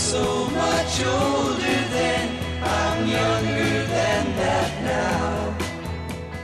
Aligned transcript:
so 0.00 0.48
much 0.50 1.04
older. 1.04 1.60
I'm 2.62 3.06
younger 3.08 3.86
than 3.86 4.36
that 4.36 4.82
now. 4.82 5.56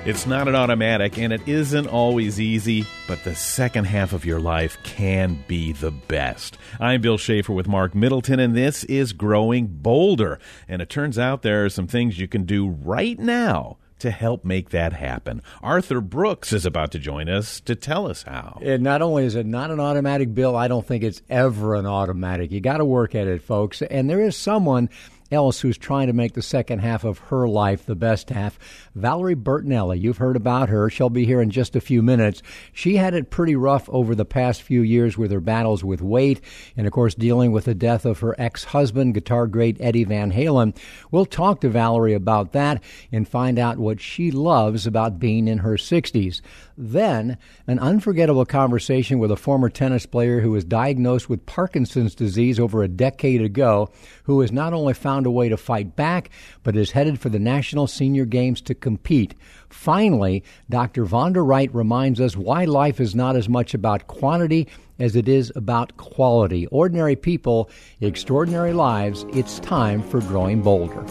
It's 0.04 0.26
not 0.26 0.46
an 0.46 0.54
automatic 0.54 1.18
and 1.18 1.32
it 1.32 1.46
isn't 1.46 1.86
always 1.88 2.40
easy, 2.40 2.86
but 3.08 3.24
the 3.24 3.34
second 3.34 3.86
half 3.86 4.12
of 4.12 4.24
your 4.24 4.40
life 4.40 4.78
can 4.82 5.42
be 5.48 5.72
the 5.72 5.90
best. 5.90 6.58
I'm 6.78 7.00
Bill 7.00 7.18
Schaefer 7.18 7.52
with 7.52 7.66
Mark 7.66 7.94
Middleton, 7.94 8.40
and 8.40 8.54
this 8.54 8.84
is 8.84 9.12
Growing 9.12 9.66
Bolder. 9.66 10.38
And 10.68 10.80
it 10.80 10.88
turns 10.88 11.18
out 11.18 11.42
there 11.42 11.64
are 11.64 11.70
some 11.70 11.86
things 11.86 12.18
you 12.18 12.28
can 12.28 12.44
do 12.44 12.68
right 12.68 13.18
now 13.18 13.78
to 13.98 14.10
help 14.10 14.44
make 14.44 14.70
that 14.70 14.92
happen. 14.92 15.42
Arthur 15.62 16.00
Brooks 16.00 16.52
is 16.52 16.66
about 16.66 16.92
to 16.92 16.98
join 16.98 17.28
us 17.28 17.60
to 17.60 17.74
tell 17.74 18.08
us 18.08 18.22
how. 18.22 18.60
And 18.62 18.82
not 18.82 19.02
only 19.02 19.24
is 19.24 19.34
it 19.34 19.46
not 19.46 19.70
an 19.70 19.80
automatic 19.80 20.34
bill, 20.34 20.56
I 20.56 20.68
don't 20.68 20.86
think 20.86 21.02
it's 21.02 21.22
ever 21.28 21.74
an 21.74 21.86
automatic. 21.86 22.50
You 22.50 22.60
got 22.60 22.78
to 22.78 22.84
work 22.84 23.14
at 23.14 23.26
it, 23.26 23.42
folks. 23.42 23.82
And 23.82 24.08
there 24.08 24.20
is 24.20 24.36
someone 24.36 24.90
else 25.30 25.60
who's 25.60 25.78
trying 25.78 26.06
to 26.06 26.12
make 26.12 26.34
the 26.34 26.42
second 26.42 26.80
half 26.80 27.04
of 27.04 27.18
her 27.18 27.48
life 27.48 27.86
the 27.86 27.94
best 27.94 28.30
half. 28.30 28.58
Valerie 28.94 29.36
Bertinelli, 29.36 30.00
you've 30.00 30.18
heard 30.18 30.36
about 30.36 30.68
her. 30.68 30.88
She'll 30.90 31.10
be 31.10 31.26
here 31.26 31.40
in 31.40 31.50
just 31.50 31.76
a 31.76 31.80
few 31.80 32.02
minutes. 32.02 32.42
She 32.72 32.96
had 32.96 33.14
it 33.14 33.30
pretty 33.30 33.56
rough 33.56 33.88
over 33.88 34.14
the 34.14 34.24
past 34.24 34.62
few 34.62 34.82
years 34.82 35.18
with 35.18 35.30
her 35.30 35.40
battles 35.40 35.84
with 35.84 36.02
weight 36.02 36.40
and, 36.76 36.86
of 36.86 36.92
course, 36.92 37.14
dealing 37.14 37.52
with 37.52 37.64
the 37.64 37.74
death 37.74 38.04
of 38.04 38.20
her 38.20 38.34
ex 38.38 38.64
husband, 38.64 39.14
guitar 39.14 39.46
great 39.46 39.76
Eddie 39.80 40.04
Van 40.04 40.32
Halen. 40.32 40.76
We'll 41.10 41.26
talk 41.26 41.60
to 41.60 41.68
Valerie 41.68 42.14
about 42.14 42.52
that 42.52 42.82
and 43.12 43.28
find 43.28 43.58
out 43.58 43.78
what 43.78 44.00
she 44.00 44.30
loves 44.30 44.86
about 44.86 45.18
being 45.18 45.48
in 45.48 45.58
her 45.58 45.74
60s. 45.74 46.40
Then, 46.78 47.38
an 47.66 47.78
unforgettable 47.78 48.44
conversation 48.44 49.18
with 49.18 49.30
a 49.30 49.36
former 49.36 49.70
tennis 49.70 50.04
player 50.04 50.40
who 50.40 50.50
was 50.50 50.64
diagnosed 50.64 51.28
with 51.28 51.46
Parkinson's 51.46 52.14
disease 52.14 52.60
over 52.60 52.82
a 52.82 52.88
decade 52.88 53.40
ago, 53.40 53.90
who 54.24 54.40
has 54.40 54.52
not 54.52 54.74
only 54.74 54.92
found 54.92 55.24
a 55.24 55.30
way 55.30 55.48
to 55.48 55.56
fight 55.56 55.96
back, 55.96 56.28
but 56.62 56.76
is 56.76 56.90
headed 56.90 57.18
for 57.18 57.30
the 57.30 57.38
National 57.38 57.86
Senior 57.86 58.26
Games 58.26 58.60
to 58.62 58.74
compete. 58.74 59.34
Finally, 59.70 60.44
Dr. 60.68 61.06
Vonda 61.06 61.46
Wright 61.46 61.74
reminds 61.74 62.20
us 62.20 62.36
why 62.36 62.64
life 62.64 63.00
is 63.00 63.14
not 63.14 63.36
as 63.36 63.48
much 63.48 63.72
about 63.72 64.06
quantity 64.06 64.68
as 64.98 65.16
it 65.16 65.28
is 65.28 65.52
about 65.56 65.96
quality. 65.96 66.66
Ordinary 66.66 67.16
people, 67.16 67.70
extraordinary 68.00 68.72
lives, 68.72 69.24
it's 69.32 69.60
time 69.60 70.02
for 70.02 70.20
Growing 70.20 70.62
Bolder. 70.62 71.04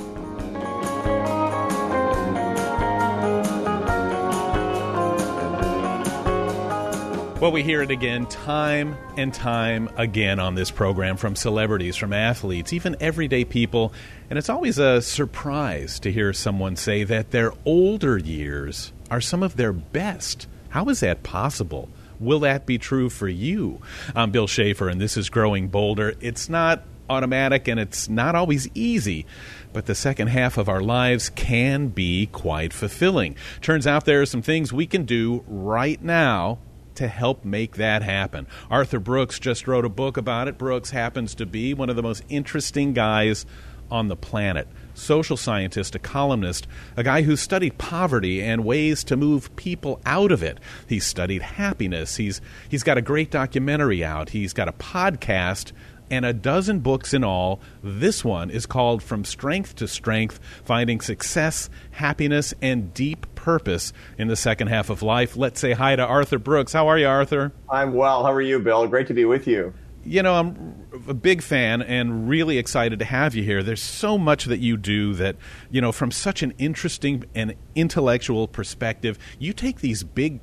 Well, 7.41 7.51
we 7.51 7.63
hear 7.63 7.81
it 7.81 7.91
again 7.91 8.27
time 8.27 8.97
and 9.17 9.33
time 9.33 9.89
again 9.97 10.39
on 10.39 10.55
this 10.55 10.71
program 10.71 11.17
from 11.17 11.35
celebrities, 11.35 11.97
from 11.97 12.13
athletes, 12.13 12.71
even 12.71 12.95
everyday 13.01 13.43
people. 13.43 13.91
And 14.29 14.39
it's 14.39 14.49
always 14.49 14.79
a 14.79 15.01
surprise 15.01 15.99
to 15.99 16.13
hear 16.13 16.31
someone 16.31 16.77
say 16.77 17.03
that 17.03 17.31
their 17.31 17.51
older 17.65 18.17
years 18.17 18.93
are 19.11 19.19
some 19.19 19.43
of 19.43 19.57
their 19.57 19.73
best. 19.73 20.47
How 20.69 20.85
is 20.85 21.01
that 21.01 21.23
possible? 21.23 21.89
Will 22.21 22.39
that 22.39 22.65
be 22.65 22.77
true 22.77 23.09
for 23.09 23.27
you? 23.27 23.81
I'm 24.15 24.31
Bill 24.31 24.47
Schaefer, 24.47 24.87
and 24.87 25.01
this 25.01 25.17
is 25.17 25.29
Growing 25.29 25.67
Bolder. 25.67 26.13
It's 26.21 26.47
not 26.47 26.83
automatic 27.09 27.67
and 27.67 27.81
it's 27.81 28.07
not 28.07 28.35
always 28.35 28.69
easy, 28.73 29.25
but 29.73 29.87
the 29.87 29.93
second 29.93 30.29
half 30.29 30.57
of 30.57 30.69
our 30.69 30.81
lives 30.81 31.29
can 31.29 31.89
be 31.89 32.27
quite 32.27 32.71
fulfilling. 32.71 33.35
Turns 33.61 33.85
out 33.85 34.05
there 34.05 34.21
are 34.21 34.25
some 34.25 34.41
things 34.41 34.71
we 34.71 34.87
can 34.87 35.03
do 35.03 35.43
right 35.47 36.01
now 36.01 36.59
to 36.95 37.07
help 37.07 37.45
make 37.45 37.75
that 37.75 38.01
happen. 38.01 38.47
Arthur 38.69 38.99
Brooks 38.99 39.39
just 39.39 39.67
wrote 39.67 39.85
a 39.85 39.89
book 39.89 40.17
about 40.17 40.47
it. 40.47 40.57
Brooks 40.57 40.91
happens 40.91 41.35
to 41.35 41.45
be 41.45 41.73
one 41.73 41.89
of 41.89 41.95
the 41.95 42.03
most 42.03 42.23
interesting 42.29 42.93
guys 42.93 43.45
on 43.91 44.07
the 44.07 44.15
planet. 44.15 44.67
Social 44.93 45.37
scientist, 45.37 45.95
a 45.95 45.99
columnist, 45.99 46.67
a 46.95 47.03
guy 47.03 47.21
who 47.23 47.35
studied 47.35 47.77
poverty 47.77 48.41
and 48.41 48.63
ways 48.63 49.03
to 49.03 49.17
move 49.17 49.55
people 49.55 50.01
out 50.05 50.31
of 50.31 50.41
it. 50.41 50.59
He's 50.87 51.05
studied 51.05 51.41
happiness. 51.41 52.15
He's 52.15 52.41
he's 52.69 52.83
got 52.83 52.97
a 52.97 53.01
great 53.01 53.29
documentary 53.29 54.03
out. 54.03 54.29
He's 54.29 54.53
got 54.53 54.69
a 54.69 54.73
podcast 54.73 55.71
and 56.09 56.25
a 56.25 56.33
dozen 56.33 56.79
books 56.79 57.13
in 57.13 57.23
all. 57.23 57.59
This 57.83 58.23
one 58.23 58.49
is 58.49 58.65
called 58.65 59.03
From 59.03 59.23
Strength 59.25 59.75
to 59.77 59.87
Strength 59.87 60.39
Finding 60.63 61.01
Success, 61.01 61.69
Happiness, 61.91 62.53
and 62.61 62.93
Deep 62.93 63.33
Purpose 63.35 63.93
in 64.17 64.27
the 64.27 64.35
Second 64.35 64.67
Half 64.67 64.89
of 64.89 65.01
Life. 65.01 65.37
Let's 65.37 65.59
say 65.59 65.73
hi 65.73 65.95
to 65.95 66.05
Arthur 66.05 66.39
Brooks. 66.39 66.73
How 66.73 66.87
are 66.87 66.97
you, 66.97 67.07
Arthur? 67.07 67.51
I'm 67.69 67.93
well. 67.93 68.23
How 68.23 68.31
are 68.31 68.41
you, 68.41 68.59
Bill? 68.59 68.87
Great 68.87 69.07
to 69.07 69.13
be 69.13 69.25
with 69.25 69.47
you. 69.47 69.73
You 70.03 70.21
know, 70.21 70.35
I'm 70.35 70.85
a 71.07 71.15
big 71.15 71.41
fan 71.41 71.81
and 71.81 72.29
really 72.29 72.59
excited 72.59 72.99
to 72.99 73.05
have 73.05 73.33
you 73.33 73.41
here. 73.41 73.63
There's 73.63 73.81
so 73.81 74.19
much 74.19 74.45
that 74.45 74.59
you 74.59 74.77
do 74.77 75.15
that, 75.15 75.35
you 75.71 75.81
know, 75.81 75.91
from 75.91 76.11
such 76.11 76.43
an 76.43 76.53
interesting 76.59 77.25
and 77.33 77.55
intellectual 77.73 78.47
perspective, 78.47 79.17
you 79.39 79.51
take 79.51 79.79
these 79.79 80.03
big 80.03 80.41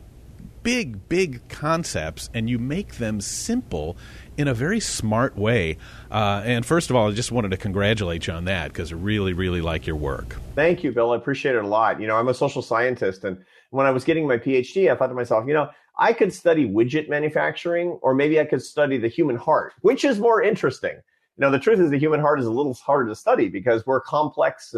big, 0.62 1.08
big 1.08 1.48
concepts 1.48 2.30
and 2.34 2.48
you 2.48 2.58
make 2.58 2.96
them 2.96 3.20
simple 3.20 3.96
in 4.36 4.48
a 4.48 4.54
very 4.54 4.80
smart 4.80 5.36
way. 5.36 5.76
Uh, 6.10 6.42
and 6.44 6.64
first 6.64 6.90
of 6.90 6.96
all, 6.96 7.08
I 7.08 7.12
just 7.12 7.32
wanted 7.32 7.50
to 7.50 7.56
congratulate 7.56 8.26
you 8.26 8.32
on 8.32 8.46
that 8.46 8.72
because 8.72 8.92
I 8.92 8.96
really, 8.96 9.32
really 9.32 9.60
like 9.60 9.86
your 9.86 9.96
work. 9.96 10.36
Thank 10.54 10.82
you, 10.82 10.92
Bill. 10.92 11.12
I 11.12 11.16
appreciate 11.16 11.54
it 11.54 11.64
a 11.64 11.66
lot. 11.66 12.00
You 12.00 12.06
know, 12.06 12.16
I'm 12.16 12.28
a 12.28 12.34
social 12.34 12.62
scientist, 12.62 13.24
and 13.24 13.38
when 13.70 13.86
I 13.86 13.90
was 13.90 14.04
getting 14.04 14.26
my 14.26 14.38
PhD, 14.38 14.90
I 14.90 14.96
thought 14.96 15.08
to 15.08 15.14
myself, 15.14 15.46
you 15.46 15.54
know, 15.54 15.68
I 15.98 16.12
could 16.12 16.32
study 16.32 16.68
widget 16.68 17.08
manufacturing, 17.08 17.98
or 18.02 18.14
maybe 18.14 18.40
I 18.40 18.44
could 18.44 18.62
study 18.62 18.96
the 18.98 19.08
human 19.08 19.36
heart, 19.36 19.74
which 19.82 20.04
is 20.04 20.18
more 20.18 20.42
interesting. 20.42 20.94
You 21.36 21.40
know, 21.40 21.50
the 21.50 21.58
truth 21.58 21.80
is 21.80 21.90
the 21.90 21.98
human 21.98 22.20
heart 22.20 22.40
is 22.40 22.46
a 22.46 22.50
little 22.50 22.74
harder 22.74 23.08
to 23.08 23.14
study 23.14 23.48
because 23.48 23.86
we're 23.86 24.00
complex 24.00 24.74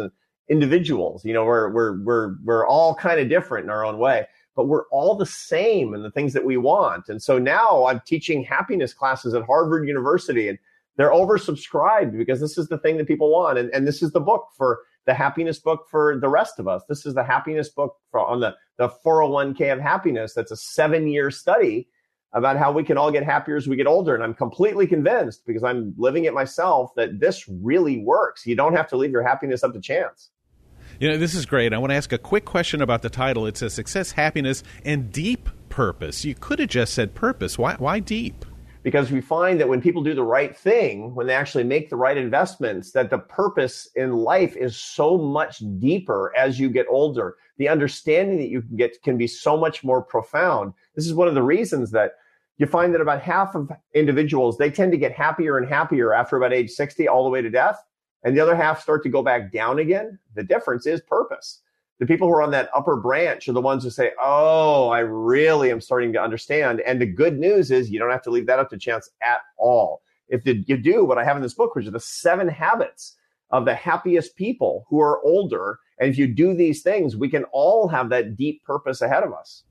individuals. 0.49 1.25
You 1.25 1.33
know, 1.33 1.45
we're 1.45 1.69
we're 1.69 2.03
we're 2.03 2.35
we're 2.43 2.67
all 2.67 2.95
kind 2.95 3.19
of 3.19 3.29
different 3.29 3.65
in 3.65 3.69
our 3.69 3.85
own 3.85 3.97
way 3.97 4.27
but 4.55 4.67
we're 4.67 4.87
all 4.89 5.15
the 5.15 5.25
same 5.25 5.93
in 5.93 6.01
the 6.01 6.11
things 6.11 6.33
that 6.33 6.45
we 6.45 6.57
want. 6.57 7.09
And 7.09 7.21
so 7.21 7.37
now 7.37 7.85
I'm 7.85 8.01
teaching 8.05 8.43
happiness 8.43 8.93
classes 8.93 9.33
at 9.33 9.43
Harvard 9.43 9.87
University 9.87 10.47
and 10.47 10.57
they're 10.97 11.11
oversubscribed 11.11 12.17
because 12.17 12.39
this 12.39 12.57
is 12.57 12.67
the 12.67 12.77
thing 12.77 12.97
that 12.97 13.07
people 13.07 13.29
want. 13.29 13.57
And, 13.57 13.69
and 13.71 13.85
this 13.85 14.01
is 14.01 14.11
the 14.11 14.21
book 14.21 14.47
for 14.57 14.79
the 15.05 15.13
happiness 15.13 15.59
book 15.59 15.87
for 15.89 16.17
the 16.19 16.29
rest 16.29 16.57
of 16.57 16.67
us. 16.67 16.83
This 16.87 17.05
is 17.05 17.13
the 17.13 17.23
happiness 17.23 17.69
book 17.69 17.97
for, 18.11 18.25
on 18.25 18.39
the, 18.39 18.55
the 18.77 18.89
401k 19.05 19.73
of 19.73 19.79
happiness. 19.79 20.33
That's 20.33 20.51
a 20.51 20.57
seven 20.57 21.07
year 21.07 21.31
study 21.31 21.89
about 22.33 22.57
how 22.57 22.71
we 22.71 22.83
can 22.83 22.97
all 22.97 23.11
get 23.11 23.23
happier 23.23 23.55
as 23.55 23.67
we 23.67 23.75
get 23.75 23.87
older. 23.87 24.15
And 24.15 24.23
I'm 24.23 24.33
completely 24.33 24.87
convinced 24.87 25.45
because 25.45 25.63
I'm 25.63 25.93
living 25.97 26.25
it 26.25 26.33
myself 26.33 26.91
that 26.95 27.19
this 27.19 27.47
really 27.47 28.03
works. 28.03 28.45
You 28.45 28.55
don't 28.55 28.75
have 28.75 28.89
to 28.89 28.97
leave 28.97 29.11
your 29.11 29.23
happiness 29.23 29.63
up 29.63 29.73
to 29.73 29.79
chance. 29.79 30.31
You 30.97 31.09
know, 31.09 31.17
this 31.17 31.35
is 31.35 31.45
great. 31.45 31.73
I 31.73 31.77
want 31.77 31.91
to 31.91 31.95
ask 31.95 32.13
a 32.13 32.17
quick 32.17 32.45
question 32.45 32.81
about 32.81 33.01
the 33.01 33.09
title. 33.09 33.45
It 33.45 33.57
says 33.57 33.73
success, 33.73 34.11
happiness, 34.11 34.63
and 34.85 35.11
deep 35.11 35.49
purpose. 35.67 36.23
You 36.23 36.35
could 36.35 36.59
have 36.59 36.69
just 36.69 36.93
said 36.93 37.13
purpose. 37.13 37.57
Why, 37.57 37.75
why 37.75 37.99
deep? 37.99 38.45
Because 38.81 39.11
we 39.11 39.19
find 39.19 39.59
that 39.59 39.67
when 39.67 39.81
people 39.81 40.03
do 40.03 40.13
the 40.13 40.23
right 40.23 40.55
thing, 40.55 41.13
when 41.13 41.27
they 41.27 41.33
actually 41.33 41.65
make 41.65 41.89
the 41.89 41.97
right 41.97 42.15
investments, 42.15 42.91
that 42.91 43.09
the 43.09 43.17
purpose 43.17 43.89
in 43.95 44.13
life 44.13 44.55
is 44.55 44.77
so 44.77 45.17
much 45.17 45.61
deeper 45.79 46.31
as 46.37 46.59
you 46.61 46.69
get 46.69 46.85
older. 46.89 47.35
The 47.57 47.67
understanding 47.67 48.37
that 48.37 48.47
you 48.47 48.61
can 48.61 48.77
get 48.77 49.01
can 49.03 49.17
be 49.17 49.27
so 49.27 49.57
much 49.57 49.83
more 49.83 50.01
profound. 50.01 50.71
This 50.95 51.07
is 51.07 51.13
one 51.13 51.27
of 51.27 51.35
the 51.35 51.43
reasons 51.43 51.91
that 51.91 52.11
you 52.57 52.67
find 52.67 52.93
that 52.93 53.01
about 53.01 53.21
half 53.21 53.53
of 53.53 53.69
individuals, 53.93 54.57
they 54.57 54.69
tend 54.69 54.93
to 54.93 54.97
get 54.97 55.11
happier 55.11 55.57
and 55.57 55.67
happier 55.67 56.13
after 56.13 56.37
about 56.37 56.53
age 56.53 56.69
60 56.69 57.09
all 57.09 57.25
the 57.25 57.29
way 57.29 57.41
to 57.41 57.49
death 57.49 57.83
and 58.25 58.35
the 58.35 58.41
other 58.41 58.55
half 58.55 58.81
start 58.81 59.03
to 59.03 59.09
go 59.09 59.21
back 59.21 59.51
down 59.51 59.77
again, 59.77 60.17
the 60.33 60.43
difference 60.43 60.87
is 60.87 60.99
purpose. 60.99 61.61
The 61.99 62.07
people 62.07 62.27
who 62.27 62.33
are 62.33 62.41
on 62.41 62.51
that 62.51 62.69
upper 62.73 62.97
branch 62.97 63.47
are 63.47 63.53
the 63.53 63.61
ones 63.61 63.83
who 63.83 63.89
say, 63.91 64.11
Oh, 64.21 64.89
I 64.89 64.99
really 64.99 65.71
am 65.71 65.79
starting 65.79 66.11
to 66.13 66.21
understand. 66.21 66.81
And 66.81 66.99
the 66.99 67.05
good 67.05 67.39
news 67.39 67.71
is 67.71 67.89
you 67.89 67.99
don't 67.99 68.11
have 68.11 68.23
to 68.23 68.31
leave 68.31 68.47
that 68.47 68.59
up 68.59 68.71
to 68.71 68.77
chance 68.77 69.09
at 69.21 69.41
all. 69.57 70.01
If 70.27 70.41
you 70.45 70.75
do 70.75 71.05
what 71.05 71.19
I 71.19 71.23
have 71.23 71.37
in 71.37 71.43
this 71.43 71.53
book, 71.53 71.75
which 71.75 71.85
are 71.85 71.91
the 71.91 71.99
seven 71.99 72.47
habits 72.47 73.15
of 73.51 73.63
the 73.63 73.75
happiest 73.75 74.35
people 74.35 74.85
who 74.89 74.99
are 74.99 75.23
older, 75.23 75.79
and 75.99 76.09
if 76.09 76.17
you 76.17 76.27
do 76.27 76.55
these 76.55 76.81
things, 76.81 77.15
we 77.15 77.29
can 77.29 77.43
all 77.53 77.87
have 77.87 78.09
that 78.09 78.35
deep 78.35 78.63
purpose 78.63 79.01
ahead 79.01 79.23
of 79.23 79.31
us. 79.33 79.63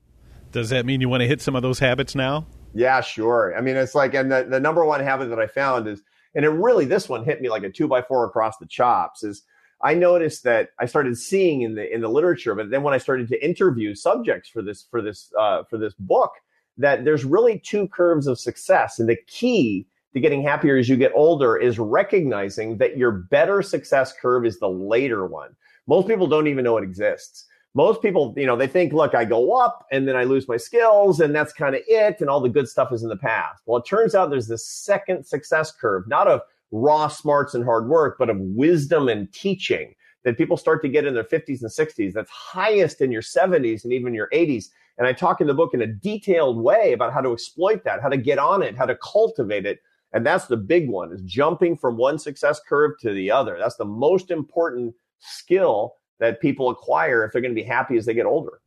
Does 0.53 0.69
that 0.69 0.85
mean 0.85 1.01
you 1.01 1.09
want 1.09 1.21
to 1.21 1.27
hit 1.27 1.41
some 1.41 1.57
of 1.57 1.61
those 1.61 1.79
habits 1.79 2.15
now? 2.15 2.47
Yeah, 2.73 3.01
sure. 3.01 3.53
I 3.55 3.61
mean, 3.61 3.75
it's 3.75 3.93
like, 3.93 4.13
and 4.13 4.31
the, 4.31 4.47
the 4.49 4.61
number 4.61 4.85
one 4.85 5.01
habit 5.01 5.29
that 5.29 5.39
I 5.39 5.47
found 5.47 5.87
is 5.87 6.01
and 6.35 6.45
it 6.45 6.49
really 6.49 6.85
this 6.85 7.09
one 7.09 7.23
hit 7.23 7.41
me 7.41 7.49
like 7.49 7.63
a 7.63 7.69
two 7.69 7.87
by 7.87 8.01
four 8.01 8.25
across 8.25 8.57
the 8.57 8.67
chops 8.67 9.23
is 9.23 9.43
I 9.81 9.93
noticed 9.93 10.43
that 10.43 10.69
I 10.79 10.85
started 10.85 11.17
seeing 11.17 11.61
in 11.61 11.75
the 11.75 11.93
in 11.93 12.01
the 12.01 12.09
literature, 12.09 12.55
but 12.55 12.69
then 12.69 12.83
when 12.83 12.93
I 12.93 12.97
started 12.97 13.27
to 13.29 13.45
interview 13.45 13.93
subjects 13.93 14.49
for 14.49 14.61
this 14.61 14.87
for 14.89 15.01
this 15.01 15.31
uh, 15.37 15.63
for 15.69 15.77
this 15.77 15.93
book, 15.99 16.31
that 16.77 17.05
there's 17.05 17.25
really 17.25 17.59
two 17.59 17.87
curves 17.89 18.27
of 18.27 18.39
success, 18.39 18.99
and 18.99 19.09
the 19.09 19.17
key 19.27 19.87
to 20.13 20.19
getting 20.19 20.41
happier 20.41 20.77
as 20.77 20.87
you 20.87 20.95
get 20.95 21.11
older 21.13 21.57
is 21.57 21.77
recognizing 21.77 22.77
that 22.77 22.97
your 22.97 23.11
better 23.11 23.61
success 23.61 24.13
curve 24.13 24.45
is 24.45 24.59
the 24.59 24.69
later 24.69 25.25
one. 25.25 25.55
Most 25.87 26.07
people 26.07 26.25
don't 26.25 26.47
even 26.47 26.63
know 26.63 26.77
it 26.77 26.83
exists 26.83 27.45
most 27.75 28.01
people, 28.01 28.33
you 28.37 28.45
know, 28.45 28.55
they 28.55 28.67
think, 28.67 28.93
look, 28.93 29.13
I 29.13 29.25
go 29.25 29.53
up 29.53 29.85
and 29.91 30.07
then 30.07 30.15
I 30.15 30.23
lose 30.23 30.47
my 30.47 30.55
skills 30.55 31.19
and 31.19 31.35
that's 31.35 31.51
kind 31.51 31.75
of 31.75 31.81
it. 31.87 32.21
And 32.21 32.29
all 32.29 32.39
the 32.39 32.49
good 32.49 32.69
stuff 32.69 32.93
is 32.93 33.03
in 33.03 33.09
the 33.09 33.17
past. 33.17 33.61
Well, 33.65 33.77
it 33.77 33.85
turns 33.85 34.15
out 34.15 34.29
there's 34.29 34.47
this 34.47 34.65
second 34.65 35.25
success 35.25 35.73
curve, 35.73 36.07
not 36.07 36.27
of 36.27 36.41
raw 36.71 37.09
smarts 37.09 37.53
and 37.53 37.65
hard 37.65 37.89
work, 37.89 38.15
but 38.17 38.29
of 38.29 38.39
wisdom 38.39 39.09
and 39.09 39.31
teaching 39.33 39.93
that 40.23 40.37
people 40.37 40.55
start 40.55 40.81
to 40.83 40.89
get 40.89 41.05
in 41.05 41.13
their 41.13 41.25
50s 41.25 41.61
and 41.61 41.69
60s. 41.69 42.13
That's 42.13 42.31
highest 42.31 43.01
in 43.01 43.11
your 43.11 43.21
70s 43.21 43.83
and 43.83 43.91
even 43.91 44.13
your 44.13 44.29
80s. 44.33 44.67
And 44.97 45.05
I 45.05 45.11
talk 45.11 45.41
in 45.41 45.47
the 45.47 45.53
book 45.53 45.73
in 45.73 45.81
a 45.81 45.87
detailed 45.87 46.57
way 46.57 46.93
about 46.93 47.11
how 47.11 47.19
to 47.19 47.33
exploit 47.33 47.83
that, 47.83 48.01
how 48.01 48.07
to 48.09 48.17
get 48.17 48.39
on 48.39 48.63
it, 48.63 48.77
how 48.77 48.85
to 48.85 48.97
cultivate 49.03 49.65
it. 49.65 49.79
And 50.13 50.25
that's 50.25 50.45
the 50.45 50.55
big 50.55 50.89
one 50.89 51.11
is 51.11 51.21
jumping 51.23 51.75
from 51.75 51.97
one 51.97 52.17
success 52.17 52.61
curve 52.65 52.93
to 53.01 53.13
the 53.13 53.29
other. 53.29 53.57
That's 53.59 53.75
the 53.75 53.83
most 53.83 54.31
important 54.31 54.95
skill 55.19 55.95
that 56.19 56.41
people 56.41 56.69
acquire 56.69 57.23
if 57.23 57.31
they're 57.31 57.41
going 57.41 57.55
to 57.55 57.61
be 57.61 57.67
happy 57.67 57.97
as 57.97 58.05
they 58.05 58.13
get 58.13 58.25
older. 58.25 58.61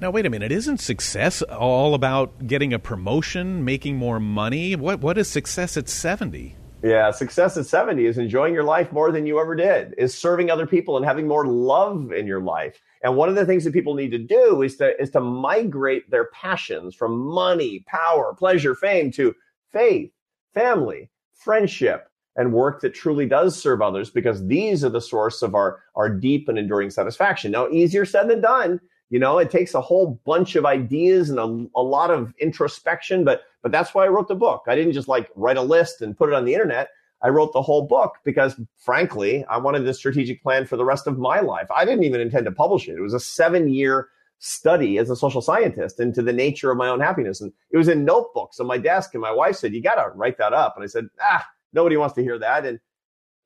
Now 0.00 0.10
wait 0.10 0.26
a 0.26 0.30
minute, 0.30 0.50
isn't 0.50 0.80
success 0.80 1.40
all 1.42 1.94
about 1.94 2.46
getting 2.46 2.72
a 2.72 2.78
promotion, 2.78 3.64
making 3.64 3.96
more 3.96 4.18
money? 4.18 4.74
What 4.74 5.00
what 5.00 5.16
is 5.16 5.28
success 5.28 5.76
at 5.76 5.88
70? 5.88 6.56
Yeah, 6.82 7.12
success 7.12 7.56
at 7.56 7.64
70 7.64 8.04
is 8.04 8.18
enjoying 8.18 8.52
your 8.52 8.64
life 8.64 8.92
more 8.92 9.10
than 9.10 9.24
you 9.24 9.40
ever 9.40 9.56
did, 9.56 9.94
is 9.96 10.12
serving 10.14 10.50
other 10.50 10.66
people 10.66 10.98
and 10.98 11.06
having 11.06 11.26
more 11.26 11.46
love 11.46 12.12
in 12.12 12.26
your 12.26 12.42
life. 12.42 12.78
And 13.02 13.16
one 13.16 13.30
of 13.30 13.36
the 13.36 13.46
things 13.46 13.64
that 13.64 13.72
people 13.72 13.94
need 13.94 14.10
to 14.10 14.18
do 14.18 14.60
is 14.60 14.76
to 14.76 15.00
is 15.00 15.10
to 15.10 15.20
migrate 15.20 16.10
their 16.10 16.26
passions 16.26 16.94
from 16.94 17.16
money, 17.16 17.84
power, 17.86 18.34
pleasure, 18.34 18.74
fame 18.74 19.12
to 19.12 19.34
faith, 19.72 20.10
family, 20.52 21.10
friendship, 21.32 22.10
and 22.36 22.52
work 22.52 22.80
that 22.80 22.94
truly 22.94 23.26
does 23.26 23.60
serve 23.60 23.80
others 23.80 24.10
because 24.10 24.46
these 24.46 24.84
are 24.84 24.90
the 24.90 25.00
source 25.00 25.42
of 25.42 25.54
our, 25.54 25.80
our 25.94 26.08
deep 26.08 26.48
and 26.48 26.58
enduring 26.58 26.90
satisfaction. 26.90 27.52
Now, 27.52 27.68
easier 27.68 28.04
said 28.04 28.28
than 28.28 28.40
done. 28.40 28.80
You 29.10 29.18
know, 29.20 29.38
it 29.38 29.50
takes 29.50 29.74
a 29.74 29.80
whole 29.80 30.20
bunch 30.24 30.56
of 30.56 30.66
ideas 30.66 31.30
and 31.30 31.38
a, 31.38 31.78
a 31.78 31.82
lot 31.82 32.10
of 32.10 32.34
introspection, 32.40 33.24
but 33.24 33.42
but 33.62 33.72
that's 33.72 33.94
why 33.94 34.04
I 34.04 34.08
wrote 34.08 34.28
the 34.28 34.34
book. 34.34 34.64
I 34.66 34.74
didn't 34.74 34.92
just 34.92 35.08
like 35.08 35.30
write 35.36 35.56
a 35.56 35.62
list 35.62 36.02
and 36.02 36.16
put 36.16 36.28
it 36.28 36.34
on 36.34 36.44
the 36.44 36.52
internet. 36.52 36.88
I 37.22 37.28
wrote 37.28 37.54
the 37.54 37.62
whole 37.62 37.86
book 37.86 38.16
because 38.24 38.60
frankly, 38.76 39.44
I 39.48 39.56
wanted 39.56 39.86
this 39.86 39.98
strategic 39.98 40.42
plan 40.42 40.66
for 40.66 40.76
the 40.76 40.84
rest 40.84 41.06
of 41.06 41.18
my 41.18 41.40
life. 41.40 41.70
I 41.74 41.86
didn't 41.86 42.04
even 42.04 42.20
intend 42.20 42.44
to 42.44 42.52
publish 42.52 42.88
it. 42.88 42.96
It 42.96 43.00
was 43.00 43.14
a 43.14 43.20
seven 43.20 43.68
year 43.68 44.08
study 44.38 44.98
as 44.98 45.08
a 45.08 45.16
social 45.16 45.40
scientist 45.40 46.00
into 46.00 46.20
the 46.20 46.32
nature 46.32 46.70
of 46.70 46.76
my 46.76 46.88
own 46.88 47.00
happiness. 47.00 47.40
And 47.40 47.52
it 47.70 47.78
was 47.78 47.88
in 47.88 48.04
notebooks 48.04 48.60
on 48.60 48.66
my 48.66 48.76
desk. 48.76 49.14
And 49.14 49.22
my 49.22 49.32
wife 49.32 49.56
said, 49.56 49.72
You 49.72 49.80
got 49.80 49.94
to 49.94 50.10
write 50.14 50.36
that 50.38 50.52
up. 50.52 50.74
And 50.76 50.84
I 50.84 50.86
said, 50.86 51.06
Ah, 51.20 51.46
nobody 51.74 51.96
wants 51.96 52.14
to 52.14 52.22
hear 52.22 52.38
that. 52.38 52.64
And 52.64 52.80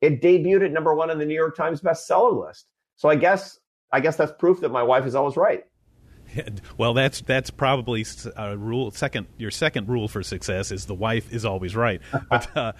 it 0.01 0.21
debuted 0.21 0.65
at 0.65 0.71
number 0.71 0.93
one 0.93 1.09
on 1.09 1.17
the 1.17 1.25
New 1.25 1.35
York 1.35 1.57
Times 1.57 1.81
bestseller 1.81 2.47
list. 2.47 2.67
So 2.95 3.09
I 3.09 3.15
guess, 3.15 3.59
I 3.91 3.99
guess 3.99 4.15
that's 4.15 4.31
proof 4.39 4.61
that 4.61 4.69
my 4.69 4.83
wife 4.83 5.05
is 5.05 5.15
always 5.15 5.35
right. 5.35 5.63
Well, 6.77 6.93
that's 6.93 7.21
that's 7.21 7.49
probably 7.49 8.05
a 8.35 8.55
rule. 8.55 8.91
Second, 8.91 9.27
your 9.37 9.51
second 9.51 9.89
rule 9.89 10.07
for 10.07 10.23
success 10.23 10.71
is 10.71 10.85
the 10.85 10.95
wife 10.95 11.31
is 11.33 11.45
always 11.45 11.75
right. 11.75 12.01
But 12.29 12.55
uh, 12.55 12.71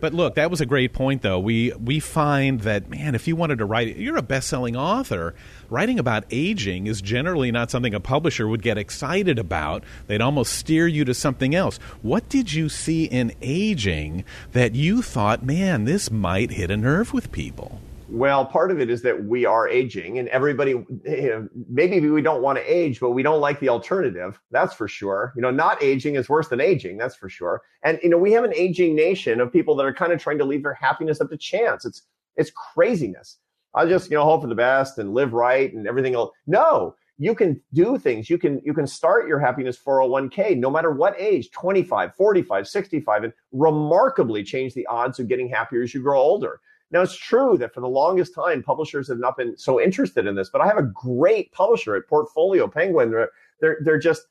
but 0.00 0.14
look, 0.14 0.36
that 0.36 0.50
was 0.50 0.60
a 0.60 0.66
great 0.66 0.92
point, 0.92 1.22
though. 1.22 1.38
We 1.38 1.72
we 1.72 2.00
find 2.00 2.60
that 2.62 2.88
man, 2.88 3.14
if 3.14 3.28
you 3.28 3.36
wanted 3.36 3.58
to 3.58 3.64
write, 3.64 3.96
you're 3.96 4.16
a 4.16 4.22
best-selling 4.22 4.76
author. 4.76 5.34
Writing 5.70 5.98
about 5.98 6.24
aging 6.30 6.86
is 6.86 7.00
generally 7.02 7.50
not 7.52 7.70
something 7.70 7.94
a 7.94 8.00
publisher 8.00 8.48
would 8.48 8.62
get 8.62 8.78
excited 8.78 9.38
about. 9.38 9.84
They'd 10.06 10.20
almost 10.20 10.54
steer 10.54 10.86
you 10.86 11.04
to 11.04 11.14
something 11.14 11.54
else. 11.54 11.78
What 12.02 12.28
did 12.28 12.52
you 12.52 12.68
see 12.68 13.04
in 13.04 13.32
aging 13.42 14.24
that 14.52 14.74
you 14.74 15.02
thought, 15.02 15.42
man, 15.44 15.84
this 15.84 16.10
might 16.10 16.50
hit 16.52 16.70
a 16.70 16.76
nerve 16.76 17.12
with 17.12 17.32
people? 17.32 17.80
Well, 18.08 18.44
part 18.44 18.70
of 18.70 18.80
it 18.80 18.90
is 18.90 19.02
that 19.02 19.24
we 19.24 19.46
are 19.46 19.66
aging, 19.66 20.18
and 20.18 20.28
everybody, 20.28 20.70
you 20.72 20.88
know, 21.04 21.48
maybe 21.70 22.00
we 22.10 22.20
don't 22.20 22.42
want 22.42 22.58
to 22.58 22.64
age, 22.64 23.00
but 23.00 23.12
we 23.12 23.22
don't 23.22 23.40
like 23.40 23.60
the 23.60 23.70
alternative. 23.70 24.38
That's 24.50 24.74
for 24.74 24.88
sure. 24.88 25.32
You 25.36 25.42
know, 25.42 25.50
not 25.50 25.82
aging 25.82 26.16
is 26.16 26.28
worse 26.28 26.48
than 26.48 26.60
aging. 26.60 26.98
That's 26.98 27.16
for 27.16 27.28
sure. 27.30 27.62
And 27.82 27.98
you 28.02 28.10
know, 28.10 28.18
we 28.18 28.32
have 28.32 28.44
an 28.44 28.52
aging 28.54 28.94
nation 28.94 29.40
of 29.40 29.52
people 29.52 29.74
that 29.76 29.86
are 29.86 29.94
kind 29.94 30.12
of 30.12 30.20
trying 30.20 30.38
to 30.38 30.44
leave 30.44 30.62
their 30.62 30.74
happiness 30.74 31.20
up 31.20 31.30
to 31.30 31.36
chance. 31.36 31.84
It's 31.84 32.02
it's 32.36 32.50
craziness. 32.50 33.38
I 33.74 33.86
just 33.86 34.10
you 34.10 34.16
know 34.16 34.24
hope 34.24 34.42
for 34.42 34.48
the 34.48 34.54
best 34.54 34.98
and 34.98 35.14
live 35.14 35.32
right 35.32 35.72
and 35.72 35.86
everything 35.86 36.14
else. 36.14 36.30
No, 36.46 36.94
you 37.18 37.34
can 37.34 37.60
do 37.72 37.96
things. 37.98 38.28
You 38.28 38.38
can 38.38 38.60
you 38.64 38.74
can 38.74 38.86
start 38.86 39.28
your 39.28 39.38
happiness 39.38 39.78
401k 39.78 40.56
no 40.56 40.70
matter 40.70 40.90
what 40.90 41.18
age, 41.18 41.50
25, 41.52 42.14
45, 42.14 42.68
65 42.68 43.24
and 43.24 43.32
remarkably 43.52 44.42
change 44.42 44.74
the 44.74 44.86
odds 44.86 45.18
of 45.18 45.28
getting 45.28 45.48
happier 45.48 45.82
as 45.82 45.94
you 45.94 46.02
grow 46.02 46.20
older. 46.20 46.60
Now, 46.90 47.02
it's 47.02 47.16
true 47.16 47.58
that 47.58 47.74
for 47.74 47.80
the 47.80 47.88
longest 47.88 48.34
time, 48.34 48.62
publishers 48.62 49.08
have 49.08 49.18
not 49.18 49.36
been 49.36 49.56
so 49.56 49.80
interested 49.80 50.26
in 50.26 50.34
this, 50.34 50.48
but 50.48 50.60
I 50.60 50.66
have 50.66 50.78
a 50.78 50.82
great 50.82 51.50
publisher 51.52 51.96
at 51.96 52.06
Portfolio 52.06 52.68
Penguin. 52.68 53.10
They're, 53.10 53.30
they're, 53.60 53.78
they're 53.82 53.98
just, 53.98 54.26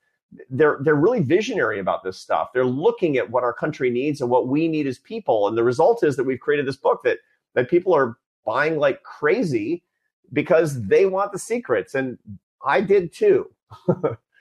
they're, 0.50 0.80
they're 0.82 0.96
really 0.96 1.20
visionary 1.20 1.80
about 1.80 2.04
this 2.04 2.18
stuff. 2.18 2.54
They're 2.54 2.66
looking 2.66 3.18
at 3.18 3.30
what 3.30 3.44
our 3.44 3.54
country 3.54 3.90
needs 3.90 4.22
and 4.22 4.30
what 4.30 4.48
we 4.48 4.68
need 4.68 4.88
as 4.88 4.98
people. 4.98 5.48
And 5.48 5.58
the 5.58 5.64
result 5.64 6.04
is 6.04 6.16
that 6.16 6.24
we've 6.24 6.40
created 6.40 6.66
this 6.66 6.78
book 6.78 7.02
that, 7.04 7.18
that 7.54 7.70
people 7.70 7.94
are 7.94 8.18
buying 8.46 8.78
like 8.78 9.04
crazy 9.04 9.84
because 10.32 10.82
they 10.88 11.06
want 11.06 11.32
the 11.32 11.40
secrets. 11.40 11.96
And 11.96 12.18
I 12.66 12.82
did 12.82 13.14
too. 13.14 13.52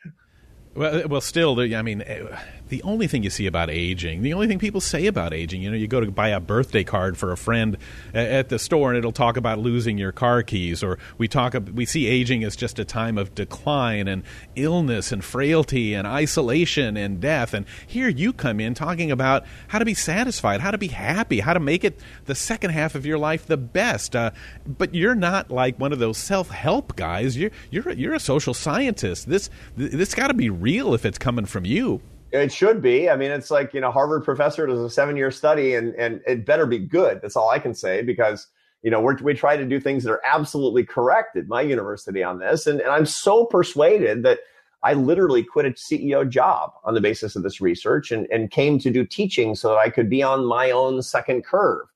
well, 0.74 1.04
uh, 1.04 1.08
well, 1.08 1.20
still, 1.20 1.58
I 1.60 1.82
mean, 1.82 2.02
eh, 2.02 2.24
the 2.69 2.82
only 2.84 3.06
thing 3.06 3.22
you 3.22 3.28
see 3.28 3.46
about 3.46 3.69
aging, 3.69 4.22
the 4.22 4.32
only 4.32 4.46
thing 4.46 4.58
people 4.58 4.80
say 4.80 5.06
about 5.06 5.34
aging, 5.34 5.60
you 5.60 5.70
know, 5.70 5.76
you 5.76 5.86
go 5.86 6.00
to 6.00 6.10
buy 6.10 6.28
a 6.28 6.40
birthday 6.40 6.82
card 6.84 7.19
for 7.19 7.30
a 7.30 7.36
friend 7.36 7.76
uh, 8.14 8.19
at 8.19 8.48
the 8.48 8.58
store 8.58 8.88
and 8.88 8.96
it'll 8.96 9.12
talk 9.12 9.36
about 9.36 9.58
losing 9.58 9.98
your 9.98 10.12
car 10.12 10.42
keys, 10.42 10.82
or 10.82 10.98
we 11.19 11.28
talk, 11.28 11.54
we 11.74 11.84
see 11.84 12.06
aging 12.06 12.44
as 12.44 12.56
just 12.56 12.78
a 12.78 12.84
time 12.86 13.19
of 13.19 13.34
decline 13.34 14.08
and 14.08 14.22
illness 14.56 15.12
and 15.12 15.22
frailty 15.22 15.92
and 15.92 16.06
isolation 16.06 16.96
and 16.96 17.20
death. 17.20 17.52
And 17.52 17.66
here 17.86 18.08
you 18.08 18.32
come 18.32 18.58
in 18.58 18.72
talking 18.72 19.10
about 19.10 19.44
how 19.68 19.78
to 19.78 19.84
be 19.84 19.94
satisfied, 19.94 20.62
how 20.62 20.70
to 20.70 20.78
be 20.78 20.88
happy, 20.88 21.40
how 21.40 21.52
to 21.52 21.60
make 21.60 21.84
it 21.84 22.00
the 22.25 22.34
second 22.34 22.70
half 22.70 22.94
of 22.94 23.04
your 23.04 23.18
life 23.18 23.44
the 23.44 23.58
best. 23.58 24.16
Uh, 24.16 24.30
but 24.66 24.94
you're 24.94 25.14
not 25.14 25.50
like 25.50 25.78
one 25.78 25.92
of 25.92 25.98
those 25.98 26.16
self 26.16 26.48
help 26.48 26.96
guys. 26.96 27.36
You're 27.36 27.50
you're 27.70 27.90
you're 27.90 28.14
a 28.14 28.20
social 28.20 28.54
scientist. 28.54 29.28
This 29.28 29.50
this 29.76 30.14
got 30.14 30.28
to 30.28 30.34
be 30.34 30.48
real 30.62 30.94
if 30.94 31.05
it's 31.05 31.19
coming 31.19 31.44
from 31.44 31.64
you. 31.64 32.00
It 32.31 32.50
should 32.50 32.81
be. 32.81 33.11
I 33.11 33.17
mean, 33.17 33.31
it's 33.31 33.50
like, 33.50 33.75
you 33.75 33.81
know, 33.81 33.91
Harvard 33.91 34.25
professor 34.25 34.67
does 34.67 34.81
a 34.81 34.88
seven 34.88 35.17
year 35.17 35.31
study 35.31 35.75
and, 35.75 35.94
and 35.97 36.23
it 36.26 36.47
better 36.47 36.64
be 36.64 36.79
good. 36.79 37.20
That's 37.20 37.37
all 37.37 37.50
I 37.50 37.59
can 37.59 37.75
say 37.75 38.03
because, 38.03 38.47
you 38.82 38.91
know, 38.91 39.00
we 39.00 39.14
we 39.23 39.35
try 39.35 39.56
to 39.56 39.67
do 39.67 39.79
things 39.79 40.05
that 40.05 40.12
are 40.12 40.23
absolutely 40.25 40.85
correct 40.85 41.37
at 41.37 41.47
my 41.47 41.61
university 41.61 42.23
on 42.23 42.38
this. 42.38 42.67
And, 42.67 42.81
and 42.81 42.91
I'm 42.91 43.05
so 43.05 43.44
persuaded 43.44 44.23
that 44.23 44.38
I 44.82 44.94
literally 44.94 45.44
quit 45.44 45.67
a 45.67 45.70
CEO 45.70 46.29
job 46.29 46.73
on 46.85 46.94
the 46.94 47.00
basis 47.00 47.37
of 47.37 47.43
this 47.43 47.61
research 47.61 48.11
and, 48.11 48.26
and 48.32 48.50
came 48.50 48.79
to 48.81 48.91
do 48.91 49.05
teaching 49.05 49.55
so 49.55 49.69
that 49.69 49.79
I 49.79 49.91
could 49.91 50.09
be 50.09 50.23
on 50.23 50.44
my 50.44 50.70
own 50.70 51.03
second 51.03 51.44
curve. 51.44 51.87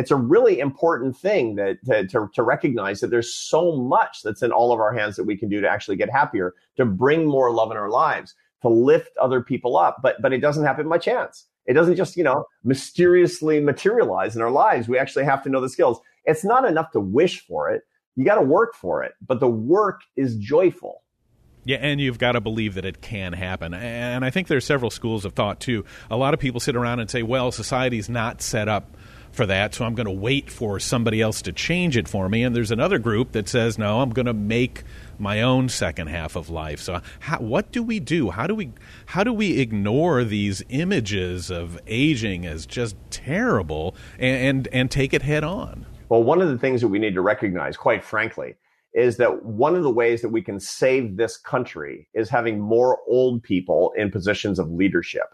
It's 0.00 0.10
a 0.10 0.16
really 0.16 0.60
important 0.60 1.16
thing 1.16 1.56
that 1.56 1.84
to, 1.84 2.06
to, 2.08 2.28
to 2.34 2.42
recognize 2.42 3.00
that 3.00 3.10
there's 3.10 3.34
so 3.34 3.76
much 3.76 4.22
that's 4.22 4.42
in 4.42 4.50
all 4.50 4.72
of 4.72 4.80
our 4.80 4.92
hands 4.92 5.16
that 5.16 5.24
we 5.24 5.36
can 5.36 5.48
do 5.48 5.60
to 5.60 5.68
actually 5.68 5.96
get 5.96 6.10
happier, 6.10 6.54
to 6.76 6.84
bring 6.84 7.26
more 7.26 7.52
love 7.52 7.70
in 7.70 7.76
our 7.76 7.90
lives 7.90 8.34
to 8.62 8.68
lift 8.68 9.16
other 9.18 9.40
people 9.40 9.76
up. 9.76 9.98
But 10.02 10.20
but 10.20 10.32
it 10.32 10.38
doesn't 10.38 10.64
happen 10.64 10.88
by 10.88 10.98
chance. 10.98 11.46
It 11.66 11.74
doesn't 11.74 11.96
just, 11.96 12.16
you 12.16 12.24
know, 12.24 12.46
mysteriously 12.64 13.60
materialize 13.60 14.34
in 14.34 14.42
our 14.42 14.50
lives. 14.50 14.88
We 14.88 14.98
actually 14.98 15.24
have 15.26 15.42
to 15.44 15.50
know 15.50 15.60
the 15.60 15.68
skills. 15.68 16.00
It's 16.24 16.44
not 16.44 16.64
enough 16.64 16.90
to 16.92 17.00
wish 17.00 17.46
for 17.46 17.70
it. 17.70 17.82
You 18.16 18.24
got 18.24 18.36
to 18.36 18.42
work 18.42 18.74
for 18.74 19.02
it, 19.04 19.12
but 19.26 19.40
the 19.40 19.48
work 19.48 20.00
is 20.16 20.36
joyful. 20.36 21.02
Yeah, 21.64 21.78
and 21.80 22.00
you've 22.00 22.18
got 22.18 22.32
to 22.32 22.40
believe 22.40 22.74
that 22.74 22.84
it 22.84 23.02
can 23.02 23.34
happen. 23.34 23.74
And 23.74 24.24
I 24.24 24.30
think 24.30 24.48
there's 24.48 24.64
several 24.64 24.90
schools 24.90 25.24
of 25.24 25.34
thought 25.34 25.60
too. 25.60 25.84
A 26.10 26.16
lot 26.16 26.32
of 26.32 26.40
people 26.40 26.58
sit 26.58 26.74
around 26.74 27.00
and 27.00 27.10
say, 27.10 27.22
"Well, 27.22 27.52
society's 27.52 28.08
not 28.08 28.40
set 28.40 28.68
up 28.68 28.96
for 29.32 29.46
that, 29.46 29.74
so 29.74 29.84
I'm 29.84 29.94
going 29.94 30.06
to 30.06 30.12
wait 30.12 30.50
for 30.50 30.80
somebody 30.80 31.20
else 31.20 31.42
to 31.42 31.52
change 31.52 31.96
it 31.96 32.08
for 32.08 32.28
me." 32.28 32.42
And 32.42 32.54
there's 32.54 32.70
another 32.70 32.98
group 32.98 33.32
that 33.32 33.48
says, 33.48 33.78
"No, 33.78 34.00
I'm 34.00 34.10
going 34.10 34.26
to 34.26 34.34
make 34.34 34.84
my 35.20 35.42
own 35.42 35.68
second 35.68 36.08
half 36.08 36.34
of 36.34 36.48
life. 36.48 36.80
So, 36.80 37.02
how, 37.20 37.38
what 37.38 37.70
do 37.70 37.82
we 37.82 38.00
do? 38.00 38.30
How 38.30 38.46
do 38.46 38.54
we 38.54 38.72
how 39.06 39.22
do 39.22 39.32
we 39.32 39.60
ignore 39.60 40.24
these 40.24 40.62
images 40.70 41.50
of 41.50 41.78
aging 41.86 42.46
as 42.46 42.66
just 42.66 42.96
terrible 43.10 43.94
and, 44.18 44.46
and, 44.46 44.68
and 44.72 44.90
take 44.90 45.12
it 45.12 45.22
head 45.22 45.44
on? 45.44 45.86
Well, 46.08 46.24
one 46.24 46.40
of 46.40 46.48
the 46.48 46.58
things 46.58 46.80
that 46.80 46.88
we 46.88 46.98
need 46.98 47.14
to 47.14 47.20
recognize, 47.20 47.76
quite 47.76 48.02
frankly, 48.02 48.54
is 48.94 49.18
that 49.18 49.44
one 49.44 49.76
of 49.76 49.84
the 49.84 49.90
ways 49.90 50.22
that 50.22 50.30
we 50.30 50.42
can 50.42 50.58
save 50.58 51.16
this 51.16 51.36
country 51.36 52.08
is 52.14 52.28
having 52.28 52.58
more 52.58 52.98
old 53.06 53.42
people 53.42 53.92
in 53.96 54.10
positions 54.10 54.58
of 54.58 54.70
leadership. 54.70 55.26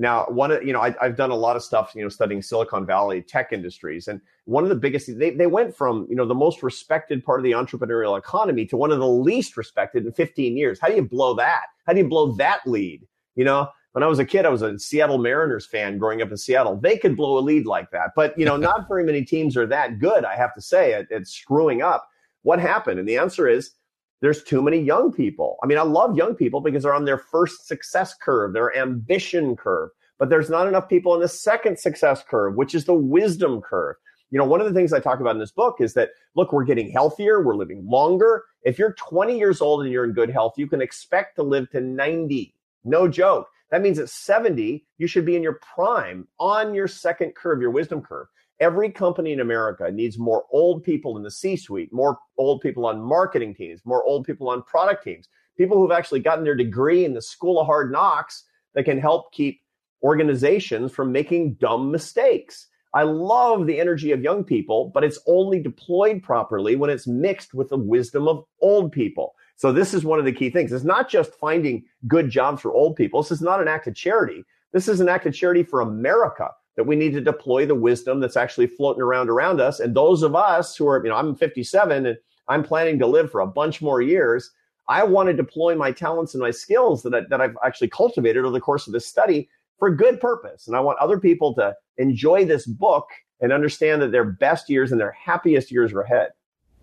Now, 0.00 0.26
one 0.28 0.52
of 0.52 0.62
you 0.62 0.72
know, 0.72 0.80
I, 0.80 0.94
have 1.00 1.16
done 1.16 1.32
a 1.32 1.36
lot 1.36 1.56
of 1.56 1.62
stuff, 1.64 1.92
you 1.94 2.02
know, 2.02 2.08
studying 2.08 2.40
Silicon 2.40 2.86
Valley 2.86 3.20
tech 3.20 3.52
industries, 3.52 4.06
and 4.06 4.20
one 4.44 4.62
of 4.62 4.70
the 4.70 4.76
biggest 4.76 5.18
they 5.18 5.30
they 5.30 5.48
went 5.48 5.76
from 5.76 6.06
you 6.08 6.14
know 6.14 6.24
the 6.24 6.36
most 6.36 6.62
respected 6.62 7.24
part 7.24 7.40
of 7.40 7.44
the 7.44 7.50
entrepreneurial 7.50 8.16
economy 8.16 8.64
to 8.66 8.76
one 8.76 8.92
of 8.92 9.00
the 9.00 9.08
least 9.08 9.56
respected 9.56 10.06
in 10.06 10.12
15 10.12 10.56
years. 10.56 10.78
How 10.80 10.86
do 10.86 10.94
you 10.94 11.02
blow 11.02 11.34
that? 11.34 11.64
How 11.84 11.92
do 11.92 11.98
you 11.98 12.08
blow 12.08 12.32
that 12.36 12.60
lead? 12.64 13.06
You 13.34 13.44
know, 13.44 13.68
when 13.92 14.04
I 14.04 14.06
was 14.06 14.20
a 14.20 14.24
kid, 14.24 14.46
I 14.46 14.50
was 14.50 14.62
a 14.62 14.78
Seattle 14.78 15.18
Mariners 15.18 15.66
fan 15.66 15.98
growing 15.98 16.22
up 16.22 16.30
in 16.30 16.36
Seattle. 16.36 16.76
They 16.76 16.96
could 16.96 17.16
blow 17.16 17.36
a 17.36 17.40
lead 17.40 17.66
like 17.66 17.90
that, 17.90 18.10
but 18.14 18.38
you 18.38 18.44
know, 18.44 18.56
not 18.56 18.86
very 18.86 19.02
many 19.02 19.24
teams 19.24 19.56
are 19.56 19.66
that 19.66 19.98
good. 19.98 20.24
I 20.24 20.36
have 20.36 20.54
to 20.54 20.62
say, 20.62 20.92
at, 20.92 21.10
at 21.10 21.26
screwing 21.26 21.82
up. 21.82 22.08
What 22.42 22.60
happened? 22.60 23.00
And 23.00 23.08
the 23.08 23.18
answer 23.18 23.48
is 23.48 23.72
there's 24.20 24.42
too 24.42 24.62
many 24.62 24.78
young 24.78 25.12
people. 25.12 25.58
I 25.62 25.66
mean, 25.66 25.78
I 25.78 25.82
love 25.82 26.16
young 26.16 26.34
people 26.34 26.60
because 26.60 26.82
they're 26.82 26.94
on 26.94 27.04
their 27.04 27.18
first 27.18 27.66
success 27.66 28.14
curve, 28.14 28.52
their 28.52 28.76
ambition 28.76 29.56
curve. 29.56 29.90
But 30.18 30.30
there's 30.30 30.50
not 30.50 30.66
enough 30.66 30.88
people 30.88 31.14
in 31.14 31.20
the 31.20 31.28
second 31.28 31.78
success 31.78 32.24
curve, 32.28 32.56
which 32.56 32.74
is 32.74 32.84
the 32.84 32.94
wisdom 32.94 33.60
curve. 33.60 33.96
You 34.30 34.38
know, 34.38 34.44
one 34.44 34.60
of 34.60 34.66
the 34.66 34.74
things 34.74 34.92
I 34.92 35.00
talk 35.00 35.20
about 35.20 35.36
in 35.36 35.38
this 35.38 35.52
book 35.52 35.76
is 35.80 35.94
that, 35.94 36.10
look, 36.34 36.52
we're 36.52 36.64
getting 36.64 36.90
healthier, 36.90 37.42
we're 37.42 37.54
living 37.54 37.86
longer. 37.88 38.44
If 38.62 38.78
you're 38.78 38.92
20 38.94 39.38
years 39.38 39.60
old 39.60 39.82
and 39.82 39.92
you're 39.92 40.04
in 40.04 40.12
good 40.12 40.30
health, 40.30 40.54
you 40.56 40.66
can 40.66 40.82
expect 40.82 41.36
to 41.36 41.42
live 41.42 41.70
to 41.70 41.80
90. 41.80 42.54
No 42.84 43.08
joke. 43.08 43.48
That 43.70 43.82
means 43.82 43.98
at 43.98 44.08
70, 44.08 44.84
you 44.98 45.06
should 45.06 45.24
be 45.24 45.36
in 45.36 45.42
your 45.42 45.60
prime 45.74 46.26
on 46.38 46.74
your 46.74 46.88
second 46.88 47.34
curve, 47.34 47.60
your 47.60 47.70
wisdom 47.70 48.02
curve. 48.02 48.26
Every 48.60 48.90
company 48.90 49.32
in 49.32 49.40
America 49.40 49.90
needs 49.90 50.18
more 50.18 50.44
old 50.50 50.82
people 50.82 51.16
in 51.16 51.22
the 51.22 51.30
C 51.30 51.56
suite, 51.56 51.92
more 51.92 52.18
old 52.36 52.60
people 52.60 52.86
on 52.86 53.00
marketing 53.00 53.54
teams, 53.54 53.80
more 53.84 54.02
old 54.04 54.24
people 54.26 54.48
on 54.48 54.62
product 54.64 55.04
teams, 55.04 55.28
people 55.56 55.76
who've 55.76 55.92
actually 55.92 56.20
gotten 56.20 56.44
their 56.44 56.56
degree 56.56 57.04
in 57.04 57.14
the 57.14 57.22
school 57.22 57.60
of 57.60 57.66
hard 57.66 57.92
knocks 57.92 58.44
that 58.74 58.84
can 58.84 58.98
help 58.98 59.32
keep 59.32 59.60
organizations 60.02 60.92
from 60.92 61.12
making 61.12 61.54
dumb 61.54 61.90
mistakes. 61.92 62.66
I 62.94 63.02
love 63.02 63.66
the 63.66 63.78
energy 63.78 64.12
of 64.12 64.22
young 64.22 64.42
people, 64.42 64.90
but 64.92 65.04
it's 65.04 65.20
only 65.26 65.60
deployed 65.60 66.22
properly 66.22 66.74
when 66.74 66.90
it's 66.90 67.06
mixed 67.06 67.54
with 67.54 67.68
the 67.68 67.76
wisdom 67.76 68.26
of 68.26 68.44
old 68.60 68.90
people. 68.90 69.34
So 69.56 69.72
this 69.72 69.94
is 69.94 70.04
one 70.04 70.18
of 70.18 70.24
the 70.24 70.32
key 70.32 70.50
things. 70.50 70.72
It's 70.72 70.84
not 70.84 71.08
just 71.08 71.34
finding 71.34 71.84
good 72.06 72.30
jobs 72.30 72.62
for 72.62 72.72
old 72.72 72.96
people. 72.96 73.22
This 73.22 73.32
is 73.32 73.42
not 73.42 73.60
an 73.60 73.68
act 73.68 73.86
of 73.86 73.94
charity. 73.94 74.44
This 74.72 74.88
is 74.88 75.00
an 75.00 75.08
act 75.08 75.26
of 75.26 75.34
charity 75.34 75.62
for 75.62 75.80
America 75.80 76.48
that 76.78 76.84
we 76.84 76.94
need 76.94 77.12
to 77.12 77.20
deploy 77.20 77.66
the 77.66 77.74
wisdom 77.74 78.20
that's 78.20 78.36
actually 78.36 78.68
floating 78.68 79.02
around 79.02 79.28
around 79.28 79.60
us. 79.60 79.80
And 79.80 79.96
those 79.96 80.22
of 80.22 80.36
us 80.36 80.76
who 80.76 80.86
are, 80.86 81.02
you 81.02 81.10
know, 81.10 81.16
I'm 81.16 81.34
57 81.34 82.06
and 82.06 82.16
I'm 82.46 82.62
planning 82.62 83.00
to 83.00 83.06
live 83.06 83.32
for 83.32 83.40
a 83.40 83.48
bunch 83.48 83.82
more 83.82 84.00
years. 84.00 84.52
I 84.86 85.02
want 85.02 85.26
to 85.26 85.32
deploy 85.32 85.74
my 85.74 85.90
talents 85.90 86.34
and 86.34 86.40
my 86.40 86.52
skills 86.52 87.02
that, 87.02 87.12
I, 87.12 87.22
that 87.30 87.40
I've 87.40 87.56
actually 87.64 87.88
cultivated 87.88 88.44
over 88.44 88.52
the 88.52 88.60
course 88.60 88.86
of 88.86 88.92
this 88.92 89.08
study 89.08 89.48
for 89.80 89.90
good 89.90 90.20
purpose. 90.20 90.68
And 90.68 90.76
I 90.76 90.80
want 90.80 91.00
other 91.00 91.18
people 91.18 91.52
to 91.56 91.74
enjoy 91.96 92.44
this 92.44 92.64
book 92.64 93.08
and 93.40 93.52
understand 93.52 94.00
that 94.02 94.12
their 94.12 94.24
best 94.24 94.70
years 94.70 94.92
and 94.92 95.00
their 95.00 95.10
happiest 95.10 95.72
years 95.72 95.92
are 95.92 96.02
ahead. 96.02 96.28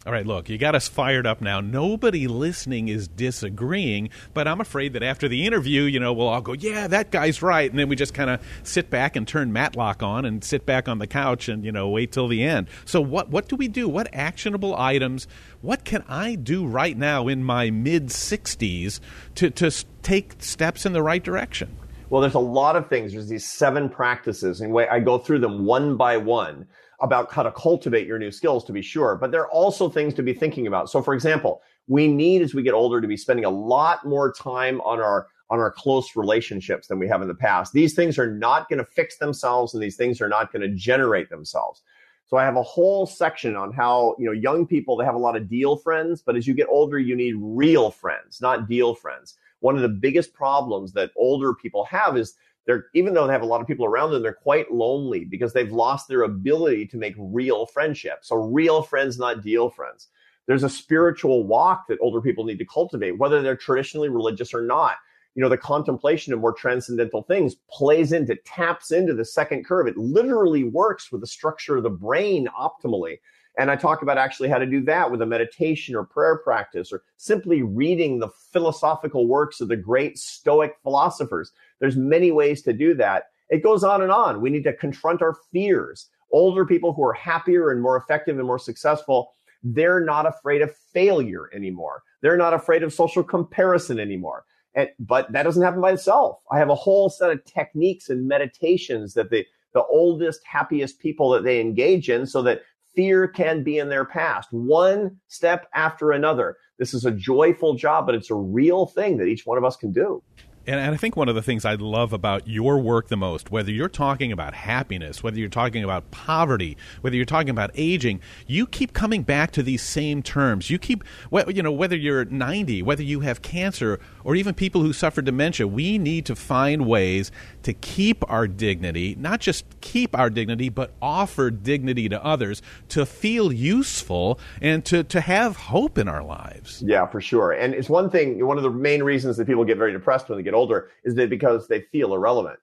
All 0.06 0.12
right, 0.12 0.26
look, 0.26 0.50
you 0.50 0.60
got 0.60 0.76
us 0.76 0.88
fired 0.88 1.26
up 1.26 1.42
now. 1.42 1.62
Nobody 1.62 2.28
listening 2.28 2.90
is 2.90 3.08
disagreeing, 3.08 4.12
but 4.36 4.48
I'm 4.48 4.62
afraid 4.62 4.94
that 4.94 5.02
after 5.02 5.28
the 5.28 5.48
interview, 5.48 5.82
you 5.82 6.00
know, 6.00 6.14
we'll 6.14 6.28
all 6.28 6.42
go, 6.42 6.54
yeah, 6.54 6.86
that 6.86 7.10
guy's 7.10 7.42
right. 7.42 7.68
And 7.68 7.80
then 7.80 7.90
we 7.90 7.96
just 7.96 8.14
kind 8.14 8.30
of 8.30 8.40
sit 8.62 8.92
back 8.92 9.16
and 9.16 9.28
turn 9.28 9.52
Matlock 9.52 10.04
on 10.04 10.24
and 10.24 10.44
sit 10.44 10.64
back 10.64 10.88
on 10.88 11.00
the 11.00 11.08
couch 11.08 11.50
and, 11.50 11.66
you 11.66 11.72
know, 11.72 11.90
wait 11.90 12.12
till 12.12 12.28
the 12.28 12.44
end. 12.44 12.68
So, 12.86 13.02
what, 13.02 13.30
what 13.30 13.48
do 13.48 13.56
we 13.56 13.68
do? 13.68 13.90
What 13.90 14.08
actionable 14.14 14.76
items, 14.76 15.28
what 15.62 15.86
can 15.86 16.04
I 16.08 16.36
do 16.36 16.68
right 16.68 16.96
now 16.96 17.28
in 17.28 17.44
my 17.44 17.72
mid 17.72 18.10
60s 18.10 19.00
to, 19.34 19.50
to 19.50 19.72
take 20.04 20.36
steps 20.38 20.86
in 20.86 20.94
the 20.94 21.02
right 21.02 21.24
direction? 21.24 21.76
Well, 22.12 22.22
there's 22.22 22.36
a 22.36 22.40
lot 22.40 22.76
of 22.76 22.90
things. 22.90 23.14
There's 23.14 23.28
these 23.28 23.52
seven 23.52 23.90
practices, 23.90 24.62
and 24.62 24.78
I 24.80 25.00
go 25.00 25.18
through 25.18 25.40
them 25.40 25.66
one 25.66 25.98
by 25.98 26.18
one 26.18 26.68
about 27.02 27.32
how 27.32 27.44
to 27.44 27.52
cultivate 27.52 28.08
your 28.08 28.20
new 28.20 28.32
skills 28.32 28.64
to 28.66 28.72
be 28.72 28.82
sure, 28.82 29.16
but 29.16 29.32
there 29.32 29.42
are 29.42 29.52
also 29.52 29.90
things 29.90 30.14
to 30.14 30.24
be 30.24 30.34
thinking 30.34 30.68
about. 30.68 30.90
So, 30.90 31.02
for 31.02 31.14
example, 31.14 31.62
we 31.88 32.08
need 32.08 32.42
as 32.42 32.54
we 32.54 32.64
get 32.64 32.74
older 32.74 33.02
to 33.02 33.08
be 33.08 33.18
spending 33.18 33.46
a 33.46 33.50
lot 33.50 34.06
more 34.06 34.32
time 34.32 34.82
on 34.82 35.00
our 35.00 35.28
on 35.50 35.60
our 35.60 35.72
close 35.72 36.16
relationships 36.16 36.88
than 36.88 36.98
we 36.98 37.08
have 37.08 37.22
in 37.22 37.28
the 37.28 37.36
past. 37.36 37.72
These 37.72 37.94
things 37.94 38.18
are 38.18 38.32
not 38.32 38.68
going 38.68 38.80
to 38.80 38.86
fix 38.86 39.18
themselves 39.18 39.75
and 39.75 39.84
these 39.84 39.96
things 39.96 40.20
are 40.20 40.28
not 40.28 40.52
going 40.52 40.64
to 40.64 40.75
generate 40.75 41.30
themselves. 41.30 41.84
So 42.25 42.38
I 42.38 42.44
have 42.44 42.56
a 42.56 42.64
whole 42.64 43.06
section 43.06 43.56
on 43.56 43.72
how, 43.72 44.16
you 44.18 44.25
know, 44.25 44.32
young 44.32 44.66
people 44.66 44.98
they 44.98 45.06
have 45.06 45.14
a 45.14 45.20
lot 45.20 45.38
of 45.38 45.48
deal 45.48 45.78
friends, 45.78 46.24
but 46.24 46.36
as 46.36 46.48
you 46.48 46.56
get 46.56 46.68
older 46.68 46.98
you 46.98 47.16
need 47.16 47.36
real 47.38 47.92
friends, 47.92 48.42
not 48.42 48.68
deal 48.68 48.96
friends. 48.96 49.36
One 49.60 49.75
of 49.75 49.84
the 49.84 49.90
biggest 49.90 50.34
problems 50.34 50.92
that 50.94 51.12
older 51.16 51.54
people 51.54 51.86
have 51.86 52.18
is 52.18 52.34
they're 52.66 52.88
even 52.94 53.14
though 53.14 53.28
they 53.28 53.34
have 53.34 53.42
a 53.42 53.48
lot 53.48 53.62
of 53.62 53.68
people 53.68 53.86
around 53.86 54.12
them, 54.12 54.24
they're 54.24 54.34
quite 54.34 54.72
lonely 54.72 55.26
because 55.26 55.54
they've 55.54 55.72
lost 55.72 56.08
their 56.08 56.24
ability 56.24 56.88
to 56.88 56.98
make 56.98 57.16
real 57.18 57.66
friendships. 57.68 58.30
So 58.30 58.36
real 58.38 58.82
friends, 58.82 59.20
not 59.20 59.44
deal 59.44 59.70
friends. 59.70 60.08
There's 60.48 60.64
a 60.64 60.70
spiritual 60.70 61.46
walk 61.46 61.88
that 61.88 62.00
older 62.02 62.22
people 62.22 62.44
need 62.44 62.60
to 62.60 62.66
cultivate, 62.66 63.18
whether 63.18 63.42
they're 63.42 63.56
traditionally 63.56 64.10
religious 64.10 64.54
or 64.54 64.62
not. 64.62 64.96
You 65.34 65.42
know, 65.42 65.50
the 65.50 65.58
contemplation 65.58 66.34
of 66.34 66.40
more 66.40 66.54
transcendental 66.54 67.24
things 67.24 67.56
plays 67.70 68.14
into, 68.14 68.36
taps 68.46 68.92
into 68.92 69.14
the 69.14 69.26
second 69.26 69.66
curve. 69.66 69.88
It 69.88 69.98
literally 69.98 70.64
works 70.64 71.12
with 71.12 71.22
the 71.22 71.28
structure 71.28 71.76
of 71.76 71.84
the 71.84 71.90
brain 71.90 72.48
optimally. 72.58 73.18
And 73.58 73.72
I 73.72 73.76
talk 73.76 74.02
about 74.02 74.18
actually 74.18 74.50
how 74.50 74.58
to 74.58 74.66
do 74.66 74.82
that 74.84 75.10
with 75.10 75.22
a 75.22 75.26
meditation 75.26 75.96
or 75.96 76.04
prayer 76.04 76.38
practice 76.38 76.92
or 76.92 77.04
simply 77.18 77.64
reading 77.64 78.20
the 78.20 78.30
philosophical 78.30 79.28
works 79.28 79.62
of 79.62 79.68
the 79.68 79.78
great 79.78 80.18
Stoic 80.18 80.76
philosophers. 80.84 81.52
There's 81.79 81.96
many 81.96 82.32
ways 82.32 82.62
to 82.63 82.74
do 82.74 82.94
that. 82.96 83.25
It 83.50 83.63
goes 83.63 83.84
on 83.84 84.01
and 84.01 84.12
on. 84.12 84.41
We 84.41 84.50
need 84.50 84.63
to 84.63 84.74
confront 84.74 85.22
our 85.22 85.36
fears. 85.51 86.10
Older 86.32 86.65
people 86.65 86.94
who 86.94 87.03
are 87.03 87.13
happier 87.13 87.72
and 87.72 87.82
more 87.82 87.98
effective 87.98 88.38
and 88.38 88.48
more 88.48 88.60
successful, 88.60 89.34
they're 89.63 90.00
not 90.00 90.25
afraid 90.25 90.62
of 90.62 90.75
failure 90.94 91.50
anymore. 91.53 92.03
They're 92.22 92.38
not 92.38 92.53
afraid 92.53 92.84
of 92.84 92.94
social 92.94 93.24
comparison 93.24 94.00
anymore. 94.00 94.46
And, 94.74 94.89
but 95.00 95.32
that 95.32 95.44
doesn't 95.44 95.63
happen 95.63 95.82
by 95.82 95.94
itself. 95.94 96.39
I 96.51 96.58
have 96.58 96.70
a 96.70 96.75
whole 96.75 97.10
set 97.10 97.32
of 97.32 97.44
techniques 97.46 98.10
and 98.10 98.27
meditations 98.27 99.13
that 99.13 99.29
the, 99.29 99.46
the 99.74 99.84
oldest, 99.84 100.41
happiest 100.46 101.00
people 101.00 101.29
that 101.32 101.44
they 101.44 101.62
engage 101.62 102.10
in 102.10 102.25
so 102.25 102.41
that 102.44 102.62
fear 102.96 103.27
can 103.27 103.63
be 103.63 103.77
in 103.77 103.89
their 103.89 104.05
past, 104.05 104.50
one 104.51 105.17
step 105.27 105.67
after 105.74 106.12
another. 106.12 106.58
This 106.79 106.94
is 106.94 107.05
a 107.05 107.12
joyful 107.12 107.75
job, 107.75 108.05
but 108.05 108.15
it's 108.15 108.32
a 108.32 108.36
real 108.36 108.86
thing 108.86 109.17
that 109.17 109.27
each 109.27 109.46
one 109.46 109.58
of 109.58 109.63
us 109.63 109.75
can 109.75 109.91
do. 109.91 110.22
And, 110.68 110.80
and 110.80 110.94
I 110.94 110.98
think 110.98 111.16
one 111.16 111.30
of 111.30 111.36
the 111.36 111.42
things 111.42 111.66
I 111.66 111.76
love 111.76 112.14
about 112.14 112.48
your 112.48 112.80
work 112.80 113.08
the 113.08 113.18
most, 113.18 113.52
whether 113.52 113.72
you're 113.72 113.90
talking 113.90 114.32
about 114.32 114.54
happiness, 114.54 115.22
whether 115.24 115.40
you're 115.40 115.50
talking 115.50 115.84
about 115.84 116.10
poverty, 116.12 116.78
whether 117.02 117.16
you're 117.16 117.26
talking 117.26 117.50
about 117.50 117.72
aging, 117.76 118.22
you 118.48 118.66
keep 118.66 118.94
coming 118.94 119.24
back 119.24 119.52
to 119.52 119.64
these 119.64 119.82
same 119.82 120.24
terms. 120.24 120.70
You 120.70 120.80
keep, 120.80 121.04
you 121.48 121.62
know, 121.62 121.72
whether 121.72 121.96
you're 121.96 122.26
90, 122.26 122.82
whether 122.82 123.04
you 123.04 123.20
have 123.22 123.42
cancer, 123.42 124.00
or 124.24 124.36
even 124.36 124.54
people 124.54 124.82
who 124.82 124.94
suffer 124.94 125.22
dementia, 125.22 125.68
we 125.68 125.98
need 125.98 126.26
to 126.26 126.36
find 126.36 126.88
ways 126.88 127.32
to 127.64 127.74
keep 127.74 128.24
our 128.30 128.48
dignity, 128.48 129.16
not 129.20 129.40
just 129.40 129.66
keep 129.82 130.18
our 130.18 130.30
dignity, 130.30 130.70
but 130.70 130.92
offer 131.02 131.52
dignity 131.52 132.10
to 132.10 132.24
others, 132.24 132.62
to 132.90 133.06
feel 133.06 133.52
useful, 133.52 134.40
and 134.62 134.84
to, 134.86 135.04
to 135.04 135.22
have 135.22 135.56
hope 135.56 135.98
in 135.98 136.08
our 136.08 136.24
lives. 136.24 136.84
Yeah, 136.86 137.06
for 137.06 137.22
sure. 137.22 137.52
And 137.52 137.74
it's 137.74 137.90
one 137.90 138.10
thing, 138.10 138.46
one 138.46 138.58
of 138.58 138.64
the 138.64 138.72
main 138.72 139.04
reasons 139.04 139.38
that 139.38 139.46
people 139.46 139.64
get 139.64 139.78
very 139.78 139.92
depressed 139.92 140.30
when 140.30 140.38
they 140.38 140.44
get 140.44 140.55
older 140.56 140.90
is 141.04 141.14
that 141.16 141.30
because 141.30 141.68
they 141.68 141.82
feel 141.82 142.14
irrelevant. 142.14 142.60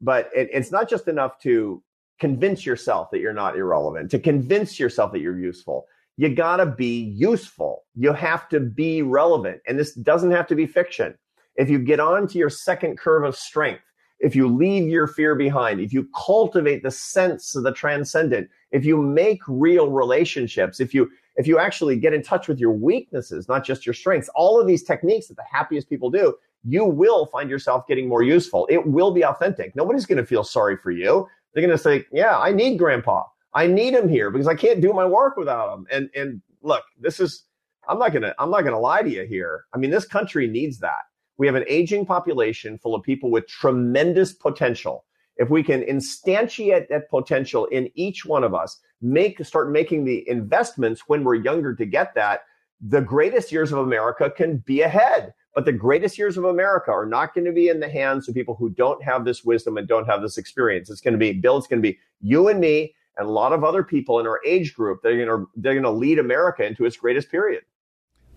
But 0.00 0.30
it, 0.34 0.48
it's 0.52 0.70
not 0.70 0.88
just 0.88 1.08
enough 1.08 1.38
to 1.40 1.82
convince 2.20 2.64
yourself 2.64 3.10
that 3.10 3.20
you're 3.20 3.32
not 3.32 3.56
irrelevant, 3.56 4.10
to 4.12 4.18
convince 4.18 4.78
yourself 4.78 5.10
that 5.12 5.20
you're 5.20 5.38
useful. 5.38 5.86
You 6.16 6.34
gotta 6.34 6.66
be 6.66 7.00
useful. 7.16 7.84
You 7.96 8.12
have 8.12 8.48
to 8.50 8.60
be 8.60 9.02
relevant. 9.02 9.62
And 9.66 9.78
this 9.78 9.94
doesn't 9.94 10.30
have 10.30 10.46
to 10.48 10.54
be 10.54 10.66
fiction. 10.66 11.14
If 11.56 11.68
you 11.68 11.78
get 11.78 11.98
on 11.98 12.28
to 12.28 12.38
your 12.38 12.50
second 12.50 12.98
curve 12.98 13.24
of 13.24 13.36
strength, 13.36 13.82
if 14.20 14.36
you 14.36 14.46
leave 14.46 14.88
your 14.88 15.06
fear 15.06 15.34
behind, 15.34 15.80
if 15.80 15.92
you 15.92 16.08
cultivate 16.14 16.82
the 16.82 16.90
sense 16.90 17.56
of 17.56 17.62
the 17.62 17.72
transcendent, 17.72 18.50
if 18.70 18.84
you 18.84 19.00
make 19.00 19.40
real 19.48 19.90
relationships, 19.90 20.78
if 20.78 20.92
you 20.92 21.10
if 21.36 21.46
you 21.46 21.58
actually 21.58 21.96
get 21.96 22.12
in 22.12 22.22
touch 22.22 22.48
with 22.48 22.58
your 22.58 22.72
weaknesses, 22.72 23.48
not 23.48 23.64
just 23.64 23.86
your 23.86 23.94
strengths, 23.94 24.28
all 24.34 24.60
of 24.60 24.66
these 24.66 24.82
techniques 24.82 25.28
that 25.28 25.36
the 25.36 25.44
happiest 25.50 25.88
people 25.88 26.10
do, 26.10 26.34
you 26.64 26.84
will 26.84 27.26
find 27.26 27.48
yourself 27.48 27.86
getting 27.86 28.08
more 28.08 28.22
useful. 28.22 28.66
It 28.70 28.86
will 28.86 29.12
be 29.12 29.24
authentic. 29.24 29.74
Nobody's 29.74 30.06
going 30.06 30.18
to 30.18 30.26
feel 30.26 30.44
sorry 30.44 30.76
for 30.76 30.90
you. 30.90 31.26
They're 31.52 31.66
going 31.66 31.76
to 31.76 31.82
say, 31.82 32.04
yeah, 32.12 32.38
I 32.38 32.52
need 32.52 32.78
grandpa. 32.78 33.24
I 33.54 33.66
need 33.66 33.94
him 33.94 34.08
here 34.08 34.30
because 34.30 34.46
I 34.46 34.54
can't 34.54 34.80
do 34.80 34.92
my 34.92 35.04
work 35.04 35.36
without 35.36 35.74
him. 35.74 35.86
And, 35.90 36.10
and 36.14 36.40
look, 36.62 36.84
this 37.00 37.18
is, 37.18 37.44
I'm 37.88 37.98
not 37.98 38.12
going 38.12 38.22
to, 38.22 38.34
I'm 38.38 38.50
not 38.50 38.60
going 38.60 38.74
to 38.74 38.78
lie 38.78 39.02
to 39.02 39.10
you 39.10 39.24
here. 39.24 39.64
I 39.74 39.78
mean, 39.78 39.90
this 39.90 40.06
country 40.06 40.46
needs 40.46 40.78
that. 40.78 41.02
We 41.38 41.46
have 41.46 41.56
an 41.56 41.64
aging 41.68 42.06
population 42.06 42.78
full 42.78 42.94
of 42.94 43.02
people 43.02 43.30
with 43.30 43.48
tremendous 43.48 44.32
potential. 44.32 45.04
If 45.36 45.48
we 45.48 45.62
can 45.62 45.82
instantiate 45.82 46.88
that 46.88 47.08
potential 47.08 47.64
in 47.66 47.90
each 47.94 48.26
one 48.26 48.44
of 48.44 48.54
us, 48.54 48.78
make, 49.00 49.42
start 49.44 49.72
making 49.72 50.04
the 50.04 50.28
investments 50.28 51.04
when 51.06 51.24
we're 51.24 51.36
younger 51.36 51.74
to 51.74 51.86
get 51.86 52.14
that, 52.14 52.42
the 52.82 53.00
greatest 53.00 53.50
years 53.50 53.72
of 53.72 53.78
America 53.78 54.30
can 54.30 54.58
be 54.58 54.82
ahead. 54.82 55.32
But 55.54 55.64
the 55.64 55.72
greatest 55.72 56.16
years 56.16 56.36
of 56.36 56.44
America 56.44 56.90
are 56.92 57.06
not 57.06 57.34
going 57.34 57.44
to 57.44 57.52
be 57.52 57.68
in 57.68 57.80
the 57.80 57.88
hands 57.88 58.28
of 58.28 58.34
people 58.34 58.54
who 58.54 58.70
don't 58.70 59.02
have 59.02 59.24
this 59.24 59.44
wisdom 59.44 59.76
and 59.76 59.88
don't 59.88 60.06
have 60.06 60.22
this 60.22 60.38
experience. 60.38 60.90
It's 60.90 61.00
going 61.00 61.14
to 61.14 61.18
be, 61.18 61.32
Bill, 61.32 61.58
it's 61.58 61.66
going 61.66 61.82
to 61.82 61.88
be 61.88 61.98
you 62.20 62.48
and 62.48 62.60
me 62.60 62.94
and 63.16 63.26
a 63.26 63.30
lot 63.30 63.52
of 63.52 63.64
other 63.64 63.82
people 63.82 64.20
in 64.20 64.26
our 64.26 64.40
age 64.46 64.74
group. 64.74 65.02
that 65.02 65.08
are 65.08 65.16
going 65.16 65.28
to, 65.28 65.50
they're 65.56 65.74
going 65.74 65.82
to 65.82 65.90
lead 65.90 66.18
America 66.18 66.64
into 66.64 66.84
its 66.84 66.96
greatest 66.96 67.30
period. 67.30 67.64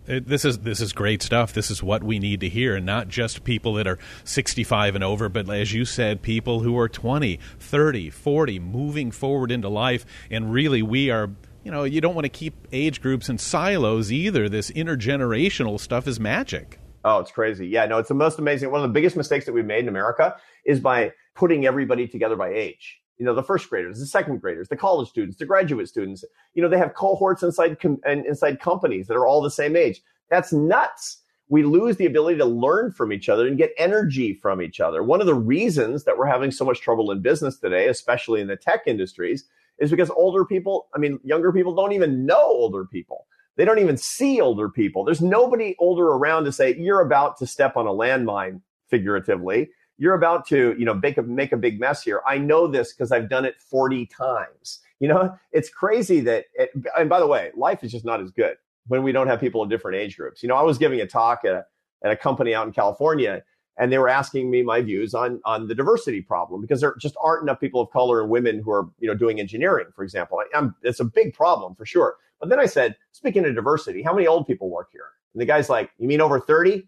It, 0.05 0.27
this 0.27 0.43
is 0.43 0.59
this 0.59 0.81
is 0.81 0.91
great 0.91 1.21
stuff. 1.21 1.53
This 1.53 1.71
is 1.71 1.81
what 1.81 2.03
we 2.03 2.19
need 2.19 2.41
to 2.41 2.49
hear, 2.49 2.75
and 2.75 2.85
not 2.85 3.07
just 3.07 3.45
people 3.45 3.75
that 3.75 3.87
are 3.87 3.97
65 4.25 4.95
and 4.95 5.03
over, 5.03 5.29
but 5.29 5.49
as 5.49 5.71
you 5.71 5.85
said, 5.85 6.21
people 6.21 6.59
who 6.59 6.77
are 6.77 6.89
20, 6.89 7.39
30, 7.59 8.09
40, 8.09 8.59
moving 8.59 9.11
forward 9.11 9.49
into 9.49 9.69
life. 9.69 10.05
And 10.29 10.51
really, 10.51 10.81
we 10.81 11.09
are 11.09 11.29
you 11.63 11.71
know, 11.71 11.85
you 11.85 12.01
don't 12.01 12.13
want 12.13 12.25
to 12.25 12.29
keep 12.29 12.67
age 12.73 13.01
groups 13.01 13.29
in 13.29 13.37
silos 13.37 14.11
either. 14.11 14.49
This 14.49 14.69
intergenerational 14.71 15.79
stuff 15.79 16.07
is 16.07 16.19
magic. 16.19 16.77
Oh, 17.03 17.19
it's 17.19 17.31
crazy. 17.31 17.67
Yeah, 17.67 17.85
no, 17.85 17.97
it's 17.97 18.09
the 18.09 18.15
most 18.15 18.39
amazing. 18.39 18.71
One 18.71 18.81
of 18.81 18.89
the 18.89 18.93
biggest 18.93 19.17
mistakes 19.17 19.45
that 19.45 19.53
we've 19.53 19.65
made 19.65 19.79
in 19.79 19.89
America 19.89 20.35
is 20.65 20.79
by 20.79 21.11
putting 21.35 21.65
everybody 21.65 22.07
together 22.07 22.35
by 22.35 22.49
age. 22.49 22.99
You 23.17 23.25
know, 23.25 23.35
the 23.35 23.43
first 23.43 23.69
graders, 23.69 23.99
the 23.99 24.05
second 24.05 24.41
graders, 24.41 24.69
the 24.69 24.77
college 24.77 25.09
students, 25.09 25.37
the 25.37 25.45
graduate 25.45 25.87
students. 25.87 26.23
You 26.53 26.63
know, 26.63 26.69
they 26.69 26.77
have 26.77 26.93
cohorts 26.93 27.43
inside 27.43 27.79
com- 27.79 28.01
inside 28.05 28.59
companies 28.59 29.07
that 29.07 29.15
are 29.15 29.27
all 29.27 29.41
the 29.41 29.51
same 29.51 29.75
age. 29.75 30.01
That's 30.29 30.53
nuts. 30.53 31.19
We 31.49 31.63
lose 31.63 31.97
the 31.97 32.05
ability 32.05 32.37
to 32.39 32.45
learn 32.45 32.91
from 32.91 33.11
each 33.11 33.29
other 33.29 33.45
and 33.47 33.57
get 33.57 33.73
energy 33.77 34.33
from 34.33 34.61
each 34.61 34.79
other. 34.79 35.03
One 35.03 35.21
of 35.21 35.27
the 35.27 35.35
reasons 35.35 36.05
that 36.05 36.17
we're 36.17 36.25
having 36.25 36.51
so 36.51 36.65
much 36.65 36.81
trouble 36.81 37.11
in 37.11 37.21
business 37.21 37.59
today, 37.59 37.87
especially 37.87 38.41
in 38.41 38.47
the 38.47 38.55
tech 38.55 38.83
industries, 38.87 39.45
is 39.77 39.91
because 39.91 40.09
older 40.11 40.45
people, 40.45 40.87
I 40.95 40.99
mean, 40.99 41.19
younger 41.23 41.51
people 41.51 41.75
don't 41.75 41.91
even 41.91 42.25
know 42.25 42.41
older 42.41 42.85
people. 42.85 43.27
They 43.55 43.65
don't 43.65 43.79
even 43.79 43.97
see 43.97 44.41
older 44.41 44.69
people. 44.69 45.03
There's 45.03 45.21
nobody 45.21 45.75
older 45.79 46.07
around 46.07 46.45
to 46.45 46.51
say, 46.51 46.75
you're 46.75 47.01
about 47.01 47.37
to 47.37 47.47
step 47.47 47.77
on 47.77 47.85
a 47.85 47.91
landmine, 47.91 48.61
figuratively. 48.89 49.69
You're 49.97 50.15
about 50.15 50.47
to, 50.47 50.75
you 50.77 50.85
know, 50.85 50.95
make 50.95 51.17
a, 51.17 51.21
make 51.21 51.51
a 51.51 51.57
big 51.57 51.79
mess 51.79 52.03
here. 52.03 52.21
I 52.27 52.37
know 52.37 52.67
this 52.67 52.93
because 52.93 53.11
I've 53.11 53.29
done 53.29 53.45
it 53.45 53.55
40 53.61 54.07
times. 54.07 54.79
You 54.99 55.07
know, 55.07 55.35
it's 55.51 55.69
crazy 55.69 56.19
that, 56.21 56.45
eh, 56.57 56.63
it, 56.63 56.85
and 56.97 57.09
by 57.09 57.19
the 57.19 57.27
way, 57.27 57.51
life 57.55 57.83
is 57.83 57.91
just 57.91 58.05
not 58.05 58.21
as 58.21 58.31
good 58.31 58.55
when 58.87 59.03
we 59.03 59.11
don't 59.11 59.27
have 59.27 59.39
people 59.39 59.61
in 59.63 59.69
different 59.69 59.97
age 59.97 60.17
groups. 60.17 60.41
You 60.41 60.49
know, 60.49 60.55
I 60.55 60.63
was 60.63 60.77
giving 60.77 61.01
a 61.01 61.07
talk 61.07 61.45
at 61.45 61.53
a, 61.53 61.65
at 62.03 62.11
a 62.11 62.15
company 62.15 62.53
out 62.53 62.67
in 62.67 62.73
California 62.73 63.43
and 63.77 63.91
they 63.91 63.97
were 63.97 64.09
asking 64.09 64.51
me 64.51 64.61
my 64.61 64.81
views 64.81 65.13
on 65.13 65.41
on 65.45 65.67
the 65.67 65.75
diversity 65.75 66.21
problem 66.21 66.61
because 66.61 66.81
there 66.81 66.95
just 66.99 67.15
aren't 67.21 67.43
enough 67.43 67.59
people 67.59 67.81
of 67.81 67.89
color 67.91 68.21
and 68.21 68.29
women 68.29 68.61
who 68.63 68.71
are 68.71 68.87
you 68.99 69.07
know 69.07 69.15
doing 69.15 69.39
engineering, 69.39 69.87
for 69.95 70.03
example. 70.03 70.39
I, 70.53 70.69
it's 70.83 70.99
a 70.99 71.05
big 71.05 71.33
problem 71.33 71.75
for 71.75 71.85
sure. 71.85 72.15
But 72.39 72.49
then 72.49 72.59
I 72.59 72.65
said, 72.65 72.95
speaking 73.11 73.45
of 73.45 73.55
diversity, 73.55 74.03
how 74.03 74.13
many 74.13 74.27
old 74.27 74.45
people 74.45 74.69
work 74.69 74.89
here? 74.91 75.07
And 75.33 75.41
the 75.41 75.45
guy's 75.45 75.69
like, 75.69 75.91
you 75.97 76.07
mean 76.07 76.21
over 76.21 76.39
thirty? 76.39 76.87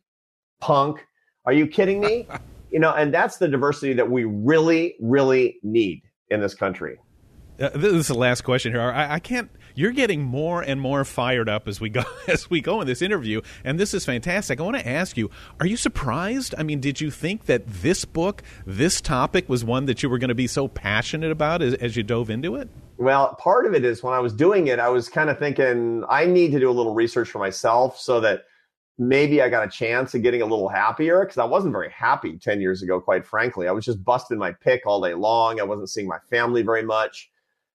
Punk? 0.59 1.05
Are 1.45 1.53
you 1.53 1.67
kidding 1.67 1.99
me? 1.99 2.27
you 2.71 2.79
know, 2.79 2.93
and 2.93 3.13
that's 3.13 3.37
the 3.37 3.47
diversity 3.47 3.93
that 3.93 4.09
we 4.09 4.25
really, 4.25 4.95
really 4.99 5.57
need 5.63 6.01
in 6.29 6.41
this 6.41 6.53
country. 6.53 6.97
Uh, 7.59 7.69
this 7.69 7.93
is 7.93 8.07
the 8.07 8.13
last 8.13 8.41
question 8.41 8.73
here. 8.73 8.81
I, 8.81 9.13
I, 9.13 9.19
can't. 9.19 9.49
You're 9.75 9.91
getting 9.91 10.21
more 10.21 10.61
and 10.61 10.79
more 10.79 11.05
fired 11.05 11.47
up 11.47 11.67
as 11.67 11.79
we 11.79 11.89
go 11.89 12.03
as 12.27 12.49
we 12.49 12.59
go 12.59 12.81
in 12.81 12.87
this 12.87 13.01
interview, 13.01 13.41
and 13.63 13.79
this 13.79 13.93
is 13.93 14.03
fantastic. 14.03 14.59
I 14.59 14.63
want 14.63 14.77
to 14.77 14.87
ask 14.87 15.15
you: 15.15 15.29
Are 15.59 15.65
you 15.65 15.77
surprised? 15.77 16.53
I 16.57 16.63
mean, 16.63 16.81
did 16.81 16.99
you 16.99 17.09
think 17.09 17.45
that 17.45 17.65
this 17.65 18.03
book, 18.03 18.43
this 18.65 18.99
topic, 18.99 19.47
was 19.47 19.63
one 19.63 19.85
that 19.85 20.03
you 20.03 20.09
were 20.09 20.17
going 20.17 20.29
to 20.29 20.35
be 20.35 20.47
so 20.47 20.67
passionate 20.67 21.31
about 21.31 21.61
as, 21.61 21.75
as 21.75 21.95
you 21.95 22.03
dove 22.03 22.29
into 22.29 22.55
it? 22.55 22.69
Well, 22.97 23.35
part 23.35 23.65
of 23.65 23.73
it 23.73 23.85
is 23.85 24.03
when 24.03 24.13
I 24.13 24.19
was 24.19 24.33
doing 24.33 24.67
it, 24.67 24.79
I 24.79 24.89
was 24.89 25.07
kind 25.07 25.29
of 25.29 25.39
thinking 25.39 26.03
I 26.09 26.25
need 26.25 26.51
to 26.51 26.59
do 26.59 26.69
a 26.69 26.73
little 26.73 26.93
research 26.93 27.29
for 27.29 27.39
myself 27.39 27.97
so 27.97 28.19
that 28.21 28.43
maybe 28.97 29.41
I 29.41 29.49
got 29.49 29.65
a 29.65 29.69
chance 29.69 30.13
of 30.13 30.21
getting 30.21 30.41
a 30.41 30.45
little 30.45 30.69
happier 30.69 31.21
because 31.21 31.37
I 31.37 31.45
wasn't 31.45 31.73
very 31.73 31.91
happy 31.91 32.37
10 32.37 32.61
years 32.61 32.81
ago, 32.81 32.99
quite 32.99 33.25
frankly. 33.25 33.67
I 33.67 33.71
was 33.71 33.85
just 33.85 34.03
busting 34.03 34.37
my 34.37 34.53
pick 34.53 34.85
all 34.85 35.01
day 35.01 35.13
long. 35.13 35.59
I 35.59 35.63
wasn't 35.63 35.89
seeing 35.89 36.07
my 36.07 36.19
family 36.29 36.61
very 36.61 36.83
much. 36.83 37.29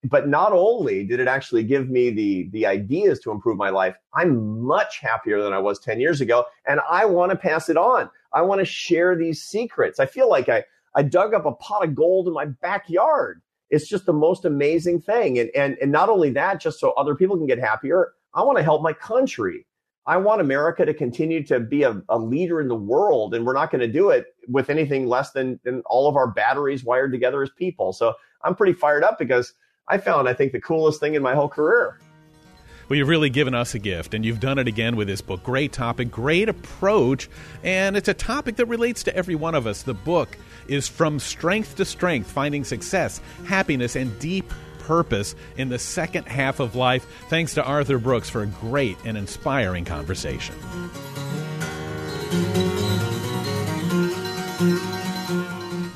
But 0.04 0.28
not 0.28 0.52
only 0.52 1.04
did 1.04 1.21
it 1.21 1.28
actually 1.28 1.62
give 1.62 1.90
me 1.90 2.11
the, 2.11 2.49
the 2.52 2.66
ideas 2.66 3.21
to 3.21 3.30
improve 3.30 3.59
my 3.59 3.69
life, 3.69 3.97
I'm 4.14 4.62
much 4.62 4.99
happier 5.00 5.42
than 5.42 5.52
I 5.52 5.59
was 5.59 5.78
10 5.78 6.00
years 6.00 6.21
ago. 6.23 6.47
And 6.66 6.80
I 6.88 7.04
want 7.04 7.33
to 7.33 7.37
pass 7.37 7.69
it 7.69 7.76
on. 7.76 8.09
I 8.33 8.42
want 8.42 8.61
to 8.61 8.64
share 8.64 9.14
these 9.14 9.42
secrets. 9.42 10.00
I 10.00 10.07
feel 10.07 10.30
like 10.30 10.49
I, 10.49 10.64
I 10.95 11.02
dug 11.02 11.35
up 11.35 11.45
a 11.45 11.52
pot 11.52 11.85
of 11.85 11.95
gold 11.95 12.28
in 12.28 12.35
my 12.35 12.47
backyard. 12.47 13.42
It's 13.69 13.88
just 13.88 14.07
the 14.07 14.12
most 14.12 14.45
amazing 14.45 15.00
thing. 15.02 15.38
And, 15.38 15.50
and, 15.54 15.76
and 15.80 15.92
not 15.92 16.09
only 16.09 16.30
that, 16.30 16.61
just 16.61 16.80
so 16.80 16.92
other 16.92 17.14
people 17.14 17.37
can 17.37 17.47
get 17.47 17.59
happier, 17.59 18.12
I 18.35 18.42
want 18.42 18.59
to 18.59 18.64
help 18.64 18.83
my 18.83 18.92
country. 18.92 19.66
I 20.07 20.16
want 20.16 20.40
America 20.40 20.85
to 20.87 20.95
continue 20.95 21.45
to 21.45 21.61
be 21.61 21.83
a, 21.83 22.02
a 22.09 22.19
leader 22.19 22.61
in 22.61 22.69
the 22.69 22.75
world, 22.75 23.35
and 23.35 23.45
we're 23.45 23.54
not 23.54 23.71
going 23.71 23.80
to 23.83 23.88
do 23.88 24.11
it 24.11 24.26
with 24.49 24.71
anything 24.71 25.07
less 25.07 25.30
than, 25.33 25.61
than 25.62 25.83
all 25.87 26.09
of 26.09 26.16
our 26.16 26.26
batteries 26.26 26.83
wired 26.83 27.12
together 27.12 27.42
as 27.42 27.50
people. 27.50 27.92
So 27.92 28.14
I'm 28.42 28.54
pretty 28.54 28.73
fired 28.73 29.04
up 29.04 29.19
because 29.19 29.54
I 29.90 29.99
found, 29.99 30.28
I 30.28 30.35
think, 30.35 30.52
the 30.52 30.61
coolest 30.61 31.00
thing 31.00 31.14
in 31.14 31.23
my 31.23 31.35
whole 31.35 31.49
career. 31.49 31.99
Well, 32.88 32.97
you've 32.97 33.09
really 33.09 33.30
given 33.30 33.54
us 33.54 33.75
a 33.75 33.78
gift, 33.78 34.14
and 34.14 34.25
you've 34.25 34.41
done 34.41 34.58
it 34.58 34.67
again 34.67 34.97
with 34.97 35.06
this 35.08 35.21
book. 35.21 35.43
Great 35.43 35.73
topic, 35.73 36.10
great 36.10 36.49
approach, 36.49 37.28
and 37.62 37.97
it's 37.97 38.08
a 38.08 38.14
topic 38.14 38.56
that 38.56 38.67
relates 38.67 39.02
to 39.04 39.17
every 39.17 39.34
one 39.34 39.54
of 39.54 39.67
us. 39.67 39.82
The 39.82 39.95
book 39.95 40.36
is 40.67 40.88
From 40.88 41.19
Strength 41.19 41.76
to 41.76 41.84
Strength 41.84 42.30
Finding 42.30 42.64
Success, 42.64 43.21
Happiness, 43.47 43.97
and 43.97 44.19
Deep 44.19 44.52
purpose 44.80 45.36
in 45.56 45.69
the 45.69 45.78
second 45.78 46.26
half 46.26 46.58
of 46.58 46.75
life. 46.75 47.06
Thanks 47.28 47.54
to 47.54 47.64
Arthur 47.64 47.99
Brooks 47.99 48.28
for 48.28 48.43
a 48.43 48.47
great 48.47 48.97
and 49.04 49.17
inspiring 49.17 49.84
conversation. 49.84 50.54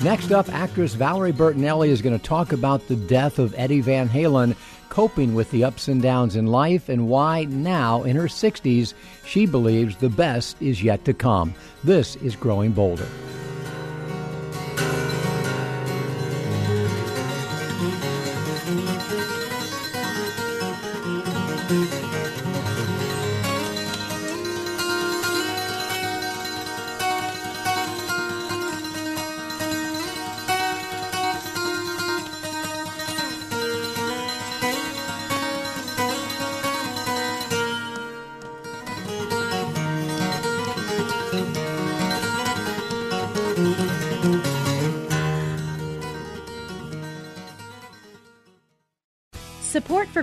Next 0.05 0.31
up, 0.31 0.47
actress 0.53 0.93
Valerie 0.93 1.33
Bertinelli 1.33 1.87
is 1.87 2.03
going 2.03 2.15
to 2.15 2.23
talk 2.23 2.51
about 2.51 2.87
the 2.87 2.95
death 2.95 3.39
of 3.39 3.55
Eddie 3.57 3.81
Van 3.81 4.07
Halen, 4.07 4.55
coping 4.89 5.33
with 5.33 5.49
the 5.49 5.63
ups 5.63 5.87
and 5.87 5.99
downs 5.99 6.35
in 6.35 6.45
life, 6.45 6.89
and 6.89 7.07
why 7.07 7.45
now, 7.45 8.03
in 8.03 8.15
her 8.15 8.27
60s, 8.27 8.93
she 9.25 9.47
believes 9.47 9.97
the 9.97 10.09
best 10.09 10.61
is 10.61 10.83
yet 10.83 11.03
to 11.05 11.13
come. 11.15 11.55
This 11.83 12.17
is 12.17 12.35
Growing 12.35 12.71
Bolder. 12.71 13.07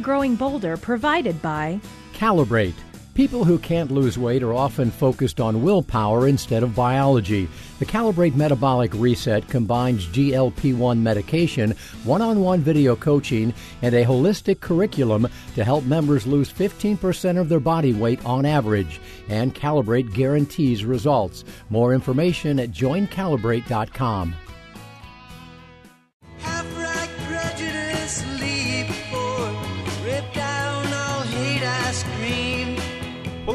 Growing 0.02 0.34
Bolder 0.34 0.76
provided 0.76 1.40
by 1.40 1.80
Calibrate. 2.12 2.74
People 3.14 3.44
who 3.44 3.58
can't 3.58 3.90
lose 3.90 4.18
weight 4.18 4.42
are 4.42 4.54
often 4.54 4.90
focused 4.90 5.38
on 5.38 5.62
willpower 5.62 6.26
instead 6.26 6.62
of 6.62 6.74
biology. 6.74 7.46
The 7.78 7.84
Calibrate 7.84 8.34
Metabolic 8.34 8.90
Reset 8.94 9.46
combines 9.48 10.06
GLP 10.06 10.74
1 10.74 11.02
medication, 11.02 11.74
one 12.04 12.22
on 12.22 12.40
one 12.40 12.60
video 12.60 12.96
coaching, 12.96 13.52
and 13.82 13.94
a 13.94 14.04
holistic 14.04 14.60
curriculum 14.60 15.28
to 15.54 15.62
help 15.62 15.84
members 15.84 16.26
lose 16.26 16.50
15% 16.50 17.38
of 17.38 17.50
their 17.50 17.60
body 17.60 17.92
weight 17.92 18.24
on 18.24 18.46
average. 18.46 18.98
And 19.28 19.54
Calibrate 19.54 20.14
guarantees 20.14 20.86
results. 20.86 21.44
More 21.68 21.92
information 21.92 22.58
at 22.58 22.70
joincalibrate.com. 22.70 24.34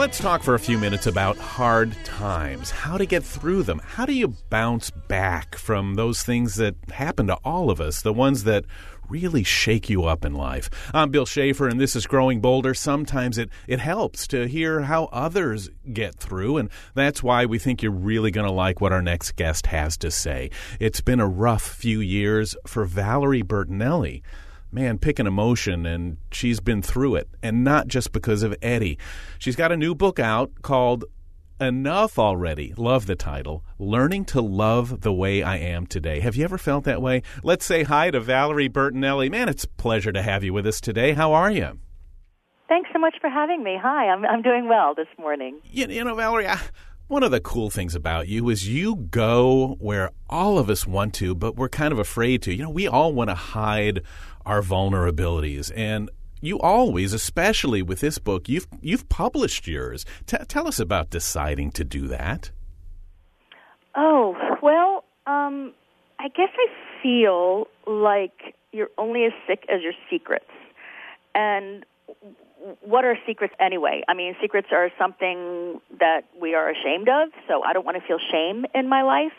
let's 0.07 0.19
talk 0.19 0.41
for 0.41 0.55
a 0.55 0.59
few 0.59 0.77
minutes 0.77 1.05
about 1.05 1.37
hard 1.37 1.93
times, 2.05 2.71
how 2.71 2.97
to 2.97 3.05
get 3.05 3.21
through 3.21 3.61
them. 3.61 3.81
How 3.83 4.05
do 4.05 4.13
you 4.13 4.29
bounce 4.49 4.89
back 4.89 5.57
from 5.57 5.95
those 5.95 6.23
things 6.23 6.55
that 6.55 6.75
happen 6.93 7.27
to 7.27 7.35
all 7.43 7.69
of 7.69 7.81
us, 7.81 8.03
the 8.03 8.13
ones 8.13 8.45
that 8.45 8.63
really 9.09 9.43
shake 9.43 9.89
you 9.89 10.05
up 10.05 10.23
in 10.23 10.33
life? 10.33 10.69
I'm 10.93 11.11
Bill 11.11 11.25
Schaefer, 11.25 11.67
and 11.67 11.77
this 11.77 11.93
is 11.93 12.07
Growing 12.07 12.39
Bolder. 12.39 12.73
Sometimes 12.73 13.37
it, 13.37 13.49
it 13.67 13.81
helps 13.81 14.27
to 14.27 14.47
hear 14.47 14.83
how 14.83 15.09
others 15.11 15.69
get 15.91 16.15
through, 16.15 16.55
and 16.55 16.69
that's 16.93 17.21
why 17.21 17.45
we 17.45 17.59
think 17.59 17.83
you're 17.83 17.91
really 17.91 18.31
going 18.31 18.47
to 18.47 18.53
like 18.53 18.79
what 18.79 18.93
our 18.93 19.01
next 19.01 19.35
guest 19.35 19.65
has 19.65 19.97
to 19.97 20.09
say. 20.09 20.49
It's 20.79 21.01
been 21.01 21.19
a 21.19 21.27
rough 21.27 21.67
few 21.67 21.99
years 21.99 22.55
for 22.65 22.85
Valerie 22.85 23.43
Bertinelli 23.43 24.21
man, 24.71 24.97
pick 24.97 25.19
an 25.19 25.27
emotion, 25.27 25.85
and 25.85 26.17
she's 26.31 26.59
been 26.59 26.81
through 26.81 27.15
it, 27.15 27.29
and 27.41 27.63
not 27.63 27.87
just 27.87 28.11
because 28.11 28.43
of 28.43 28.55
Eddie. 28.61 28.97
She's 29.39 29.55
got 29.55 29.71
a 29.71 29.77
new 29.77 29.95
book 29.95 30.19
out 30.19 30.61
called 30.61 31.05
Enough 31.59 32.19
Already. 32.19 32.73
Love 32.77 33.07
the 33.07 33.15
title. 33.15 33.63
Learning 33.79 34.25
to 34.25 34.41
Love 34.41 35.01
the 35.01 35.13
Way 35.13 35.41
I 35.41 35.57
Am 35.57 35.87
Today. 35.87 36.19
Have 36.19 36.35
you 36.35 36.43
ever 36.43 36.57
felt 36.57 36.83
that 36.83 37.01
way? 37.01 37.23
Let's 37.43 37.65
say 37.65 37.83
hi 37.83 38.11
to 38.11 38.19
Valerie 38.19 38.69
Bertinelli. 38.69 39.31
Man, 39.31 39.49
it's 39.49 39.63
a 39.63 39.69
pleasure 39.69 40.11
to 40.11 40.21
have 40.21 40.43
you 40.43 40.53
with 40.53 40.67
us 40.67 40.79
today. 40.79 41.13
How 41.13 41.33
are 41.33 41.49
you? 41.51 41.79
Thanks 42.67 42.89
so 42.93 42.99
much 42.99 43.15
for 43.21 43.29
having 43.29 43.63
me. 43.63 43.77
Hi, 43.81 44.09
I'm, 44.09 44.25
I'm 44.25 44.41
doing 44.41 44.67
well 44.67 44.93
this 44.93 45.07
morning. 45.17 45.59
You, 45.63 45.87
you 45.87 46.03
know, 46.03 46.15
Valerie, 46.15 46.47
I, 46.47 46.59
one 47.07 47.23
of 47.23 47.31
the 47.31 47.39
cool 47.39 47.69
things 47.69 47.95
about 47.95 48.27
you 48.27 48.49
is 48.49 48.67
you 48.67 48.95
go 48.95 49.77
where 49.79 50.11
all 50.29 50.59
of 50.59 50.69
us 50.69 50.85
want 50.85 51.13
to, 51.15 51.33
but 51.33 51.55
we're 51.55 51.69
kind 51.69 51.93
of 51.93 51.99
afraid 51.99 52.41
to. 52.41 52.53
You 52.53 52.63
know, 52.63 52.69
we 52.69 52.85
all 52.87 53.13
want 53.13 53.29
to 53.29 53.35
hide 53.35 54.01
our 54.47 54.61
vulnerabilities 54.61 55.71
and 55.75 56.09
you 56.39 56.59
always, 56.59 57.13
especially 57.13 57.81
with 57.81 57.99
this 57.99 58.19
book, 58.19 58.47
you've 58.47 58.67
you've 58.81 59.09
published 59.09 59.67
yours. 59.67 60.05
T- 60.25 60.37
tell 60.47 60.67
us 60.67 60.79
about 60.79 61.09
deciding 61.09 61.71
to 61.71 61.83
do 61.83 62.07
that. 62.07 62.51
Oh 63.95 64.35
well, 64.61 65.03
um, 65.25 65.73
I 66.19 66.27
guess 66.29 66.49
I 66.55 66.67
feel 67.01 67.67
like 67.87 68.55
you're 68.71 68.91
only 68.97 69.25
as 69.25 69.31
sick 69.47 69.65
as 69.69 69.81
your 69.81 69.93
secrets. 70.09 70.45
And 71.33 71.85
what 72.81 73.05
are 73.05 73.17
secrets 73.25 73.53
anyway? 73.59 74.03
I 74.07 74.13
mean, 74.13 74.35
secrets 74.41 74.67
are 74.71 74.89
something 74.97 75.79
that 75.99 76.21
we 76.39 76.53
are 76.53 76.69
ashamed 76.69 77.09
of, 77.09 77.29
so 77.47 77.63
I 77.63 77.73
don't 77.73 77.85
want 77.85 77.97
to 78.01 78.07
feel 78.07 78.19
shame 78.31 78.65
in 78.75 78.89
my 78.89 79.03
life. 79.03 79.33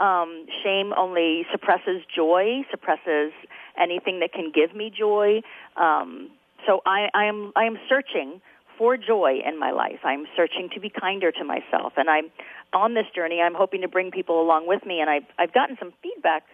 Um, 0.00 0.46
shame 0.62 0.92
only 0.96 1.44
suppresses 1.50 2.02
joy, 2.14 2.62
suppresses 2.70 3.32
anything 3.80 4.20
that 4.20 4.32
can 4.32 4.52
give 4.54 4.74
me 4.74 4.92
joy. 4.96 5.40
Um, 5.76 6.30
so 6.66 6.80
I, 6.86 7.08
I 7.14 7.24
am 7.24 7.52
I 7.56 7.64
am 7.64 7.78
searching 7.88 8.40
for 8.76 8.96
joy 8.96 9.40
in 9.44 9.58
my 9.58 9.70
life. 9.70 10.00
I'm 10.04 10.26
searching 10.36 10.68
to 10.74 10.80
be 10.80 10.90
kinder 10.90 11.32
to 11.32 11.44
myself, 11.44 11.94
and 11.96 12.08
I'm 12.08 12.30
on 12.72 12.94
this 12.94 13.06
journey. 13.14 13.40
I'm 13.40 13.54
hoping 13.54 13.80
to 13.82 13.88
bring 13.88 14.10
people 14.10 14.40
along 14.40 14.66
with 14.66 14.84
me, 14.86 15.00
and 15.00 15.10
I've 15.10 15.26
I've 15.38 15.52
gotten 15.52 15.76
some 15.78 15.92
feedback 16.02 16.44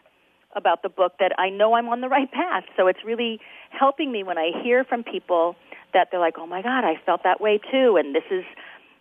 about 0.57 0.83
the 0.83 0.89
book 0.89 1.15
that 1.19 1.33
I 1.39 1.51
know 1.51 1.75
I'm 1.75 1.89
on 1.89 2.01
the 2.01 2.09
right 2.09 2.31
path. 2.31 2.65
So 2.77 2.87
it's 2.87 3.05
really 3.05 3.41
helping 3.71 4.13
me 4.13 4.23
when 4.23 4.39
I 4.39 4.51
hear 4.63 4.85
from 4.85 5.03
people 5.03 5.57
that 5.93 6.09
they're 6.11 6.21
like, 6.21 6.35
"Oh 6.39 6.47
my 6.47 6.63
God, 6.63 6.85
I 6.85 6.95
felt 7.05 7.23
that 7.25 7.41
way 7.41 7.59
too," 7.59 7.97
and 7.97 8.15
this 8.15 8.25
is 8.31 8.45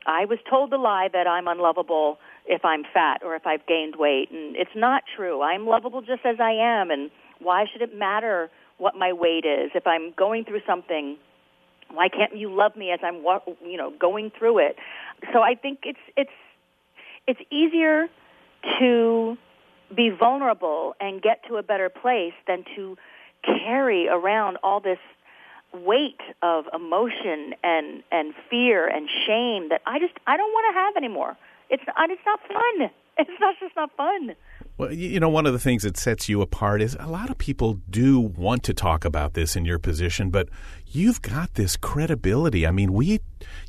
I 0.06 0.26
was 0.26 0.40
told 0.50 0.72
the 0.72 0.78
lie 0.78 1.10
that 1.14 1.28
I'm 1.28 1.48
unlovable 1.48 2.18
if 2.46 2.66
I'm 2.66 2.84
fat 2.94 3.22
or 3.24 3.36
if 3.36 3.48
I've 3.48 3.66
gained 3.66 3.96
weight, 3.96 4.32
and 4.32 4.56
it's 4.56 4.76
not 4.76 5.04
true. 5.16 5.42
I'm 5.42 5.66
lovable 5.66 6.02
just 6.02 6.26
as 6.26 6.38
I 6.40 6.52
am, 6.52 6.92
and 6.92 7.10
why 7.44 7.66
should 7.72 7.82
it 7.82 7.98
matter 7.98 8.50
what 8.78 8.96
my 8.96 9.14
weight 9.14 9.46
is 9.46 9.72
if 9.76 9.86
I'm 9.86 10.14
going 10.18 10.46
through 10.46 10.62
something? 10.66 11.18
Why 11.92 12.10
can't 12.10 12.36
you 12.36 12.54
love 12.54 12.76
me 12.76 12.92
as 12.92 13.00
I'm, 13.04 13.24
you 13.66 13.78
know, 13.78 13.92
going 14.00 14.32
through 14.38 14.60
it? 14.60 14.78
So 15.32 15.42
I 15.42 15.56
think 15.56 15.80
it's 15.84 16.00
it's 16.18 16.32
it's 17.28 17.40
easier 17.52 18.08
to 18.80 19.38
be 19.96 20.10
vulnerable 20.10 20.96
and 21.00 21.22
get 21.22 21.46
to 21.48 21.58
a 21.58 21.64
better 21.64 21.90
place 21.90 22.34
than 22.48 22.66
to 22.76 22.98
carry 23.44 24.08
around 24.08 24.58
all 24.64 24.80
this 24.80 25.00
weight 25.74 26.22
of 26.42 26.66
emotion 26.74 27.54
and 27.64 28.04
and 28.12 28.34
fear 28.50 28.88
and 28.88 29.10
shame 29.28 29.70
that 29.70 29.82
I 29.86 30.00
just 30.00 30.14
I 30.28 30.38
don't 30.38 30.52
want 30.52 30.74
to 30.74 30.80
have 30.80 30.96
anymore. 30.98 31.38
It's 31.70 31.84
it's 31.88 32.22
not 32.26 32.40
fun. 32.48 32.90
It's 33.16 33.30
not 33.40 33.54
just 33.60 33.76
not 33.76 33.92
fun. 33.96 34.36
Well, 34.76 34.92
you 34.92 35.20
know, 35.20 35.30
one 35.30 35.46
of 35.46 35.54
the 35.54 35.60
things 35.60 35.84
that 35.84 35.98
sets 35.98 36.28
you 36.28 36.42
apart 36.42 36.82
is 36.82 36.98
a 37.00 37.08
lot 37.08 37.30
of 37.30 37.38
people 37.38 37.80
do 37.92 38.20
want 38.20 38.64
to 38.64 38.74
talk 38.74 39.06
about 39.06 39.36
this 39.36 39.56
in 39.56 39.66
your 39.66 39.78
position, 39.78 40.32
but 40.32 40.50
you've 40.88 41.22
got 41.22 41.54
this 41.54 41.78
credibility. 41.78 42.66
I 42.66 42.72
mean, 42.72 42.92
we, 42.92 43.20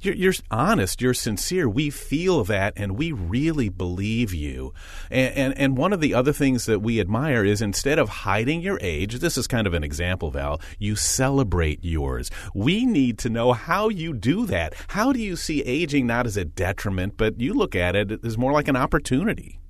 you're, 0.01 0.15
you're 0.15 0.33
honest, 0.51 1.03
you're 1.03 1.13
sincere. 1.13 1.69
We 1.69 1.91
feel 1.91 2.43
that, 2.45 2.73
and 2.77 2.97
we 2.97 3.13
really 3.13 3.69
believe 3.69 4.33
you. 4.33 4.73
And, 5.11 5.35
and 5.35 5.59
and 5.59 5.77
one 5.77 5.93
of 5.93 6.01
the 6.01 6.15
other 6.15 6.33
things 6.33 6.65
that 6.65 6.81
we 6.81 7.01
admire 7.01 7.45
is 7.45 7.61
instead 7.61 7.99
of 7.99 8.09
hiding 8.09 8.63
your 8.63 8.79
age, 8.81 9.17
this 9.19 9.37
is 9.37 9.47
kind 9.47 9.67
of 9.67 9.75
an 9.75 9.85
example, 9.85 10.31
Val. 10.31 10.59
You 10.79 10.97
celebrate 10.97 11.85
yours. 11.85 12.31
We 12.55 12.87
need 12.87 13.19
to 13.19 13.29
know 13.29 13.53
how 13.53 13.91
you 13.91 14.15
do 14.15 14.47
that. 14.47 14.73
How 14.89 15.13
do 15.13 15.21
you 15.21 15.37
see 15.37 15.61
aging 15.65 16.07
not 16.07 16.25
as 16.25 16.39
a 16.39 16.47
detriment, 16.47 17.19
but 17.19 17.39
you 17.39 17.53
look 17.53 17.77
at 17.77 17.95
it 17.95 18.25
as 18.25 18.39
more 18.39 18.53
like 18.53 18.69
an 18.69 18.77
opportunity? 18.77 19.61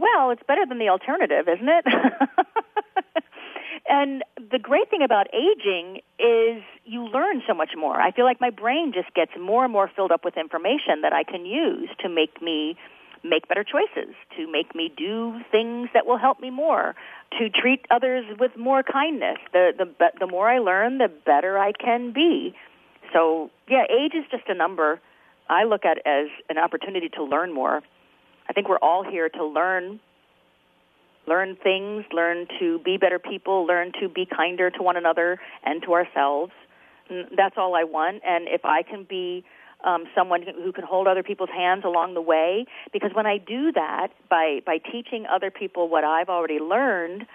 Well, 0.00 0.30
it's 0.30 0.42
better 0.48 0.64
than 0.66 0.78
the 0.78 0.88
alternative, 0.88 1.46
isn't 1.46 1.68
it? 1.68 1.84
and 3.88 4.24
the 4.50 4.58
great 4.58 4.88
thing 4.88 5.02
about 5.02 5.26
aging 5.34 6.00
is 6.18 6.62
you 6.86 7.04
learn 7.04 7.42
so 7.46 7.52
much 7.52 7.72
more. 7.76 8.00
I 8.00 8.10
feel 8.10 8.24
like 8.24 8.40
my 8.40 8.48
brain 8.48 8.92
just 8.94 9.12
gets 9.12 9.32
more 9.38 9.64
and 9.64 9.72
more 9.72 9.90
filled 9.94 10.10
up 10.10 10.24
with 10.24 10.38
information 10.38 11.02
that 11.02 11.12
I 11.12 11.22
can 11.22 11.44
use 11.44 11.90
to 12.00 12.08
make 12.08 12.40
me 12.40 12.76
make 13.22 13.46
better 13.48 13.62
choices, 13.62 14.14
to 14.34 14.50
make 14.50 14.74
me 14.74 14.90
do 14.96 15.38
things 15.50 15.90
that 15.92 16.06
will 16.06 16.16
help 16.16 16.40
me 16.40 16.48
more, 16.48 16.94
to 17.38 17.50
treat 17.50 17.84
others 17.90 18.24
with 18.38 18.56
more 18.56 18.82
kindness. 18.82 19.36
The 19.52 19.72
the 19.76 20.10
the 20.18 20.26
more 20.26 20.48
I 20.48 20.60
learn, 20.60 20.96
the 20.96 21.08
better 21.08 21.58
I 21.58 21.72
can 21.72 22.12
be. 22.14 22.54
So, 23.12 23.50
yeah, 23.68 23.84
age 23.90 24.14
is 24.14 24.24
just 24.30 24.44
a 24.48 24.54
number. 24.54 24.98
I 25.50 25.64
look 25.64 25.84
at 25.84 25.98
it 25.98 26.06
as 26.06 26.28
an 26.48 26.56
opportunity 26.56 27.10
to 27.10 27.22
learn 27.22 27.52
more 27.52 27.82
I 28.50 28.52
think 28.52 28.68
we're 28.68 28.78
all 28.78 29.04
here 29.08 29.28
to 29.28 29.44
learn 29.44 30.00
learn 31.28 31.56
things, 31.62 32.04
learn 32.12 32.48
to 32.58 32.80
be 32.80 32.96
better 32.96 33.20
people, 33.20 33.64
learn 33.64 33.92
to 34.00 34.08
be 34.08 34.26
kinder 34.26 34.68
to 34.70 34.82
one 34.82 34.96
another 34.96 35.38
and 35.64 35.80
to 35.84 35.92
ourselves. 35.92 36.50
That's 37.36 37.54
all 37.56 37.76
I 37.76 37.84
want. 37.84 38.22
And 38.26 38.48
if 38.48 38.64
I 38.64 38.82
can 38.82 39.06
be 39.08 39.44
um, 39.84 40.06
someone 40.16 40.42
who 40.42 40.72
can 40.72 40.82
hold 40.82 41.06
other 41.06 41.22
people's 41.22 41.50
hands 41.50 41.84
along 41.84 42.14
the 42.14 42.20
way, 42.20 42.66
because 42.92 43.12
when 43.14 43.26
I 43.26 43.38
do 43.38 43.70
that 43.72 44.08
by 44.28 44.60
by 44.66 44.78
teaching 44.78 45.26
other 45.32 45.52
people 45.52 45.88
what 45.88 46.02
I've 46.02 46.28
already 46.28 46.58
learned, 46.58 47.26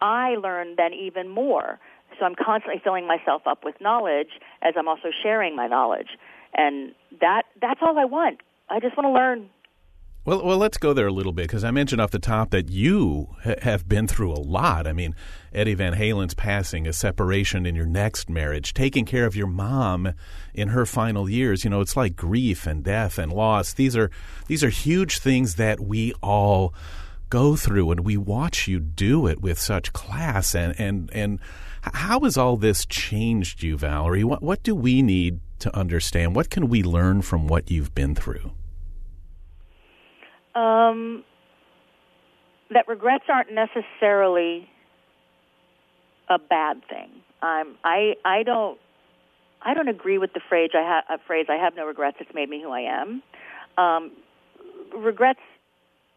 I 0.00 0.36
learn 0.36 0.76
then 0.78 0.94
even 0.94 1.28
more. 1.28 1.78
So 2.18 2.24
I'm 2.24 2.34
constantly 2.34 2.80
filling 2.82 3.06
myself 3.06 3.42
up 3.46 3.62
with 3.62 3.74
knowledge 3.78 4.40
as 4.62 4.72
I'm 4.78 4.88
also 4.88 5.10
sharing 5.22 5.54
my 5.54 5.66
knowledge, 5.66 6.08
and 6.54 6.94
that 7.20 7.42
that's 7.60 7.80
all 7.82 7.98
I 7.98 8.06
want. 8.06 8.40
I 8.70 8.80
just 8.80 8.96
want 8.96 9.06
to 9.06 9.12
learn 9.12 9.50
well, 10.24 10.44
well, 10.44 10.56
let's 10.56 10.78
go 10.78 10.92
there 10.92 11.08
a 11.08 11.12
little 11.12 11.32
bit 11.32 11.44
because 11.44 11.64
I 11.64 11.72
mentioned 11.72 12.00
off 12.00 12.12
the 12.12 12.20
top 12.20 12.50
that 12.50 12.68
you 12.68 13.34
ha- 13.42 13.56
have 13.62 13.88
been 13.88 14.06
through 14.06 14.32
a 14.32 14.38
lot. 14.38 14.86
I 14.86 14.92
mean, 14.92 15.16
Eddie 15.52 15.74
Van 15.74 15.94
Halen's 15.94 16.34
passing, 16.34 16.86
a 16.86 16.92
separation 16.92 17.66
in 17.66 17.74
your 17.74 17.86
next 17.86 18.30
marriage, 18.30 18.72
taking 18.72 19.04
care 19.04 19.26
of 19.26 19.34
your 19.34 19.48
mom 19.48 20.14
in 20.54 20.68
her 20.68 20.86
final 20.86 21.28
years. 21.28 21.64
You 21.64 21.70
know, 21.70 21.80
it's 21.80 21.96
like 21.96 22.14
grief 22.14 22.68
and 22.68 22.84
death 22.84 23.18
and 23.18 23.32
loss. 23.32 23.72
These 23.72 23.96
are 23.96 24.12
these 24.46 24.62
are 24.62 24.68
huge 24.68 25.18
things 25.18 25.56
that 25.56 25.80
we 25.80 26.12
all 26.22 26.72
go 27.28 27.56
through, 27.56 27.90
and 27.90 28.00
we 28.00 28.16
watch 28.16 28.68
you 28.68 28.78
do 28.78 29.26
it 29.26 29.40
with 29.40 29.58
such 29.58 29.92
class. 29.92 30.54
And 30.54 30.78
and 30.78 31.10
and 31.12 31.40
how 31.82 32.20
has 32.20 32.36
all 32.36 32.56
this 32.56 32.86
changed 32.86 33.64
you, 33.64 33.76
Valerie? 33.76 34.22
What 34.22 34.40
what 34.40 34.62
do 34.62 34.76
we 34.76 35.02
need 35.02 35.40
to 35.58 35.76
understand? 35.76 36.36
What 36.36 36.48
can 36.48 36.68
we 36.68 36.84
learn 36.84 37.22
from 37.22 37.48
what 37.48 37.72
you've 37.72 37.92
been 37.92 38.14
through? 38.14 38.52
Um, 40.54 41.24
that 42.70 42.88
regrets 42.88 43.24
aren't 43.28 43.50
necessarily 43.52 44.68
a 46.28 46.38
bad 46.38 46.82
thing. 46.88 47.10
Um, 47.42 47.76
I 47.84 48.14
I 48.24 48.42
don't 48.42 48.78
I 49.60 49.74
don't 49.74 49.88
agree 49.88 50.18
with 50.18 50.32
the 50.32 50.40
phrase 50.48 50.70
I 50.74 50.82
have 50.82 51.20
a 51.20 51.22
phrase 51.26 51.46
I 51.48 51.56
have 51.56 51.74
no 51.76 51.86
regrets. 51.86 52.18
It's 52.20 52.34
made 52.34 52.48
me 52.48 52.60
who 52.62 52.70
I 52.70 52.80
am. 52.80 53.22
Um, 53.76 54.12
regrets 54.96 55.40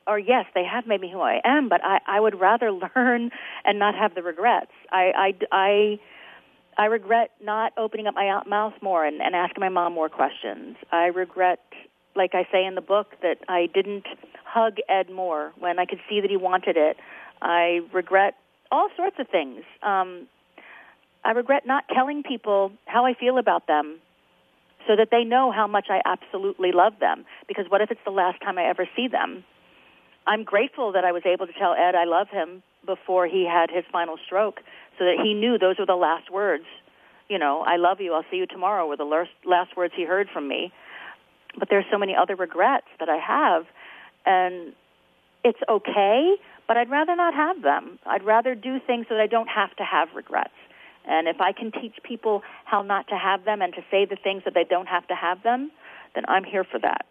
are 0.08 0.20
yes, 0.20 0.46
they 0.54 0.64
have 0.64 0.86
made 0.88 1.02
me 1.02 1.12
who 1.12 1.22
I 1.22 1.42
am, 1.44 1.68
but 1.68 1.84
I, 1.84 2.00
I 2.08 2.20
would 2.20 2.40
rather 2.40 2.72
learn 2.96 3.32
and 3.64 3.80
not 3.80 3.96
have 3.96 4.16
the 4.16 4.22
regrets. 4.22 4.72
I 4.92 5.12
I 5.16 5.34
I, 5.52 6.00
I 6.78 6.86
regret 6.86 7.32
not 7.42 7.74
opening 7.78 8.08
up 8.08 8.16
my 8.16 8.42
mouth 8.48 8.74
more 8.82 9.06
and, 9.06 9.22
and 9.22 9.36
asking 9.36 9.62
my 9.62 9.70
mom 9.70 9.94
more 9.94 10.10
questions. 10.10 10.78
I 10.92 11.06
regret 11.06 11.60
like 12.16 12.32
I 12.34 12.48
say 12.52 12.66
in 12.66 12.76
the 12.76 12.82
book, 12.82 13.08
that 13.22 13.38
I 13.48 13.68
didn't 13.74 14.06
hug 14.46 14.78
Ed 14.88 15.10
more 15.10 15.52
when 15.60 15.80
I 15.80 15.86
could 15.86 16.00
see 16.10 16.22
that 16.22 16.30
he 16.30 16.38
wanted 16.38 16.78
it. 16.78 16.98
I 17.42 17.82
regret 17.94 18.36
all 18.72 18.90
sorts 18.96 19.18
of 19.20 19.28
things. 19.30 19.64
Um, 19.84 20.28
I 21.24 21.32
regret 21.32 21.66
not 21.66 21.84
telling 21.94 22.24
people 22.24 22.72
how 22.86 23.06
I 23.06 23.14
feel 23.14 23.38
about 23.38 23.68
them 23.68 24.00
so 24.88 24.96
that 24.96 25.10
they 25.12 25.24
know 25.24 25.52
how 25.52 25.68
much 25.68 25.88
I 25.90 26.02
absolutely 26.06 26.72
love 26.72 26.94
them. 27.00 27.26
Because 27.48 27.66
what 27.70 27.82
if 27.82 27.92
it's 27.92 28.02
the 28.06 28.12
last 28.12 28.42
time 28.42 28.58
I 28.58 28.66
ever 28.70 28.88
see 28.96 29.08
them? 29.08 29.44
I'm 30.28 30.44
grateful 30.44 30.92
that 30.94 31.04
I 31.04 31.12
was 31.12 31.24
able 31.26 31.48
to 31.48 31.54
tell 31.54 31.74
Ed 31.74 31.96
I 31.96 32.06
love 32.06 32.30
him 32.30 32.64
before 32.86 33.28
he 33.28 33.46
had 33.46 33.70
his 33.70 33.84
final 33.92 34.18
stroke 34.26 34.62
so 34.98 35.06
that 35.06 35.18
he 35.24 35.34
knew 35.34 35.58
those 35.58 35.78
were 35.80 35.86
the 35.86 35.96
last 35.96 36.32
words. 36.32 36.66
You 37.30 37.40
know, 37.40 37.62
I 37.62 37.78
love 37.78 38.02
you, 38.02 38.14
I'll 38.14 38.26
see 38.30 38.38
you 38.38 38.46
tomorrow 38.46 38.88
were 38.88 38.98
the 38.98 39.28
last, 39.46 39.76
words 39.76 39.94
he 39.96 40.06
heard 40.06 40.30
from 40.32 40.48
me 40.48 40.72
but 41.58 41.70
there's 41.70 41.86
so 41.92 41.98
many 41.98 42.16
other 42.16 42.36
regrets 42.36 42.88
that 43.00 43.10
I 43.10 43.18
have, 43.18 43.66
and 44.26 44.74
it's 45.44 45.60
okay, 45.70 46.36
but 46.68 46.78
I'd 46.78 46.90
rather 46.90 47.16
not 47.16 47.34
have 47.34 47.62
them. 47.62 48.00
I'd 48.06 48.24
rather 48.24 48.56
do 48.56 48.80
things 48.86 49.06
so 49.08 49.16
that 49.16 49.22
I 49.22 49.28
don't 49.28 49.48
have 49.48 49.76
to 49.78 49.84
have 49.84 50.10
regrets. 50.16 50.54
And 51.08 51.28
if 51.28 51.40
I 51.40 51.52
can 51.52 51.72
teach 51.72 51.96
people 52.04 52.42
how 52.66 52.82
not 52.82 53.08
to 53.10 53.16
have 53.16 53.46
them 53.46 53.62
and 53.62 53.74
to 53.76 53.82
say 53.92 54.06
the 54.06 54.16
things 54.16 54.44
that 54.46 54.56
they 54.56 54.64
don't 54.64 54.88
have 54.88 55.08
to 55.08 55.16
have 55.16 55.44
them, 55.44 55.72
then 56.16 56.24
I'm 56.28 56.44
here 56.44 56.64
for 56.64 56.80
that. 56.80 57.06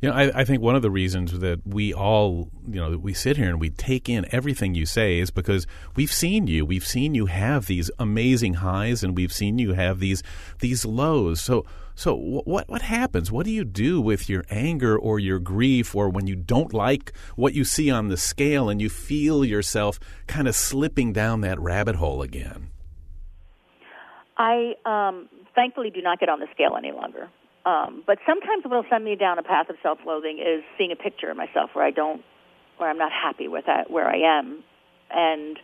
You 0.00 0.10
know, 0.10 0.14
I, 0.14 0.40
I, 0.40 0.44
think 0.44 0.62
one 0.62 0.76
of 0.76 0.82
the 0.82 0.92
reasons 0.92 1.36
that 1.40 1.66
we 1.66 1.92
all, 1.92 2.50
you 2.68 2.80
know, 2.80 2.96
we 2.96 3.12
sit 3.12 3.36
here 3.36 3.48
and 3.48 3.60
we 3.60 3.70
take 3.70 4.08
in 4.08 4.26
everything 4.30 4.76
you 4.76 4.86
say 4.86 5.18
is 5.18 5.32
because 5.32 5.66
we've 5.96 6.12
seen 6.12 6.46
you. 6.46 6.64
We've 6.64 6.86
seen 6.86 7.16
you 7.16 7.26
have 7.26 7.66
these 7.66 7.90
amazing 7.98 8.54
highs, 8.54 9.02
and 9.02 9.16
we've 9.16 9.32
seen 9.32 9.58
you 9.58 9.72
have 9.72 9.98
these 9.98 10.22
these 10.60 10.84
lows. 10.84 11.40
So, 11.40 11.66
so 11.96 12.14
what 12.14 12.68
what 12.68 12.82
happens? 12.82 13.32
What 13.32 13.44
do 13.44 13.50
you 13.50 13.64
do 13.64 14.00
with 14.00 14.28
your 14.28 14.44
anger 14.50 14.96
or 14.96 15.18
your 15.18 15.40
grief, 15.40 15.96
or 15.96 16.08
when 16.08 16.28
you 16.28 16.36
don't 16.36 16.72
like 16.72 17.12
what 17.34 17.54
you 17.54 17.64
see 17.64 17.90
on 17.90 18.06
the 18.06 18.16
scale 18.16 18.68
and 18.68 18.80
you 18.80 18.88
feel 18.88 19.44
yourself 19.44 19.98
kind 20.28 20.46
of 20.46 20.54
slipping 20.54 21.12
down 21.12 21.40
that 21.40 21.58
rabbit 21.58 21.96
hole 21.96 22.22
again? 22.22 22.70
I 24.36 24.74
um, 24.86 25.28
thankfully 25.56 25.90
do 25.90 26.02
not 26.02 26.20
get 26.20 26.28
on 26.28 26.38
the 26.38 26.46
scale 26.54 26.76
any 26.78 26.92
longer. 26.92 27.28
Um, 27.68 28.02
but 28.06 28.18
sometimes 28.26 28.64
what 28.64 28.72
will 28.72 28.90
send 28.90 29.04
me 29.04 29.14
down 29.14 29.38
a 29.38 29.42
path 29.42 29.68
of 29.68 29.76
self-loathing 29.82 30.38
is 30.38 30.64
seeing 30.78 30.90
a 30.90 30.96
picture 30.96 31.30
of 31.30 31.36
myself 31.36 31.70
where 31.74 31.84
I 31.84 31.90
don't, 31.90 32.22
where 32.78 32.88
I'm 32.88 32.96
not 32.96 33.12
happy 33.12 33.46
with 33.46 33.66
that, 33.66 33.90
where 33.90 34.08
I 34.08 34.38
am, 34.38 34.64
and 35.10 35.58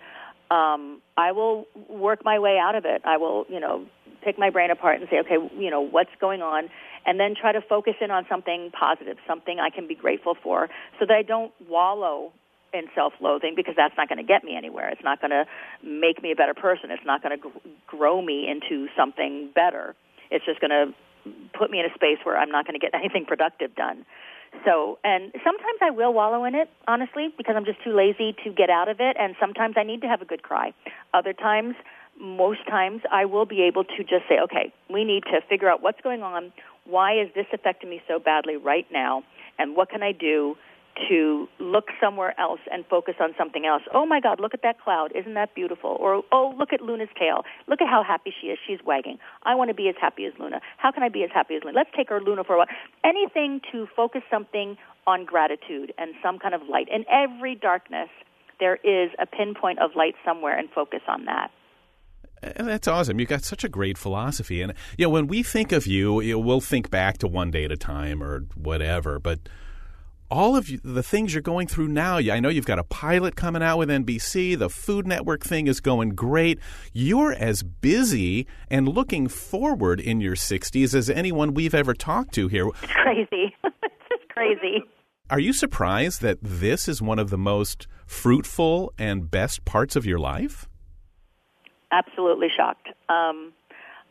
um, 0.50 1.00
I 1.16 1.32
will 1.32 1.66
work 1.88 2.20
my 2.22 2.38
way 2.38 2.58
out 2.58 2.74
of 2.74 2.84
it. 2.84 3.00
I 3.06 3.16
will, 3.16 3.46
you 3.48 3.58
know, 3.58 3.86
pick 4.22 4.38
my 4.38 4.50
brain 4.50 4.70
apart 4.70 5.00
and 5.00 5.08
say, 5.10 5.18
okay, 5.20 5.38
you 5.58 5.70
know, 5.70 5.80
what's 5.80 6.10
going 6.20 6.42
on, 6.42 6.68
and 7.06 7.18
then 7.18 7.34
try 7.40 7.52
to 7.52 7.62
focus 7.62 7.94
in 8.02 8.10
on 8.10 8.26
something 8.28 8.70
positive, 8.78 9.16
something 9.26 9.58
I 9.58 9.70
can 9.70 9.88
be 9.88 9.94
grateful 9.94 10.34
for, 10.42 10.68
so 11.00 11.06
that 11.06 11.14
I 11.14 11.22
don't 11.22 11.52
wallow 11.68 12.32
in 12.74 12.84
self-loathing 12.94 13.54
because 13.56 13.74
that's 13.76 13.94
not 13.96 14.08
going 14.10 14.18
to 14.18 14.24
get 14.24 14.44
me 14.44 14.56
anywhere. 14.56 14.90
It's 14.90 15.04
not 15.04 15.22
going 15.22 15.30
to 15.30 15.46
make 15.82 16.22
me 16.22 16.32
a 16.32 16.36
better 16.36 16.54
person. 16.54 16.90
It's 16.90 17.06
not 17.06 17.22
going 17.22 17.38
to 17.38 17.48
gr- 17.48 17.68
grow 17.86 18.20
me 18.20 18.46
into 18.50 18.88
something 18.94 19.50
better. 19.54 19.94
It's 20.30 20.44
just 20.44 20.60
going 20.60 20.70
to 20.70 20.92
put 21.58 21.70
me 21.70 21.80
in 21.80 21.86
a 21.86 21.94
space 21.94 22.18
where 22.24 22.36
I'm 22.36 22.50
not 22.50 22.66
going 22.66 22.78
to 22.78 22.84
get 22.84 22.94
anything 23.00 23.24
productive 23.24 23.74
done. 23.74 24.04
So, 24.64 24.98
and 25.02 25.32
sometimes 25.42 25.78
I 25.82 25.90
will 25.90 26.12
wallow 26.14 26.44
in 26.44 26.54
it, 26.54 26.70
honestly, 26.86 27.34
because 27.36 27.56
I'm 27.56 27.64
just 27.64 27.82
too 27.82 27.92
lazy 27.92 28.36
to 28.44 28.52
get 28.52 28.70
out 28.70 28.88
of 28.88 29.00
it, 29.00 29.16
and 29.18 29.34
sometimes 29.40 29.74
I 29.76 29.82
need 29.82 30.00
to 30.02 30.06
have 30.06 30.22
a 30.22 30.24
good 30.24 30.42
cry. 30.42 30.72
Other 31.12 31.32
times, 31.32 31.74
most 32.20 32.60
times, 32.68 33.02
I 33.10 33.24
will 33.24 33.46
be 33.46 33.62
able 33.62 33.82
to 33.82 33.98
just 33.98 34.28
say, 34.28 34.38
okay, 34.44 34.72
we 34.88 35.04
need 35.04 35.24
to 35.24 35.40
figure 35.48 35.68
out 35.68 35.82
what's 35.82 36.00
going 36.02 36.22
on. 36.22 36.52
Why 36.84 37.20
is 37.20 37.28
this 37.34 37.46
affecting 37.52 37.90
me 37.90 38.00
so 38.06 38.20
badly 38.20 38.56
right 38.56 38.86
now? 38.92 39.24
And 39.58 39.74
what 39.76 39.90
can 39.90 40.02
I 40.02 40.12
do 40.12 40.56
to 41.08 41.48
look 41.58 41.86
somewhere 42.00 42.38
else 42.38 42.60
and 42.70 42.84
focus 42.86 43.14
on 43.20 43.34
something 43.36 43.66
else. 43.66 43.82
Oh 43.92 44.06
my 44.06 44.20
God, 44.20 44.40
look 44.40 44.54
at 44.54 44.62
that 44.62 44.80
cloud. 44.80 45.12
Isn't 45.14 45.34
that 45.34 45.54
beautiful? 45.54 45.96
Or, 46.00 46.22
oh, 46.32 46.54
look 46.56 46.72
at 46.72 46.80
Luna's 46.80 47.08
tail. 47.18 47.42
Look 47.66 47.80
at 47.80 47.88
how 47.88 48.02
happy 48.06 48.32
she 48.40 48.48
is. 48.48 48.58
She's 48.66 48.78
wagging. 48.84 49.18
I 49.42 49.54
want 49.54 49.68
to 49.68 49.74
be 49.74 49.88
as 49.88 49.96
happy 50.00 50.24
as 50.24 50.32
Luna. 50.38 50.60
How 50.78 50.92
can 50.92 51.02
I 51.02 51.08
be 51.08 51.24
as 51.24 51.30
happy 51.34 51.56
as 51.56 51.62
Luna? 51.64 51.76
Let's 51.76 51.90
take 51.96 52.10
our 52.10 52.20
Luna 52.20 52.44
for 52.44 52.54
a 52.54 52.58
while. 52.58 52.68
Anything 53.04 53.60
to 53.72 53.86
focus 53.96 54.22
something 54.30 54.76
on 55.06 55.24
gratitude 55.24 55.92
and 55.98 56.14
some 56.22 56.38
kind 56.38 56.54
of 56.54 56.62
light. 56.68 56.88
In 56.90 57.04
every 57.10 57.54
darkness, 57.54 58.08
there 58.60 58.76
is 58.76 59.10
a 59.18 59.26
pinpoint 59.26 59.80
of 59.80 59.90
light 59.96 60.14
somewhere 60.24 60.56
and 60.56 60.68
focus 60.70 61.00
on 61.08 61.24
that. 61.24 61.50
And 62.42 62.68
that's 62.68 62.86
awesome. 62.86 63.18
You've 63.18 63.28
got 63.28 63.42
such 63.42 63.64
a 63.64 63.68
great 63.68 63.96
philosophy. 63.96 64.60
And, 64.60 64.74
you 64.98 65.06
know, 65.06 65.10
when 65.10 65.26
we 65.26 65.42
think 65.42 65.72
of 65.72 65.86
you, 65.86 66.20
you 66.20 66.34
know, 66.34 66.38
we'll 66.38 66.60
think 66.60 66.90
back 66.90 67.18
to 67.18 67.26
one 67.26 67.50
day 67.50 67.64
at 67.64 67.72
a 67.72 67.76
time 67.76 68.22
or 68.22 68.46
whatever, 68.54 69.18
but– 69.18 69.40
all 70.34 70.56
of 70.56 70.68
the 70.82 71.02
things 71.02 71.32
you're 71.32 71.40
going 71.40 71.68
through 71.68 71.86
now. 71.86 72.16
I 72.16 72.40
know 72.40 72.48
you've 72.48 72.66
got 72.66 72.80
a 72.80 72.84
pilot 72.84 73.36
coming 73.36 73.62
out 73.62 73.78
with 73.78 73.88
NBC. 73.88 74.58
The 74.58 74.68
Food 74.68 75.06
Network 75.06 75.44
thing 75.44 75.68
is 75.68 75.78
going 75.78 76.10
great. 76.10 76.58
You're 76.92 77.32
as 77.32 77.62
busy 77.62 78.48
and 78.68 78.88
looking 78.88 79.28
forward 79.28 80.00
in 80.00 80.20
your 80.20 80.34
60s 80.34 80.92
as 80.92 81.08
anyone 81.08 81.54
we've 81.54 81.74
ever 81.74 81.94
talked 81.94 82.34
to 82.34 82.48
here. 82.48 82.66
It's 82.66 82.92
crazy. 82.92 83.54
it's 83.64 84.08
just 84.08 84.28
crazy. 84.30 84.82
Are 85.30 85.38
you 85.38 85.52
surprised 85.52 86.20
that 86.22 86.38
this 86.42 86.88
is 86.88 87.00
one 87.00 87.20
of 87.20 87.30
the 87.30 87.38
most 87.38 87.86
fruitful 88.04 88.92
and 88.98 89.30
best 89.30 89.64
parts 89.64 89.94
of 89.94 90.04
your 90.04 90.18
life? 90.18 90.68
Absolutely 91.92 92.48
shocked. 92.54 92.88
Um, 93.08 93.52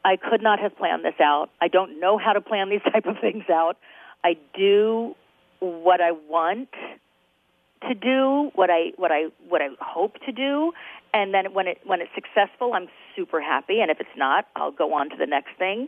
I 0.05 0.15
could 0.15 0.41
not 0.41 0.59
have 0.59 0.77
planned 0.77 1.03
this 1.03 1.19
out. 1.21 1.49
I 1.61 1.67
don't 1.67 1.99
know 1.99 2.17
how 2.17 2.31
to 2.31 2.39
plan 2.39 2.69
these 2.69 2.81
type 2.93 3.07
of 3.07 3.17
things 3.19 3.43
out. 3.51 3.77
I 4.23 4.37
do 4.55 5.15
what 5.63 6.01
I 6.01 6.11
want 6.11 6.69
to 7.87 7.93
do, 7.95 8.51
what 8.55 8.69
I 8.69 8.91
what 8.97 9.11
I 9.11 9.25
what 9.47 9.61
I 9.61 9.69
hope 9.79 10.15
to 10.25 10.31
do, 10.31 10.73
and 11.13 11.33
then 11.33 11.53
when 11.53 11.67
it 11.67 11.79
when 11.85 12.01
it's 12.01 12.11
successful, 12.15 12.73
I'm 12.73 12.87
super 13.15 13.41
happy, 13.41 13.79
and 13.79 13.89
if 13.89 13.99
it's 13.99 14.17
not, 14.17 14.47
I'll 14.55 14.71
go 14.71 14.93
on 14.93 15.09
to 15.09 15.15
the 15.17 15.25
next 15.25 15.57
thing. 15.57 15.87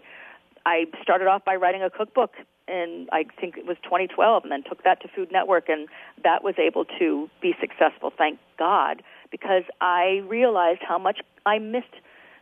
I 0.65 0.85
started 1.01 1.27
off 1.27 1.45
by 1.45 1.55
writing 1.55 1.83
a 1.83 1.89
cookbook 1.91 2.31
and 2.67 3.07
I 3.11 3.25
think 3.39 3.55
it 3.55 3.67
was 3.67 3.77
2012 3.83 4.43
and 4.43 4.51
then 4.51 4.63
took 4.63 4.83
that 4.83 4.99
to 5.01 5.07
Food 5.07 5.31
Network 5.31 5.69
and 5.69 5.87
that 6.23 6.43
was 6.43 6.55
able 6.57 6.85
to 6.97 7.29
be 7.39 7.53
successful 7.61 8.11
thank 8.17 8.39
God 8.57 9.03
because 9.29 9.61
I 9.79 10.23
realized 10.27 10.81
how 10.81 10.97
much 10.97 11.19
I 11.45 11.59
missed 11.59 11.93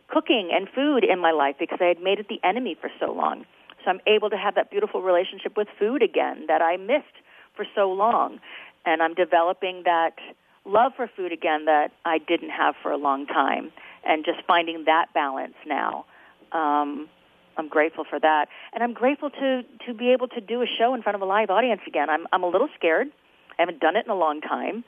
cooking 0.08 0.50
and 0.54 0.68
food 0.74 1.04
in 1.04 1.18
my 1.18 1.32
life 1.32 1.56
because 1.58 1.80
I 1.82 1.86
had 1.86 2.00
made 2.00 2.18
it 2.18 2.28
the 2.28 2.40
enemy 2.42 2.76
for 2.80 2.90
so 2.98 3.12
long. 3.12 3.44
So 3.84 3.90
I'm 3.90 4.00
able 4.06 4.30
to 4.30 4.36
have 4.36 4.54
that 4.54 4.70
beautiful 4.70 5.02
relationship 5.02 5.56
with 5.56 5.68
food 5.78 6.02
again 6.02 6.46
that 6.48 6.62
I 6.62 6.76
missed 6.76 7.16
for 7.54 7.66
so 7.74 7.90
long. 7.90 8.40
And 8.86 9.02
I'm 9.02 9.14
developing 9.14 9.82
that 9.84 10.14
love 10.64 10.92
for 10.96 11.08
food 11.14 11.32
again 11.32 11.66
that 11.66 11.92
I 12.04 12.18
didn't 12.18 12.50
have 12.50 12.74
for 12.82 12.90
a 12.90 12.96
long 12.96 13.26
time, 13.26 13.72
and 14.06 14.24
just 14.24 14.38
finding 14.46 14.84
that 14.86 15.06
balance 15.14 15.54
now. 15.66 16.04
Um, 16.52 17.08
I'm 17.56 17.68
grateful 17.68 18.04
for 18.08 18.18
that, 18.18 18.48
and 18.72 18.82
I'm 18.82 18.92
grateful 18.92 19.30
to 19.30 19.62
to 19.86 19.94
be 19.94 20.12
able 20.12 20.28
to 20.28 20.40
do 20.40 20.62
a 20.62 20.66
show 20.66 20.94
in 20.94 21.02
front 21.02 21.16
of 21.16 21.22
a 21.22 21.24
live 21.24 21.50
audience 21.50 21.82
again. 21.86 22.10
I'm 22.10 22.26
I'm 22.32 22.42
a 22.42 22.48
little 22.48 22.68
scared. 22.76 23.08
I 23.58 23.62
haven't 23.62 23.80
done 23.80 23.96
it 23.96 24.04
in 24.04 24.10
a 24.10 24.16
long 24.16 24.40
time, 24.40 24.84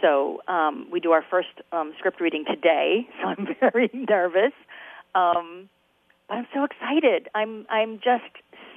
so 0.00 0.40
um, 0.48 0.88
we 0.90 1.00
do 1.00 1.12
our 1.12 1.24
first 1.28 1.48
um, 1.72 1.92
script 1.98 2.20
reading 2.20 2.44
today. 2.46 3.08
So 3.20 3.28
I'm 3.28 3.48
very 3.60 3.90
nervous, 3.92 4.52
um, 5.14 5.68
I'm 6.28 6.46
so 6.52 6.64
excited. 6.64 7.28
I'm 7.34 7.66
I'm 7.70 7.96
just 7.96 8.24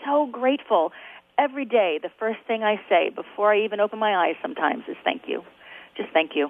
so 0.06 0.28
grateful 0.32 0.92
every 1.40 1.66
day, 1.66 2.00
the 2.02 2.10
first 2.20 2.40
thing 2.46 2.64
I 2.64 2.76
say 2.90 3.10
before 3.10 3.54
I 3.54 3.62
even 3.64 3.80
open 3.80 3.98
my 3.98 4.16
eyes 4.16 4.36
sometimes 4.42 4.84
is 4.88 4.98
thank 5.04 5.24
you. 5.28 5.44
Just 5.96 6.10
thank 6.14 6.32
you. 6.36 6.50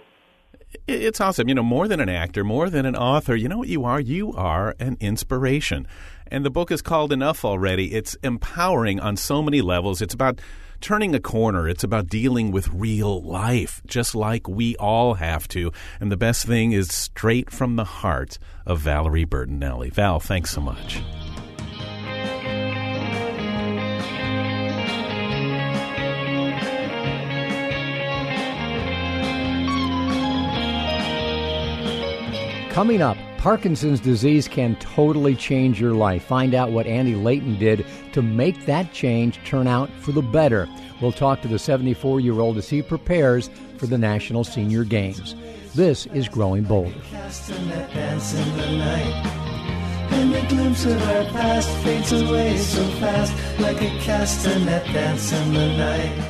It's 0.88 1.22
awesome. 1.22 1.48
You 1.48 1.56
know, 1.56 1.64
more 1.64 1.88
than 1.88 2.00
an 2.00 2.10
actor, 2.10 2.44
more 2.44 2.70
than 2.70 2.86
an 2.86 2.96
author, 2.96 3.36
you 3.36 3.48
know 3.48 3.60
what 3.60 3.70
you 3.70 3.86
are? 3.86 4.00
You 4.00 4.34
are 4.34 4.76
an 4.80 4.98
inspiration. 5.00 5.88
And 6.28 6.46
the 6.46 6.52
book 6.52 6.72
is 6.72 6.82
called 6.82 7.12
Enough 7.12 7.44
Already. 7.46 7.94
It's 7.94 8.16
empowering 8.24 9.00
on 9.00 9.16
so 9.16 9.42
many 9.42 9.62
levels. 9.62 10.02
It's 10.02 10.14
about 10.14 10.40
turning 10.82 11.16
a 11.16 11.20
corner. 11.20 11.68
It's 11.68 11.84
about 11.84 12.08
dealing 12.08 12.52
with 12.52 12.70
real 12.70 13.22
life, 13.22 13.82
just 13.86 14.16
like 14.16 14.48
we 14.48 14.76
all 14.78 15.16
have 15.16 15.48
to. 15.50 15.72
And 16.00 16.12
the 16.12 16.18
best 16.18 16.46
thing 16.46 16.72
is 16.72 16.90
straight 16.90 17.50
from 17.50 17.76
the 17.76 17.84
heart 17.84 18.38
of 18.66 18.80
Valerie 18.80 19.26
Bertinelli. 19.26 19.92
Val, 19.92 20.20
thanks 20.20 20.52
so 20.52 20.62
much. 20.62 21.02
Coming 32.72 33.02
up, 33.02 33.18
Parkinson's 33.40 34.02
disease 34.02 34.50
can 34.50 34.76
totally 34.76 35.34
change 35.34 35.80
your 35.80 35.94
life. 35.94 36.26
Find 36.26 36.54
out 36.54 36.74
what 36.74 36.86
Andy 36.86 37.16
Layton 37.16 37.58
did 37.58 37.86
to 38.12 38.22
make 38.22 38.66
that 38.66 38.92
change 38.92 39.40
turn 39.46 39.66
out 39.66 39.90
for 40.02 40.12
the 40.12 40.22
better. 40.22 40.68
We'll 41.02 41.14
talk 41.14 41.42
to 41.44 41.48
the 41.48 41.58
74 41.58 42.20
year 42.20 42.38
old 42.42 42.58
as 42.58 42.68
he 42.68 42.82
prepares 42.82 43.50
for 43.78 43.88
the 43.88 43.98
National 43.98 44.44
Senior 44.44 44.84
Games. 44.84 45.36
This 45.74 46.06
is 46.08 46.28
Growing 46.28 46.64
Bolder. 46.64 46.94
And 50.12 50.34
the 50.34 50.46
glimpse 50.50 50.84
of 50.84 51.02
our 51.02 51.24
past 51.32 51.70
fades 51.78 52.12
away 52.12 52.58
so 52.58 52.86
fast, 53.00 53.34
like 53.62 53.78
a 53.78 53.90
castanet 54.00 54.84
dance 54.92 55.32
in 55.32 55.54
the 55.54 55.78
night. 55.78 56.29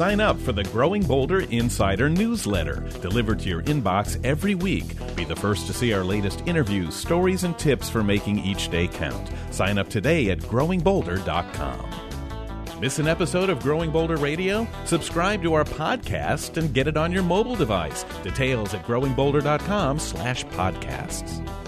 Sign 0.00 0.18
up 0.18 0.40
for 0.40 0.52
the 0.52 0.64
Growing 0.64 1.02
Bolder 1.02 1.40
Insider 1.40 2.08
newsletter, 2.08 2.88
delivered 3.02 3.38
to 3.40 3.50
your 3.50 3.62
inbox 3.64 4.18
every 4.24 4.54
week. 4.54 4.86
Be 5.14 5.24
the 5.24 5.36
first 5.36 5.66
to 5.66 5.74
see 5.74 5.92
our 5.92 6.02
latest 6.02 6.42
interviews, 6.46 6.94
stories, 6.94 7.44
and 7.44 7.58
tips 7.58 7.90
for 7.90 8.02
making 8.02 8.38
each 8.38 8.70
day 8.70 8.88
count. 8.88 9.30
Sign 9.50 9.76
up 9.76 9.90
today 9.90 10.30
at 10.30 10.38
growingbolder.com. 10.38 12.80
Miss 12.80 12.98
an 12.98 13.08
episode 13.08 13.50
of 13.50 13.60
Growing 13.60 13.90
Bolder 13.90 14.16
Radio? 14.16 14.66
Subscribe 14.86 15.42
to 15.42 15.52
our 15.52 15.64
podcast 15.64 16.56
and 16.56 16.72
get 16.72 16.88
it 16.88 16.96
on 16.96 17.12
your 17.12 17.22
mobile 17.22 17.54
device. 17.54 18.06
Details 18.22 18.72
at 18.72 18.86
growingbolder.com 18.86 19.98
slash 19.98 20.46
podcasts. 20.46 21.59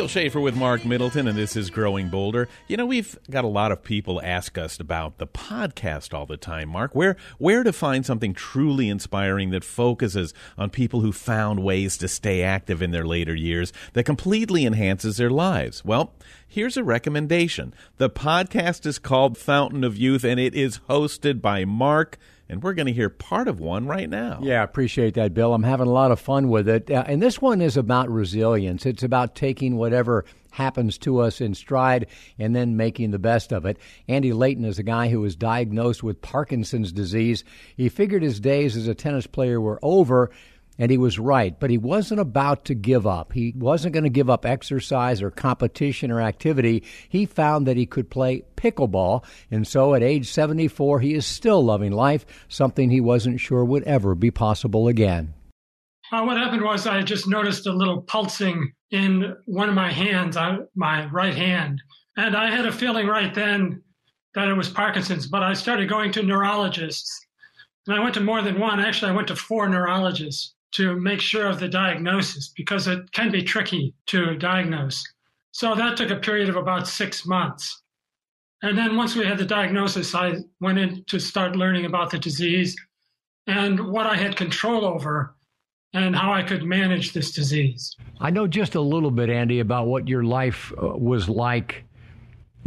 Bill 0.00 0.08
Schaefer 0.08 0.40
with 0.40 0.56
Mark 0.56 0.86
Middleton, 0.86 1.28
and 1.28 1.36
this 1.36 1.56
is 1.56 1.68
Growing 1.68 2.08
Bolder. 2.08 2.48
You 2.68 2.78
know, 2.78 2.86
we've 2.86 3.18
got 3.28 3.44
a 3.44 3.48
lot 3.48 3.70
of 3.70 3.84
people 3.84 4.18
ask 4.24 4.56
us 4.56 4.80
about 4.80 5.18
the 5.18 5.26
podcast 5.26 6.14
all 6.14 6.24
the 6.24 6.38
time, 6.38 6.70
Mark. 6.70 6.94
Where 6.94 7.18
where 7.36 7.62
to 7.62 7.70
find 7.70 8.06
something 8.06 8.32
truly 8.32 8.88
inspiring 8.88 9.50
that 9.50 9.62
focuses 9.62 10.32
on 10.56 10.70
people 10.70 11.02
who 11.02 11.12
found 11.12 11.62
ways 11.62 11.98
to 11.98 12.08
stay 12.08 12.42
active 12.42 12.80
in 12.80 12.92
their 12.92 13.06
later 13.06 13.34
years 13.34 13.74
that 13.92 14.04
completely 14.04 14.64
enhances 14.64 15.18
their 15.18 15.28
lives? 15.28 15.84
Well, 15.84 16.14
here's 16.48 16.78
a 16.78 16.82
recommendation. 16.82 17.74
The 17.98 18.08
podcast 18.08 18.86
is 18.86 18.98
called 18.98 19.36
Fountain 19.36 19.84
of 19.84 19.98
Youth, 19.98 20.24
and 20.24 20.40
it 20.40 20.54
is 20.54 20.80
hosted 20.88 21.42
by 21.42 21.66
Mark 21.66 22.16
and 22.50 22.64
we're 22.64 22.74
going 22.74 22.86
to 22.86 22.92
hear 22.92 23.08
part 23.08 23.46
of 23.46 23.60
one 23.60 23.86
right 23.86 24.10
now. 24.10 24.40
Yeah, 24.42 24.60
I 24.60 24.64
appreciate 24.64 25.14
that, 25.14 25.32
Bill. 25.32 25.54
I'm 25.54 25.62
having 25.62 25.86
a 25.86 25.92
lot 25.92 26.10
of 26.10 26.18
fun 26.18 26.48
with 26.48 26.68
it. 26.68 26.90
Uh, 26.90 27.04
and 27.06 27.22
this 27.22 27.40
one 27.40 27.60
is 27.60 27.76
about 27.76 28.10
resilience. 28.10 28.84
It's 28.84 29.04
about 29.04 29.36
taking 29.36 29.76
whatever 29.76 30.24
happens 30.50 30.98
to 30.98 31.20
us 31.20 31.40
in 31.40 31.54
stride 31.54 32.08
and 32.40 32.54
then 32.54 32.76
making 32.76 33.12
the 33.12 33.20
best 33.20 33.52
of 33.52 33.66
it. 33.66 33.78
Andy 34.08 34.32
Layton 34.32 34.64
is 34.64 34.80
a 34.80 34.82
guy 34.82 35.08
who 35.08 35.20
was 35.20 35.36
diagnosed 35.36 36.02
with 36.02 36.22
Parkinson's 36.22 36.90
disease. 36.90 37.44
He 37.76 37.88
figured 37.88 38.24
his 38.24 38.40
days 38.40 38.76
as 38.76 38.88
a 38.88 38.96
tennis 38.96 39.28
player 39.28 39.60
were 39.60 39.78
over 39.80 40.32
And 40.80 40.90
he 40.90 40.96
was 40.96 41.18
right, 41.18 41.60
but 41.60 41.68
he 41.68 41.76
wasn't 41.76 42.20
about 42.20 42.64
to 42.64 42.74
give 42.74 43.06
up. 43.06 43.34
He 43.34 43.52
wasn't 43.54 43.92
going 43.92 44.04
to 44.04 44.10
give 44.10 44.30
up 44.30 44.46
exercise 44.46 45.20
or 45.20 45.30
competition 45.30 46.10
or 46.10 46.22
activity. 46.22 46.84
He 47.06 47.26
found 47.26 47.66
that 47.66 47.76
he 47.76 47.84
could 47.84 48.08
play 48.08 48.44
pickleball, 48.56 49.22
and 49.50 49.68
so 49.68 49.92
at 49.92 50.02
age 50.02 50.30
74, 50.30 51.00
he 51.00 51.12
is 51.12 51.26
still 51.26 51.62
loving 51.62 51.92
life, 51.92 52.24
something 52.48 52.88
he 52.88 53.02
wasn't 53.02 53.40
sure 53.40 53.62
would 53.62 53.82
ever 53.82 54.14
be 54.14 54.30
possible 54.30 54.88
again. 54.88 55.34
Uh, 56.10 56.24
what 56.24 56.38
happened 56.38 56.62
was 56.62 56.86
I 56.86 57.02
just 57.02 57.28
noticed 57.28 57.66
a 57.66 57.72
little 57.72 58.00
pulsing 58.00 58.72
in 58.90 59.36
one 59.44 59.68
of 59.68 59.74
my 59.74 59.92
hands, 59.92 60.38
uh, 60.38 60.60
my 60.74 61.04
right 61.10 61.34
hand. 61.34 61.82
And 62.16 62.34
I 62.34 62.50
had 62.50 62.64
a 62.64 62.72
feeling 62.72 63.06
right 63.06 63.34
then 63.34 63.82
that 64.34 64.48
it 64.48 64.54
was 64.54 64.70
Parkinson's, 64.70 65.26
but 65.26 65.42
I 65.42 65.52
started 65.52 65.90
going 65.90 66.10
to 66.12 66.22
neurologists. 66.22 67.20
And 67.86 67.94
I 67.94 68.00
went 68.00 68.14
to 68.14 68.20
more 68.22 68.40
than 68.40 68.58
one. 68.58 68.80
Actually, 68.80 69.12
I 69.12 69.14
went 69.14 69.28
to 69.28 69.36
four 69.36 69.68
neurologists 69.68 70.54
to 70.72 70.98
make 71.00 71.20
sure 71.20 71.46
of 71.46 71.60
the 71.60 71.68
diagnosis 71.68 72.52
because 72.56 72.86
it 72.86 73.10
can 73.12 73.30
be 73.30 73.42
tricky 73.42 73.94
to 74.06 74.36
diagnose. 74.36 75.02
So 75.52 75.74
that 75.74 75.96
took 75.96 76.10
a 76.10 76.16
period 76.16 76.48
of 76.48 76.56
about 76.56 76.86
six 76.86 77.26
months. 77.26 77.82
And 78.62 78.76
then 78.76 78.96
once 78.96 79.16
we 79.16 79.24
had 79.24 79.38
the 79.38 79.44
diagnosis, 79.44 80.14
I 80.14 80.34
went 80.60 80.78
in 80.78 81.04
to 81.04 81.18
start 81.18 81.56
learning 81.56 81.86
about 81.86 82.10
the 82.10 82.18
disease 82.18 82.76
and 83.46 83.80
what 83.80 84.06
I 84.06 84.16
had 84.16 84.36
control 84.36 84.84
over 84.84 85.34
and 85.92 86.14
how 86.14 86.32
I 86.32 86.42
could 86.42 86.62
manage 86.62 87.12
this 87.12 87.32
disease. 87.32 87.96
I 88.20 88.30
know 88.30 88.46
just 88.46 88.74
a 88.74 88.80
little 88.80 89.10
bit, 89.10 89.28
Andy, 89.28 89.60
about 89.60 89.88
what 89.88 90.06
your 90.06 90.22
life 90.22 90.72
uh, 90.80 90.88
was 90.96 91.28
like 91.28 91.84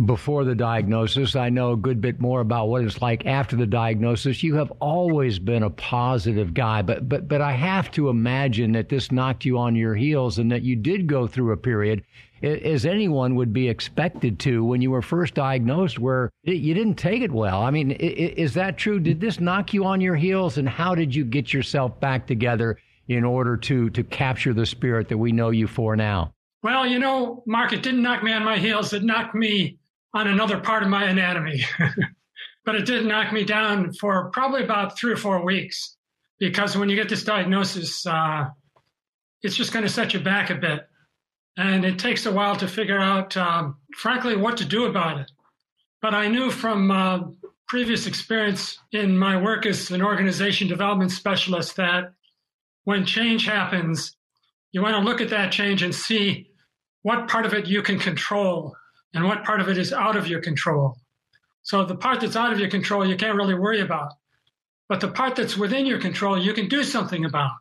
before 0.05 0.43
the 0.43 0.55
diagnosis. 0.55 1.35
I 1.35 1.49
know 1.49 1.73
a 1.73 1.77
good 1.77 2.01
bit 2.01 2.19
more 2.19 2.41
about 2.41 2.67
what 2.67 2.83
it's 2.83 3.01
like 3.01 3.25
after 3.25 3.55
the 3.55 3.67
diagnosis. 3.67 4.41
You 4.41 4.55
have 4.55 4.71
always 4.79 5.37
been 5.37 5.63
a 5.63 5.69
positive 5.69 6.53
guy, 6.53 6.81
but 6.81 7.07
but 7.07 7.27
but 7.27 7.41
I 7.41 7.51
have 7.51 7.91
to 7.91 8.09
imagine 8.09 8.71
that 8.71 8.89
this 8.89 9.11
knocked 9.11 9.45
you 9.45 9.57
on 9.57 9.75
your 9.75 9.95
heels 9.95 10.39
and 10.39 10.51
that 10.51 10.63
you 10.63 10.75
did 10.75 11.07
go 11.07 11.27
through 11.27 11.51
a 11.51 11.57
period 11.57 12.03
as 12.41 12.85
anyone 12.85 13.35
would 13.35 13.53
be 13.53 13.69
expected 13.69 14.37
to 14.37 14.65
when 14.65 14.81
you 14.81 14.91
were 14.91 15.01
first 15.01 15.33
diagnosed 15.35 15.97
where 15.97 16.29
you 16.43 16.73
didn't 16.73 16.95
take 16.95 17.21
it 17.21 17.31
well. 17.31 17.61
I 17.61 17.71
mean, 17.71 17.91
is 17.91 18.53
that 18.55 18.77
true? 18.77 18.99
Did 18.99 19.21
this 19.21 19.39
knock 19.39 19.73
you 19.73 19.85
on 19.85 20.01
your 20.01 20.15
heels 20.15 20.57
and 20.57 20.67
how 20.67 20.93
did 20.93 21.15
you 21.15 21.23
get 21.23 21.53
yourself 21.53 21.97
back 22.01 22.27
together 22.27 22.77
in 23.07 23.23
order 23.23 23.57
to 23.57 23.89
to 23.91 24.03
capture 24.03 24.53
the 24.53 24.65
spirit 24.65 25.07
that 25.09 25.17
we 25.17 25.31
know 25.31 25.51
you 25.51 25.67
for 25.67 25.95
now? 25.95 26.33
Well, 26.63 26.87
you 26.87 26.97
know, 26.97 27.43
Mark, 27.45 27.73
it 27.73 27.83
didn't 27.83 28.01
knock 28.01 28.23
me 28.23 28.31
on 28.31 28.43
my 28.43 28.57
heels. 28.57 28.93
It 28.93 29.03
knocked 29.03 29.35
me 29.35 29.77
on 30.13 30.27
another 30.27 30.59
part 30.59 30.83
of 30.83 30.89
my 30.89 31.05
anatomy. 31.05 31.63
but 32.65 32.75
it 32.75 32.85
did 32.85 33.05
knock 33.05 33.33
me 33.33 33.43
down 33.43 33.93
for 33.93 34.29
probably 34.31 34.63
about 34.63 34.97
three 34.97 35.11
or 35.11 35.17
four 35.17 35.43
weeks 35.43 35.97
because 36.39 36.77
when 36.77 36.89
you 36.89 36.95
get 36.95 37.09
this 37.09 37.23
diagnosis, 37.23 38.05
uh, 38.05 38.45
it's 39.41 39.55
just 39.55 39.73
going 39.73 39.85
to 39.85 39.91
set 39.91 40.13
you 40.13 40.19
back 40.19 40.49
a 40.49 40.55
bit. 40.55 40.87
And 41.57 41.85
it 41.85 41.99
takes 41.99 42.25
a 42.25 42.31
while 42.31 42.55
to 42.55 42.67
figure 42.67 42.99
out, 42.99 43.35
um, 43.37 43.77
frankly, 43.97 44.35
what 44.35 44.57
to 44.57 44.65
do 44.65 44.85
about 44.85 45.19
it. 45.19 45.31
But 46.01 46.15
I 46.15 46.27
knew 46.27 46.49
from 46.49 46.89
uh, 46.89 47.19
previous 47.67 48.07
experience 48.07 48.77
in 48.91 49.17
my 49.17 49.39
work 49.39 49.65
as 49.65 49.91
an 49.91 50.01
organization 50.01 50.67
development 50.67 51.11
specialist 51.11 51.75
that 51.75 52.13
when 52.85 53.05
change 53.05 53.45
happens, 53.45 54.15
you 54.71 54.81
want 54.81 54.95
to 54.95 55.03
look 55.03 55.21
at 55.21 55.29
that 55.29 55.51
change 55.51 55.83
and 55.83 55.93
see 55.93 56.49
what 57.03 57.27
part 57.27 57.45
of 57.45 57.53
it 57.53 57.67
you 57.67 57.81
can 57.81 57.99
control 57.99 58.75
and 59.13 59.25
what 59.25 59.43
part 59.43 59.61
of 59.61 59.69
it 59.69 59.77
is 59.77 59.93
out 59.93 60.15
of 60.15 60.27
your 60.27 60.41
control. 60.41 60.97
So 61.61 61.85
the 61.85 61.95
part 61.95 62.21
that's 62.21 62.35
out 62.35 62.51
of 62.51 62.59
your 62.59 62.69
control, 62.69 63.05
you 63.05 63.15
can't 63.15 63.37
really 63.37 63.53
worry 63.53 63.81
about. 63.81 64.13
But 64.89 64.99
the 64.99 65.07
part 65.07 65.35
that's 65.35 65.57
within 65.57 65.85
your 65.85 65.99
control, 65.99 66.37
you 66.37 66.53
can 66.53 66.67
do 66.67 66.83
something 66.83 67.25
about. 67.25 67.51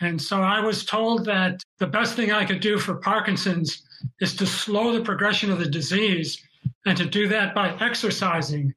And 0.00 0.20
so 0.20 0.42
I 0.42 0.60
was 0.60 0.84
told 0.84 1.24
that 1.24 1.62
the 1.78 1.86
best 1.86 2.14
thing 2.14 2.30
I 2.30 2.44
could 2.44 2.60
do 2.60 2.78
for 2.78 2.94
Parkinson's 2.96 3.82
is 4.20 4.36
to 4.36 4.46
slow 4.46 4.92
the 4.92 5.04
progression 5.04 5.50
of 5.50 5.58
the 5.58 5.68
disease 5.68 6.40
and 6.86 6.96
to 6.96 7.04
do 7.04 7.26
that 7.28 7.54
by 7.54 7.76
exercising. 7.80 8.74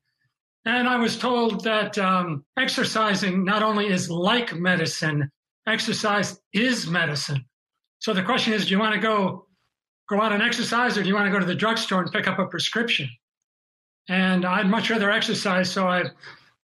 And 0.65 0.87
I 0.87 0.97
was 0.97 1.17
told 1.17 1.63
that 1.63 1.97
um, 1.99 2.43
exercising 2.57 3.45
not 3.45 3.61
only 3.61 3.87
is 3.87 4.09
like 4.09 4.55
medicine, 4.55 5.29
exercise 5.67 6.39
is 6.53 6.87
medicine. 6.87 7.45
So 7.99 8.13
the 8.13 8.23
question 8.23 8.53
is 8.53 8.65
do 8.65 8.71
you 8.71 8.79
want 8.79 8.95
to 8.95 8.99
go 8.99 9.45
go 10.11 10.21
out 10.21 10.33
and 10.33 10.43
exercise 10.43 10.97
or 10.97 11.03
do 11.03 11.07
you 11.07 11.15
want 11.15 11.25
to 11.25 11.31
go 11.31 11.39
to 11.39 11.45
the 11.45 11.55
drugstore 11.55 12.01
and 12.01 12.11
pick 12.11 12.27
up 12.27 12.37
a 12.37 12.45
prescription? 12.45 13.09
And 14.09 14.45
I'd 14.45 14.67
much 14.67 14.89
rather 14.89 15.09
exercise, 15.09 15.71
so 15.71 15.87
I 15.87 16.03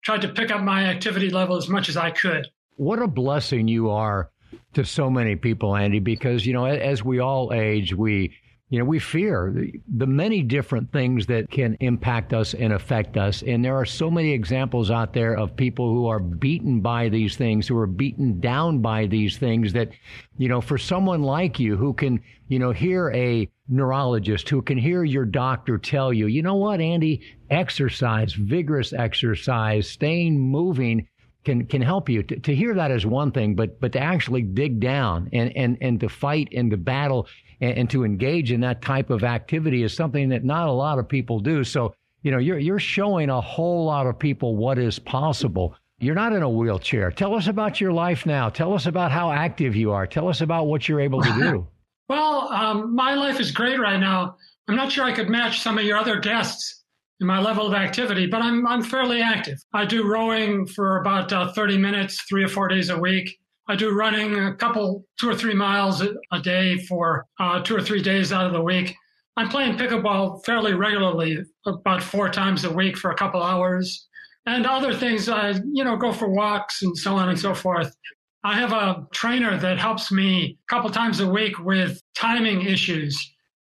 tried 0.03 0.21
to 0.21 0.29
pick 0.29 0.51
up 0.51 0.61
my 0.61 0.85
activity 0.85 1.31
level 1.31 1.57
as 1.57 1.67
much 1.67 1.89
as 1.89 1.97
I 1.97 2.11
could. 2.11 2.47
What 2.75 3.01
a 3.01 3.07
blessing 3.07 3.67
you 3.67 3.89
are 3.89 4.29
to 4.73 4.85
so 4.85 5.09
many 5.09 5.35
people, 5.35 5.75
Andy, 5.75 5.99
because, 5.99 6.45
you 6.45 6.53
know, 6.53 6.65
as 6.65 7.03
we 7.03 7.19
all 7.19 7.51
age, 7.51 7.95
we 7.95 8.35
you 8.71 8.79
know, 8.79 8.85
we 8.85 8.99
fear 8.99 9.53
the, 9.53 10.07
many 10.07 10.41
different 10.41 10.93
things 10.93 11.25
that 11.25 11.51
can 11.51 11.75
impact 11.81 12.33
us 12.33 12.53
and 12.53 12.71
affect 12.71 13.17
us. 13.17 13.43
And 13.45 13.65
there 13.65 13.75
are 13.75 13.85
so 13.85 14.09
many 14.09 14.31
examples 14.31 14.89
out 14.89 15.11
there 15.11 15.37
of 15.37 15.57
people 15.57 15.93
who 15.93 16.07
are 16.07 16.21
beaten 16.21 16.79
by 16.79 17.09
these 17.09 17.35
things, 17.35 17.67
who 17.67 17.77
are 17.77 17.85
beaten 17.85 18.39
down 18.39 18.79
by 18.79 19.07
these 19.07 19.37
things 19.37 19.73
that, 19.73 19.89
you 20.37 20.47
know, 20.47 20.61
for 20.61 20.77
someone 20.77 21.21
like 21.21 21.59
you 21.59 21.75
who 21.75 21.93
can, 21.93 22.21
you 22.47 22.59
know, 22.59 22.71
hear 22.71 23.11
a 23.11 23.49
neurologist, 23.67 24.47
who 24.47 24.61
can 24.61 24.77
hear 24.77 25.03
your 25.03 25.25
doctor 25.25 25.77
tell 25.77 26.13
you, 26.13 26.27
you 26.27 26.41
know 26.41 26.55
what, 26.55 26.79
Andy, 26.79 27.21
exercise, 27.49 28.31
vigorous 28.31 28.93
exercise, 28.93 29.85
staying 29.85 30.39
moving 30.39 31.09
can 31.43 31.65
can 31.65 31.81
help 31.81 32.07
you 32.07 32.21
to, 32.23 32.39
to 32.39 32.55
hear 32.55 32.75
that 32.75 32.91
is 32.91 33.03
one 33.03 33.31
thing 33.31 33.55
but 33.55 33.79
but 33.79 33.91
to 33.91 33.99
actually 33.99 34.43
dig 34.43 34.79
down 34.79 35.27
and 35.33 35.51
and 35.57 35.75
and 35.81 35.99
to 35.99 36.07
fight 36.07 36.47
and 36.55 36.69
to 36.69 36.77
battle 36.77 37.27
and, 37.61 37.77
and 37.77 37.89
to 37.91 38.03
engage 38.03 38.51
in 38.51 38.59
that 38.61 38.81
type 38.81 39.09
of 39.09 39.23
activity 39.23 39.83
is 39.83 39.93
something 39.93 40.29
that 40.29 40.43
not 40.43 40.67
a 40.67 40.71
lot 40.71 40.99
of 40.99 41.07
people 41.07 41.39
do. 41.39 41.63
So, 41.63 41.93
you 42.23 42.31
know, 42.31 42.39
you're, 42.39 42.59
you're 42.59 42.79
showing 42.79 43.29
a 43.29 43.39
whole 43.39 43.85
lot 43.85 44.07
of 44.07 44.19
people 44.19 44.57
what 44.57 44.77
is 44.77 44.99
possible. 44.99 45.75
You're 45.99 46.15
not 46.15 46.33
in 46.33 46.41
a 46.41 46.49
wheelchair. 46.49 47.11
Tell 47.11 47.35
us 47.35 47.47
about 47.47 47.79
your 47.79 47.93
life 47.93 48.25
now. 48.25 48.49
Tell 48.49 48.73
us 48.73 48.87
about 48.87 49.11
how 49.11 49.31
active 49.31 49.75
you 49.75 49.91
are. 49.91 50.07
Tell 50.07 50.27
us 50.27 50.41
about 50.41 50.65
what 50.65 50.89
you're 50.89 50.99
able 50.99 51.21
to 51.21 51.33
do. 51.33 51.67
well, 52.09 52.51
um, 52.51 52.95
my 52.95 53.13
life 53.13 53.39
is 53.39 53.51
great 53.51 53.79
right 53.79 53.99
now. 53.99 54.35
I'm 54.67 54.75
not 54.75 54.91
sure 54.91 55.05
I 55.05 55.13
could 55.13 55.29
match 55.29 55.61
some 55.61 55.77
of 55.77 55.83
your 55.83 55.97
other 55.97 56.19
guests 56.19 56.83
in 57.19 57.27
my 57.27 57.39
level 57.39 57.67
of 57.67 57.75
activity, 57.75 58.25
but 58.25 58.41
I'm, 58.41 58.65
I'm 58.65 58.81
fairly 58.81 59.21
active. 59.21 59.59
I 59.73 59.85
do 59.85 60.07
rowing 60.07 60.65
for 60.65 60.97
about 61.01 61.31
uh, 61.31 61.51
30 61.53 61.77
minutes, 61.77 62.21
three 62.27 62.43
or 62.43 62.47
four 62.47 62.67
days 62.67 62.89
a 62.89 62.97
week. 62.97 63.37
I 63.71 63.75
do 63.75 63.91
running 63.91 64.37
a 64.37 64.53
couple, 64.53 65.05
two 65.17 65.29
or 65.29 65.33
three 65.33 65.53
miles 65.53 66.03
a 66.33 66.39
day 66.41 66.77
for 66.79 67.25
uh, 67.39 67.61
two 67.61 67.73
or 67.73 67.81
three 67.81 68.01
days 68.01 68.33
out 68.33 68.45
of 68.45 68.51
the 68.51 68.61
week. 68.61 68.93
I'm 69.37 69.47
playing 69.47 69.77
pickleball 69.77 70.43
fairly 70.43 70.73
regularly, 70.73 71.37
about 71.65 72.03
four 72.03 72.27
times 72.27 72.65
a 72.65 72.69
week 72.69 72.97
for 72.97 73.11
a 73.11 73.15
couple 73.15 73.41
hours. 73.41 74.09
And 74.45 74.65
other 74.65 74.93
things, 74.93 75.29
I, 75.29 75.51
you 75.71 75.85
know, 75.85 75.95
go 75.95 76.11
for 76.11 76.27
walks 76.27 76.81
and 76.81 76.97
so 76.97 77.15
on 77.15 77.29
and 77.29 77.39
so 77.39 77.55
forth. 77.55 77.95
I 78.43 78.55
have 78.55 78.73
a 78.73 79.07
trainer 79.13 79.57
that 79.57 79.79
helps 79.79 80.11
me 80.11 80.57
a 80.61 80.67
couple 80.67 80.89
times 80.89 81.21
a 81.21 81.29
week 81.29 81.57
with 81.59 82.01
timing 82.13 82.63
issues 82.63 83.17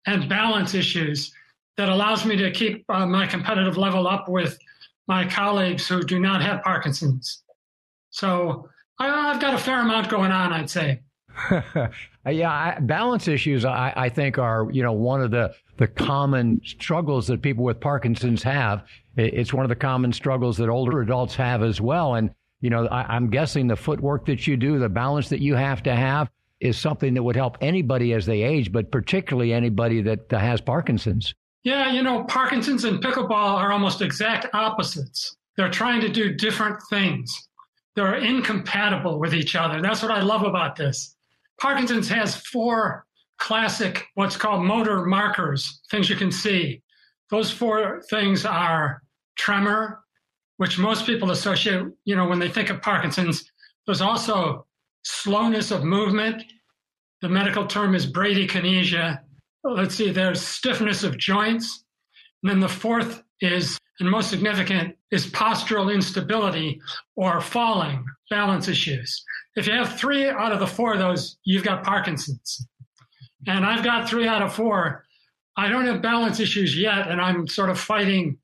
and 0.09 0.29
balance 0.29 0.75
issues 0.75 1.33
that 1.77 1.89
allows 1.89 2.25
me 2.25 2.35
to 2.35 2.51
keep 2.51 2.85
uh, 2.89 3.07
my 3.07 3.29
competitive 3.29 3.77
level 3.77 4.09
up 4.09 4.29
with 4.29 4.59
my 5.07 5.25
colleagues 5.25 5.87
who 5.87 6.03
do 6.03 6.19
not 6.19 6.43
have 6.43 6.65
Parkinson's. 6.65 7.45
So 8.11 8.69
I've 9.01 9.41
got 9.41 9.55
a 9.55 9.59
fair 9.59 9.81
amount 9.81 10.09
going 10.09 10.33
on, 10.33 10.53
I'd 10.53 10.71
say. 10.71 11.01
Uh, 12.27 12.29
yeah, 12.29 12.51
I, 12.51 12.79
balance 12.81 13.29
issues, 13.29 13.65
I, 13.65 13.95
I, 13.97 14.11
think, 14.11 14.37
are 14.37 14.69
you 14.71 14.83
know 14.83 14.93
one 14.93 15.23
of 15.23 15.31
the 15.31 15.55
the 15.79 15.87
common 15.87 16.61
struggles 16.67 17.27
that 17.29 17.41
people 17.41 17.65
with 17.65 17.81
Parkinson's 17.81 18.43
have. 18.43 18.85
It's 19.17 19.55
one 19.55 19.65
of 19.65 19.71
the 19.71 19.75
common 19.75 20.13
struggles 20.13 20.59
that 20.59 20.69
older 20.69 21.01
adults 21.01 21.35
have 21.37 21.63
as 21.63 21.81
well. 21.81 22.17
And 22.17 22.31
you 22.61 22.69
know, 22.69 22.87
I, 22.89 23.15
I'm 23.15 23.31
guessing 23.31 23.69
the 23.69 23.77
footwork 23.77 24.27
that 24.27 24.47
you 24.47 24.59
do, 24.59 24.79
the 24.79 24.91
balance 24.91 25.31
that 25.31 25.41
you 25.41 25.55
have 25.55 25.83
to 25.85 25.97
have, 25.97 26.29
is 26.61 26.77
something 26.77 27.15
that 27.15 27.23
would 27.23 27.37
help 27.37 27.57
anybody 27.63 28.13
as 28.13 28.27
they 28.27 28.43
age, 28.43 28.71
but 28.71 28.93
particularly 28.93 29.55
anybody 29.55 30.03
that 30.03 30.31
has 30.31 30.61
Parkinson's. 30.61 31.35
Yeah, 31.63 31.91
you 31.91 32.03
know, 32.03 32.25
Parkinson's 32.25 32.85
and 32.85 33.03
pickleball 33.03 33.57
are 33.57 33.73
almost 33.73 34.03
exact 34.03 34.47
opposites. 34.55 35.39
They're 35.57 35.71
trying 35.71 36.03
to 36.03 36.11
do 36.11 36.35
different 36.35 36.79
things 36.91 37.49
they're 37.97 38.17
incompatible 38.17 39.19
with 39.19 39.35
each 39.35 39.57
other. 39.57 39.81
That's 39.83 40.03
what 40.03 40.11
I 40.11 40.23
love 40.23 40.43
about 40.43 40.77
this. 40.77 41.17
Parkinson's 41.61 42.09
has 42.09 42.37
four 42.37 43.07
classic, 43.39 44.07
what's 44.15 44.37
called 44.37 44.65
motor 44.65 45.05
markers, 45.07 45.81
things 45.91 46.09
you 46.09 46.17
can 46.17 46.31
see. 46.31 46.83
Those 47.31 47.51
four 47.51 48.03
things 48.11 48.45
are 48.45 49.03
tremor, 49.37 50.01
which 50.59 50.79
most 50.79 51.07
people 51.07 51.31
associate, 51.31 51.85
you 52.05 52.17
know, 52.17 52.29
when 52.29 52.39
they 52.39 52.49
think 52.49 52.71
of 52.71 52.83
Parkinson's. 52.83 53.45
There's 53.87 54.01
also 54.03 54.67
slowness 55.05 55.71
of 55.71 55.85
movement. 55.85 56.43
The 57.23 57.29
medical 57.29 57.67
term 57.67 57.95
is 57.95 58.11
bradykinesia. 58.11 59.21
Let's 59.65 59.95
see, 59.95 60.11
there's 60.11 60.41
stiffness 60.41 61.03
of 61.03 61.19
joints. 61.19 61.85
And 62.43 62.51
then 62.51 62.61
the 62.61 62.69
fourth 62.69 63.23
is 63.41 63.79
and 64.01 64.11
most 64.11 64.31
significant 64.31 64.97
is 65.11 65.27
postural 65.27 65.95
instability 65.95 66.81
or 67.17 67.41
falling 67.41 68.05
balance 68.31 68.67
issues. 68.67 69.23
If 69.57 69.67
you 69.67 69.75
have 69.75 69.99
three 69.99 70.29
out 70.29 70.53
of 70.53 70.61
the 70.61 70.67
four 70.67 70.95
of 70.95 70.99
those, 70.99 71.37
you've 71.45 71.65
got 71.65 71.85
Parkinson's. 71.85 72.67
And 73.47 73.65
I've 73.65 73.85
got 73.85 74.09
three 74.09 74.27
out 74.27 74.43
of 74.43 74.55
four. 74.55 75.05
I 75.57 75.69
don't 75.69 75.87
have 75.87 76.03
balance 76.03 76.41
issues 76.41 76.79
yet, 76.79 77.09
and 77.09 77.21
I'm 77.21 77.47
sort 77.47 77.71
of 77.71 77.79
fighting 77.79 78.39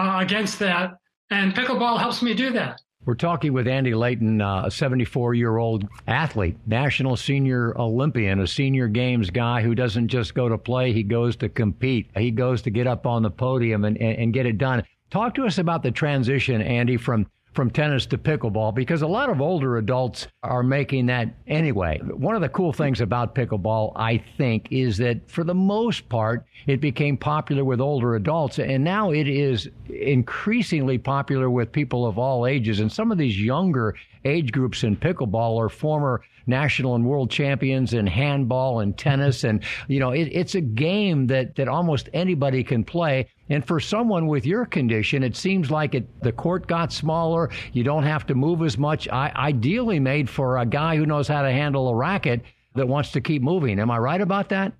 uh, 0.00 0.18
against 0.20 0.58
that. 0.60 0.98
And 1.30 1.54
pickleball 1.54 1.98
helps 1.98 2.22
me 2.22 2.34
do 2.34 2.50
that. 2.52 2.80
We're 3.08 3.14
talking 3.14 3.54
with 3.54 3.66
Andy 3.66 3.94
Layton, 3.94 4.42
uh, 4.42 4.64
a 4.66 4.70
74 4.70 5.32
year 5.32 5.56
old 5.56 5.88
athlete, 6.06 6.58
national 6.66 7.16
senior 7.16 7.72
Olympian, 7.80 8.38
a 8.38 8.46
senior 8.46 8.86
games 8.86 9.30
guy 9.30 9.62
who 9.62 9.74
doesn't 9.74 10.08
just 10.08 10.34
go 10.34 10.46
to 10.46 10.58
play, 10.58 10.92
he 10.92 11.02
goes 11.02 11.34
to 11.36 11.48
compete. 11.48 12.10
He 12.14 12.30
goes 12.30 12.60
to 12.60 12.70
get 12.70 12.86
up 12.86 13.06
on 13.06 13.22
the 13.22 13.30
podium 13.30 13.86
and, 13.86 13.96
and, 13.96 14.18
and 14.18 14.34
get 14.34 14.44
it 14.44 14.58
done. 14.58 14.84
Talk 15.08 15.34
to 15.36 15.46
us 15.46 15.56
about 15.56 15.82
the 15.82 15.90
transition, 15.90 16.60
Andy, 16.60 16.98
from 16.98 17.26
from 17.58 17.72
tennis 17.72 18.06
to 18.06 18.16
pickleball 18.16 18.72
because 18.72 19.02
a 19.02 19.06
lot 19.08 19.28
of 19.28 19.40
older 19.40 19.78
adults 19.78 20.28
are 20.44 20.62
making 20.62 21.06
that 21.06 21.28
anyway. 21.48 21.98
One 22.04 22.36
of 22.36 22.40
the 22.40 22.48
cool 22.48 22.72
things 22.72 23.00
about 23.00 23.34
pickleball, 23.34 23.94
I 23.96 24.22
think, 24.36 24.68
is 24.70 24.96
that 24.98 25.28
for 25.28 25.42
the 25.42 25.56
most 25.56 26.08
part, 26.08 26.46
it 26.68 26.80
became 26.80 27.16
popular 27.16 27.64
with 27.64 27.80
older 27.80 28.14
adults 28.14 28.60
and 28.60 28.84
now 28.84 29.10
it 29.10 29.26
is 29.26 29.68
increasingly 29.88 30.98
popular 30.98 31.50
with 31.50 31.72
people 31.72 32.06
of 32.06 32.16
all 32.16 32.46
ages. 32.46 32.78
And 32.78 32.92
some 32.92 33.10
of 33.10 33.18
these 33.18 33.40
younger 33.40 33.96
age 34.24 34.52
groups 34.52 34.84
in 34.84 34.96
pickleball 34.96 35.60
are 35.60 35.68
former 35.68 36.22
national 36.48 36.94
and 36.94 37.04
world 37.04 37.30
champions 37.30 37.94
in 37.94 38.06
handball 38.06 38.80
and 38.80 38.96
tennis. 38.96 39.44
And, 39.44 39.62
you 39.86 40.00
know, 40.00 40.10
it, 40.10 40.28
it's 40.32 40.54
a 40.54 40.60
game 40.60 41.26
that, 41.28 41.56
that 41.56 41.68
almost 41.68 42.08
anybody 42.12 42.64
can 42.64 42.84
play. 42.84 43.28
And 43.50 43.64
for 43.64 43.80
someone 43.80 44.26
with 44.26 44.44
your 44.46 44.66
condition, 44.66 45.22
it 45.22 45.36
seems 45.36 45.70
like 45.70 45.94
it, 45.94 46.22
the 46.22 46.32
court 46.32 46.66
got 46.66 46.92
smaller. 46.92 47.50
You 47.72 47.84
don't 47.84 48.04
have 48.04 48.26
to 48.26 48.34
move 48.34 48.62
as 48.62 48.76
much. 48.76 49.08
I, 49.08 49.32
ideally 49.36 50.00
made 50.00 50.28
for 50.28 50.58
a 50.58 50.66
guy 50.66 50.96
who 50.96 51.06
knows 51.06 51.28
how 51.28 51.42
to 51.42 51.50
handle 51.50 51.88
a 51.88 51.94
racket 51.94 52.42
that 52.74 52.88
wants 52.88 53.12
to 53.12 53.20
keep 53.20 53.42
moving. 53.42 53.78
Am 53.78 53.90
I 53.90 53.98
right 53.98 54.20
about 54.20 54.48
that? 54.50 54.72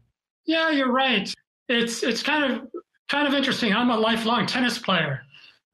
Yeah, 0.47 0.71
you're 0.71 0.93
right. 0.93 1.33
It's 1.69 2.03
it's 2.03 2.23
kind 2.23 2.51
of 2.51 2.69
kind 3.09 3.29
of 3.29 3.35
interesting. 3.35 3.75
I'm 3.75 3.91
a 3.91 3.97
lifelong 3.97 4.47
tennis 4.47 4.79
player. 4.79 5.21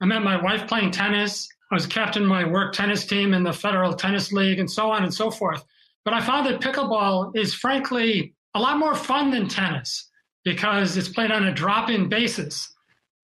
I 0.00 0.06
met 0.06 0.22
my 0.22 0.40
wife 0.42 0.66
playing 0.66 0.90
tennis. 0.90 1.48
I 1.70 1.74
was 1.74 1.86
captain 1.86 2.24
of 2.24 2.28
my 2.28 2.44
work 2.44 2.72
tennis 2.72 3.06
team 3.06 3.34
in 3.34 3.42
the 3.42 3.52
Federal 3.52 3.94
Tennis 3.94 4.32
League 4.32 4.58
and 4.58 4.70
so 4.70 4.90
on 4.90 5.04
and 5.04 5.14
so 5.14 5.30
forth. 5.30 5.64
But 6.04 6.14
I 6.14 6.20
found 6.20 6.46
that 6.46 6.60
pickleball 6.60 7.36
is 7.36 7.54
frankly 7.54 8.34
a 8.54 8.60
lot 8.60 8.78
more 8.78 8.94
fun 8.94 9.30
than 9.30 9.48
tennis 9.48 10.08
because 10.44 10.96
it's 10.96 11.08
played 11.08 11.30
on 11.30 11.44
a 11.44 11.54
drop 11.54 11.90
in 11.90 12.08
basis. 12.08 12.72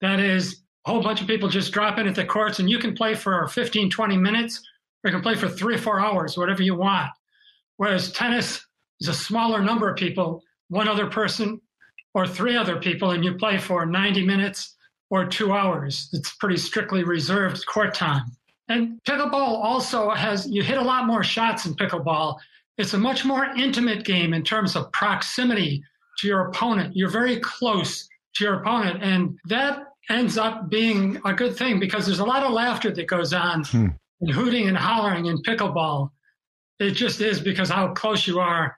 That 0.01 0.19
is, 0.19 0.63
a 0.87 0.91
whole 0.91 1.03
bunch 1.03 1.21
of 1.21 1.27
people 1.27 1.49
just 1.49 1.73
drop 1.73 1.99
in 1.99 2.09
at 2.09 2.15
the 2.15 2.25
courts 2.25 2.59
and 2.59 2.71
you 2.71 2.79
can 2.79 2.95
play 2.95 3.15
for 3.15 3.47
15, 3.49 3.91
20 3.91 4.17
minutes 4.17 4.63
or 5.05 5.11
you 5.11 5.17
can 5.17 5.23
play 5.23 5.35
for 5.35 5.49
three 5.49 5.75
or 5.75 5.79
four 5.79 6.01
hours, 6.01 6.39
whatever 6.39 6.63
you 6.63 6.75
want. 6.75 7.11
Whereas 7.77 8.13
tennis 8.13 8.65
is 9.01 9.09
a 9.09 9.15
smaller 9.15 9.63
number 9.63 9.91
of 9.91 9.97
people, 9.97 10.43
one 10.69 10.89
other 10.89 11.07
person 11.07 11.61
or 12.15 12.27
three 12.27 12.57
other 12.57 12.77
people, 12.77 13.11
and 13.11 13.25
you 13.25 13.35
play 13.35 13.59
for 13.59 13.87
90 13.87 14.25
minutes 14.25 14.75
or 15.11 15.27
two 15.27 15.53
hours. 15.53 16.09
It's 16.13 16.35
pretty 16.37 16.57
strictly 16.57 17.05
reserved 17.05 17.65
court 17.67 17.95
time. 17.95 18.25
And 18.69 19.03
pickleball 19.05 19.35
also 19.65 20.11
has, 20.11 20.49
you 20.49 20.63
hit 20.63 20.79
a 20.79 20.83
lot 20.83 21.07
more 21.07 21.25
shots 21.25 21.67
in 21.67 21.75
pickleball. 21.75 22.39
It's 22.79 22.95
a 22.95 22.99
much 22.99 23.25
more 23.25 23.45
intimate 23.57 24.05
game 24.05 24.33
in 24.33 24.43
terms 24.43 24.77
of 24.77 24.91
proximity 24.93 25.83
to 26.19 26.27
your 26.27 26.49
opponent. 26.49 26.97
You're 26.97 27.11
very 27.11 27.39
close 27.41 28.09
to 28.35 28.45
your 28.45 28.61
opponent. 28.61 29.03
And 29.03 29.39
that 29.47 29.85
ends 30.09 30.39
up 30.39 30.69
being 30.69 31.21
a 31.25 31.33
good 31.33 31.57
thing 31.57 31.79
because 31.79 32.07
there's 32.07 32.21
a 32.21 32.25
lot 32.25 32.43
of 32.43 32.53
laughter 32.53 32.91
that 32.91 33.07
goes 33.07 33.33
on 33.33 33.65
hmm. 33.65 33.89
and 34.21 34.31
hooting 34.31 34.69
and 34.69 34.77
hollering 34.77 35.27
in 35.27 35.43
pickleball. 35.43 36.11
It 36.79 36.93
just 36.93 37.21
is 37.21 37.41
because 37.41 37.69
how 37.69 37.89
close 37.93 38.27
you 38.27 38.41
are 38.41 38.77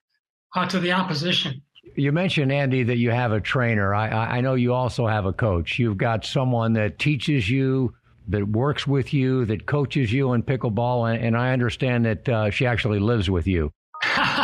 uh, 0.55 0.66
to 0.66 0.80
the 0.80 0.93
opposition. 0.93 1.62
You 1.95 2.12
mentioned, 2.12 2.53
Andy, 2.53 2.82
that 2.84 2.99
you 2.99 3.11
have 3.11 3.32
a 3.32 3.40
trainer. 3.40 3.95
I, 3.95 4.09
I 4.09 4.40
know 4.40 4.55
you 4.55 4.72
also 4.72 5.07
have 5.07 5.26
a 5.26 5.32
coach. 5.32 5.78
You've 5.78 5.99
got 5.99 6.24
someone 6.24 6.72
that 6.74 6.99
teaches 6.99 7.51
you, 7.51 7.95
that 8.28 8.49
works 8.49 8.86
with 8.86 9.12
you, 9.12 9.45
that 9.47 9.66
coaches 9.66 10.12
you 10.12 10.32
in 10.32 10.43
pickleball, 10.43 11.12
and, 11.12 11.24
and 11.24 11.36
I 11.36 11.53
understand 11.53 12.07
that 12.07 12.28
uh, 12.28 12.51
she 12.51 12.66
actually 12.66 12.99
lives 12.99 13.28
with 13.28 13.47
you. 13.47 13.70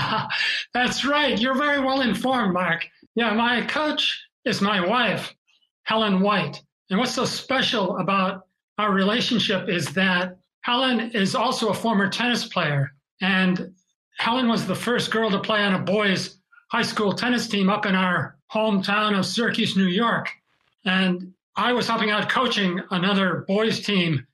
That's 0.75 1.05
right. 1.05 1.39
You're 1.39 1.57
very 1.57 1.81
well 1.81 2.01
informed, 2.01 2.55
Mark. 2.55 2.87
Yeah, 3.15 3.33
my 3.35 3.63
coach 3.63 4.23
is 4.45 4.61
my 4.61 4.85
wife, 4.85 5.35
Helen 5.85 6.21
White. 6.21 6.63
And 6.91 6.99
what's 6.99 7.15
so 7.15 7.25
special 7.25 7.99
about 7.99 8.47
our 8.79 8.93
relationship 8.93 9.69
is 9.69 9.93
that 9.95 10.37
Helen 10.63 11.11
is 11.13 11.35
also 11.35 11.69
a 11.69 11.75
former 11.75 12.09
tennis 12.09 12.47
player. 12.47 12.93
And 13.21 13.75
Helen 14.19 14.49
was 14.49 14.67
the 14.67 14.75
first 14.75 15.11
girl 15.11 15.31
to 15.31 15.41
play 15.41 15.63
on 15.63 15.75
a 15.75 15.79
boys' 15.79 16.39
high 16.71 16.83
school 16.83 17.13
tennis 17.13 17.49
team 17.49 17.69
up 17.69 17.87
in 17.87 17.95
our 17.95 18.37
hometown 18.53 19.19
of 19.19 19.27
Syracuse, 19.27 19.77
New 19.77 19.87
York. 19.87 20.31
And 20.85 21.33
I 21.57 21.73
was 21.73 21.89
helping 21.89 22.11
out 22.11 22.29
coaching 22.29 22.81
another 22.91 23.45
boys' 23.49 23.81
team 23.81 24.27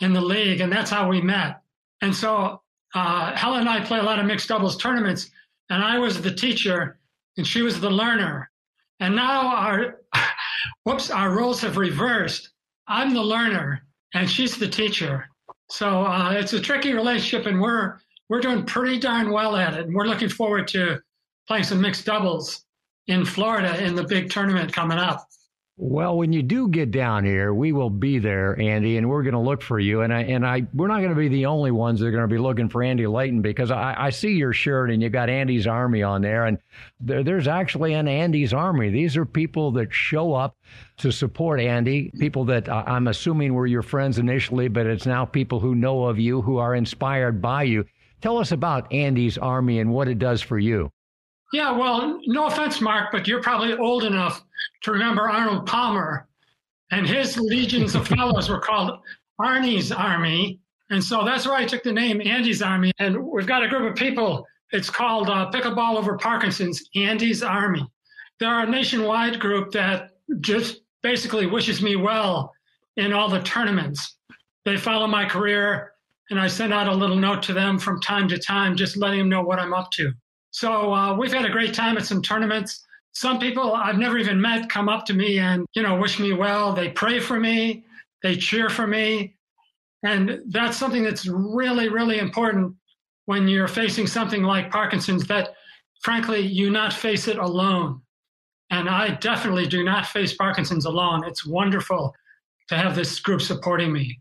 in 0.00 0.12
the 0.12 0.20
league, 0.20 0.60
and 0.60 0.70
that's 0.70 0.90
how 0.90 1.08
we 1.08 1.20
met. 1.20 1.62
And 2.02 2.14
so 2.14 2.60
uh, 2.94 3.34
Helen 3.36 3.60
and 3.60 3.68
I 3.68 3.80
play 3.80 3.98
a 3.98 4.02
lot 4.02 4.18
of 4.18 4.26
mixed 4.26 4.48
doubles 4.48 4.76
tournaments, 4.76 5.30
and 5.70 5.82
I 5.82 5.98
was 5.98 6.20
the 6.20 6.34
teacher, 6.34 6.98
and 7.36 7.46
she 7.46 7.62
was 7.62 7.80
the 7.80 7.90
learner. 7.90 8.50
And 9.00 9.14
now 9.14 9.54
our 9.56 10.00
whoops, 10.84 11.10
our 11.10 11.30
roles 11.30 11.60
have 11.60 11.76
reversed. 11.76 12.50
I'm 12.86 13.14
the 13.14 13.22
learner, 13.22 13.82
and 14.14 14.28
she's 14.28 14.56
the 14.56 14.68
teacher. 14.68 15.28
So 15.70 16.04
uh, 16.06 16.32
it's 16.32 16.54
a 16.54 16.60
tricky 16.60 16.94
relationship, 16.94 17.46
and 17.46 17.60
we're 17.60 17.98
we're 18.28 18.40
doing 18.40 18.64
pretty 18.64 18.98
darn 18.98 19.30
well 19.30 19.56
at 19.56 19.74
it. 19.74 19.86
And 19.86 19.94
we're 19.94 20.06
looking 20.06 20.28
forward 20.28 20.68
to 20.68 21.00
playing 21.46 21.64
some 21.64 21.80
mixed 21.80 22.04
doubles 22.04 22.64
in 23.06 23.24
Florida 23.24 23.82
in 23.82 23.94
the 23.94 24.04
big 24.04 24.30
tournament 24.30 24.72
coming 24.72 24.98
up. 24.98 25.26
Well, 25.80 26.16
when 26.16 26.32
you 26.32 26.42
do 26.42 26.66
get 26.66 26.90
down 26.90 27.24
here, 27.24 27.54
we 27.54 27.70
will 27.70 27.88
be 27.88 28.18
there, 28.18 28.60
Andy, 28.60 28.96
and 28.96 29.08
we're 29.08 29.22
going 29.22 29.34
to 29.34 29.38
look 29.38 29.62
for 29.62 29.78
you. 29.78 30.00
And 30.00 30.12
I 30.12 30.22
and 30.22 30.44
I, 30.44 30.66
we're 30.74 30.88
not 30.88 30.98
going 30.98 31.10
to 31.10 31.14
be 31.14 31.28
the 31.28 31.46
only 31.46 31.70
ones 31.70 32.00
that 32.00 32.06
are 32.06 32.10
going 32.10 32.24
to 32.24 32.26
be 32.26 32.36
looking 32.36 32.68
for 32.68 32.82
Andy 32.82 33.06
Layton 33.06 33.42
because 33.42 33.70
I, 33.70 33.94
I 33.96 34.10
see 34.10 34.32
your 34.32 34.52
shirt 34.52 34.90
and 34.90 35.00
you 35.00 35.08
got 35.08 35.30
Andy's 35.30 35.68
Army 35.68 36.02
on 36.02 36.20
there, 36.20 36.46
and 36.46 36.58
there, 36.98 37.22
there's 37.22 37.46
actually 37.46 37.94
an 37.94 38.08
Andy's 38.08 38.52
Army. 38.52 38.90
These 38.90 39.16
are 39.16 39.24
people 39.24 39.70
that 39.72 39.94
show 39.94 40.34
up 40.34 40.56
to 40.96 41.12
support 41.12 41.60
Andy, 41.60 42.10
people 42.18 42.44
that 42.46 42.68
uh, 42.68 42.82
I'm 42.84 43.06
assuming 43.06 43.54
were 43.54 43.68
your 43.68 43.82
friends 43.82 44.18
initially, 44.18 44.66
but 44.66 44.84
it's 44.84 45.06
now 45.06 45.24
people 45.26 45.60
who 45.60 45.76
know 45.76 46.06
of 46.06 46.18
you, 46.18 46.42
who 46.42 46.58
are 46.58 46.74
inspired 46.74 47.40
by 47.40 47.62
you. 47.62 47.84
Tell 48.20 48.38
us 48.38 48.50
about 48.50 48.92
Andy's 48.92 49.38
Army 49.38 49.78
and 49.78 49.92
what 49.92 50.08
it 50.08 50.18
does 50.18 50.42
for 50.42 50.58
you. 50.58 50.90
Yeah, 51.52 51.72
well, 51.72 52.20
no 52.26 52.46
offense, 52.46 52.80
Mark, 52.80 53.10
but 53.10 53.26
you're 53.26 53.42
probably 53.42 53.74
old 53.74 54.04
enough 54.04 54.44
to 54.82 54.92
remember 54.92 55.28
Arnold 55.28 55.66
Palmer. 55.66 56.28
And 56.90 57.06
his 57.06 57.38
legions 57.38 57.94
of 57.94 58.06
fellows 58.06 58.48
were 58.48 58.60
called 58.60 59.00
Arnie's 59.40 59.92
Army. 59.92 60.60
And 60.90 61.02
so 61.02 61.24
that's 61.24 61.46
where 61.46 61.56
I 61.56 61.64
took 61.64 61.82
the 61.82 61.92
name 61.92 62.20
Andy's 62.22 62.62
Army. 62.62 62.92
And 62.98 63.24
we've 63.24 63.46
got 63.46 63.62
a 63.62 63.68
group 63.68 63.90
of 63.90 63.96
people. 63.96 64.46
It's 64.72 64.90
called 64.90 65.30
uh, 65.30 65.50
Pickleball 65.50 65.96
Over 65.96 66.18
Parkinson's, 66.18 66.82
Andy's 66.94 67.42
Army. 67.42 67.86
They're 68.40 68.60
a 68.60 68.66
nationwide 68.66 69.40
group 69.40 69.72
that 69.72 70.10
just 70.40 70.82
basically 71.02 71.46
wishes 71.46 71.82
me 71.82 71.96
well 71.96 72.52
in 72.96 73.12
all 73.12 73.28
the 73.28 73.42
tournaments. 73.42 74.16
They 74.64 74.76
follow 74.76 75.06
my 75.06 75.24
career, 75.24 75.92
and 76.30 76.38
I 76.38 76.48
send 76.48 76.74
out 76.74 76.88
a 76.88 76.94
little 76.94 77.16
note 77.16 77.42
to 77.44 77.54
them 77.54 77.78
from 77.78 78.00
time 78.00 78.28
to 78.28 78.38
time, 78.38 78.76
just 78.76 78.96
letting 78.96 79.20
them 79.20 79.28
know 79.28 79.42
what 79.42 79.58
I'm 79.58 79.72
up 79.72 79.90
to. 79.92 80.12
So 80.58 80.92
uh, 80.92 81.14
we've 81.14 81.32
had 81.32 81.44
a 81.44 81.50
great 81.50 81.72
time 81.72 81.96
at 81.96 82.04
some 82.04 82.20
tournaments. 82.20 82.84
Some 83.12 83.38
people 83.38 83.74
I've 83.74 83.96
never 83.96 84.18
even 84.18 84.40
met 84.40 84.68
come 84.68 84.88
up 84.88 85.06
to 85.06 85.14
me 85.14 85.38
and, 85.38 85.64
you 85.74 85.84
know, 85.84 85.96
wish 85.96 86.18
me 86.18 86.32
well. 86.32 86.72
They 86.72 86.88
pray 86.88 87.20
for 87.20 87.38
me, 87.38 87.84
they 88.24 88.34
cheer 88.34 88.68
for 88.68 88.84
me. 88.84 89.36
And 90.02 90.40
that's 90.48 90.76
something 90.76 91.04
that's 91.04 91.28
really, 91.28 91.88
really 91.88 92.18
important 92.18 92.74
when 93.26 93.46
you're 93.46 93.68
facing 93.68 94.08
something 94.08 94.42
like 94.42 94.72
Parkinson's 94.72 95.28
that, 95.28 95.50
frankly, 96.02 96.40
you 96.40 96.70
not 96.70 96.92
face 96.92 97.28
it 97.28 97.38
alone. 97.38 98.00
And 98.70 98.88
I 98.88 99.10
definitely 99.10 99.68
do 99.68 99.84
not 99.84 100.06
face 100.06 100.34
Parkinson's 100.34 100.86
alone. 100.86 101.24
It's 101.24 101.46
wonderful 101.46 102.12
to 102.66 102.76
have 102.76 102.96
this 102.96 103.20
group 103.20 103.42
supporting 103.42 103.92
me. 103.92 104.20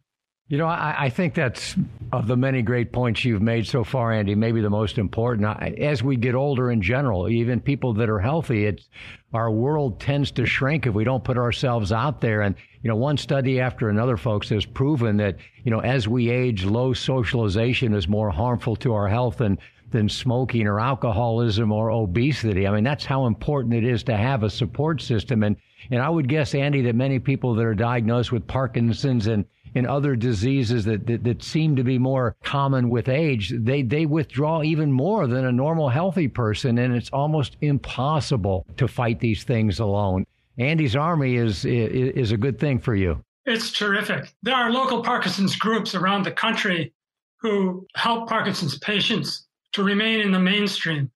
You 0.49 0.57
know, 0.57 0.67
I, 0.67 0.95
I, 0.97 1.09
think 1.09 1.33
that's 1.33 1.75
of 2.13 2.27
the 2.27 2.37
many 2.37 2.61
great 2.61 2.93
points 2.93 3.25
you've 3.25 3.41
made 3.41 3.67
so 3.67 3.83
far, 3.83 4.13
Andy. 4.13 4.33
Maybe 4.33 4.61
the 4.61 4.69
most 4.69 4.97
important. 4.97 5.45
As 5.77 6.01
we 6.01 6.15
get 6.15 6.35
older 6.35 6.71
in 6.71 6.81
general, 6.81 7.27
even 7.27 7.59
people 7.59 7.93
that 7.95 8.09
are 8.09 8.19
healthy, 8.19 8.65
it's 8.65 8.87
our 9.33 9.51
world 9.51 9.99
tends 9.99 10.31
to 10.31 10.45
shrink 10.45 10.87
if 10.87 10.93
we 10.93 11.03
don't 11.03 11.25
put 11.25 11.37
ourselves 11.37 11.91
out 11.91 12.21
there. 12.21 12.43
And 12.43 12.55
you 12.81 12.87
know, 12.87 12.95
one 12.95 13.17
study 13.17 13.59
after 13.59 13.89
another, 13.89 14.15
folks, 14.15 14.47
has 14.49 14.65
proven 14.65 15.17
that 15.17 15.35
you 15.65 15.71
know, 15.71 15.81
as 15.81 16.07
we 16.07 16.29
age, 16.29 16.63
low 16.63 16.93
socialization 16.93 17.93
is 17.93 18.07
more 18.07 18.29
harmful 18.29 18.77
to 18.77 18.93
our 18.93 19.09
health 19.09 19.37
than 19.39 19.57
than 19.91 20.07
smoking 20.07 20.65
or 20.67 20.79
alcoholism 20.79 21.73
or 21.73 21.91
obesity. 21.91 22.67
I 22.67 22.71
mean, 22.71 22.83
that's 22.83 23.05
how 23.05 23.25
important 23.25 23.73
it 23.73 23.83
is 23.83 24.03
to 24.03 24.15
have 24.15 24.43
a 24.43 24.49
support 24.49 25.01
system. 25.01 25.43
And, 25.43 25.55
and 25.91 26.01
I 26.01 26.09
would 26.09 26.27
guess, 26.27 26.53
Andy, 26.53 26.81
that 26.83 26.95
many 26.95 27.19
people 27.19 27.55
that 27.55 27.65
are 27.65 27.75
diagnosed 27.75 28.31
with 28.31 28.47
Parkinson's 28.47 29.27
and 29.27 29.45
in 29.78 29.86
other 29.86 30.15
diseases 30.15 30.86
that, 30.86 31.05
that, 31.05 31.23
that, 31.23 31.43
seem 31.43 31.75
to 31.75 31.84
be 31.84 31.99
more 31.99 32.36
common 32.43 32.89
with 32.89 33.07
age, 33.07 33.53
they, 33.55 33.84
they 33.84 34.07
withdraw 34.07 34.63
even 34.63 34.91
more 34.91 35.28
than 35.28 35.45
a 35.45 35.51
normal 35.51 35.88
healthy 35.88 36.28
person, 36.28 36.80
and 36.80 36.95
it's 36.95 37.11
almost 37.11 37.57
impossible 37.61 38.65
to 38.75 38.88
fight 38.88 39.19
these 39.19 39.43
things 39.43 39.80
alone. 39.80 40.25
Andy's 40.57 40.95
Army 40.95 41.36
is, 41.36 41.63
is, 41.63 42.13
is 42.15 42.32
a 42.32 42.38
good 42.38 42.59
thing 42.59 42.80
for 42.80 42.95
you. 42.95 43.23
It's 43.45 43.71
terrific. 43.71 44.34
There 44.41 44.55
are 44.55 44.71
local 44.71 45.03
Parkinson's 45.03 45.55
groups 45.55 45.93
around 45.93 46.23
the 46.23 46.32
country 46.32 46.93
who 47.39 47.86
help 47.95 48.28
Parkinson's 48.28 48.80
patients 48.80 49.47
to 49.73 49.84
remain 49.84 50.21
in 50.21 50.32
the 50.32 50.39
mainstream 50.39 51.11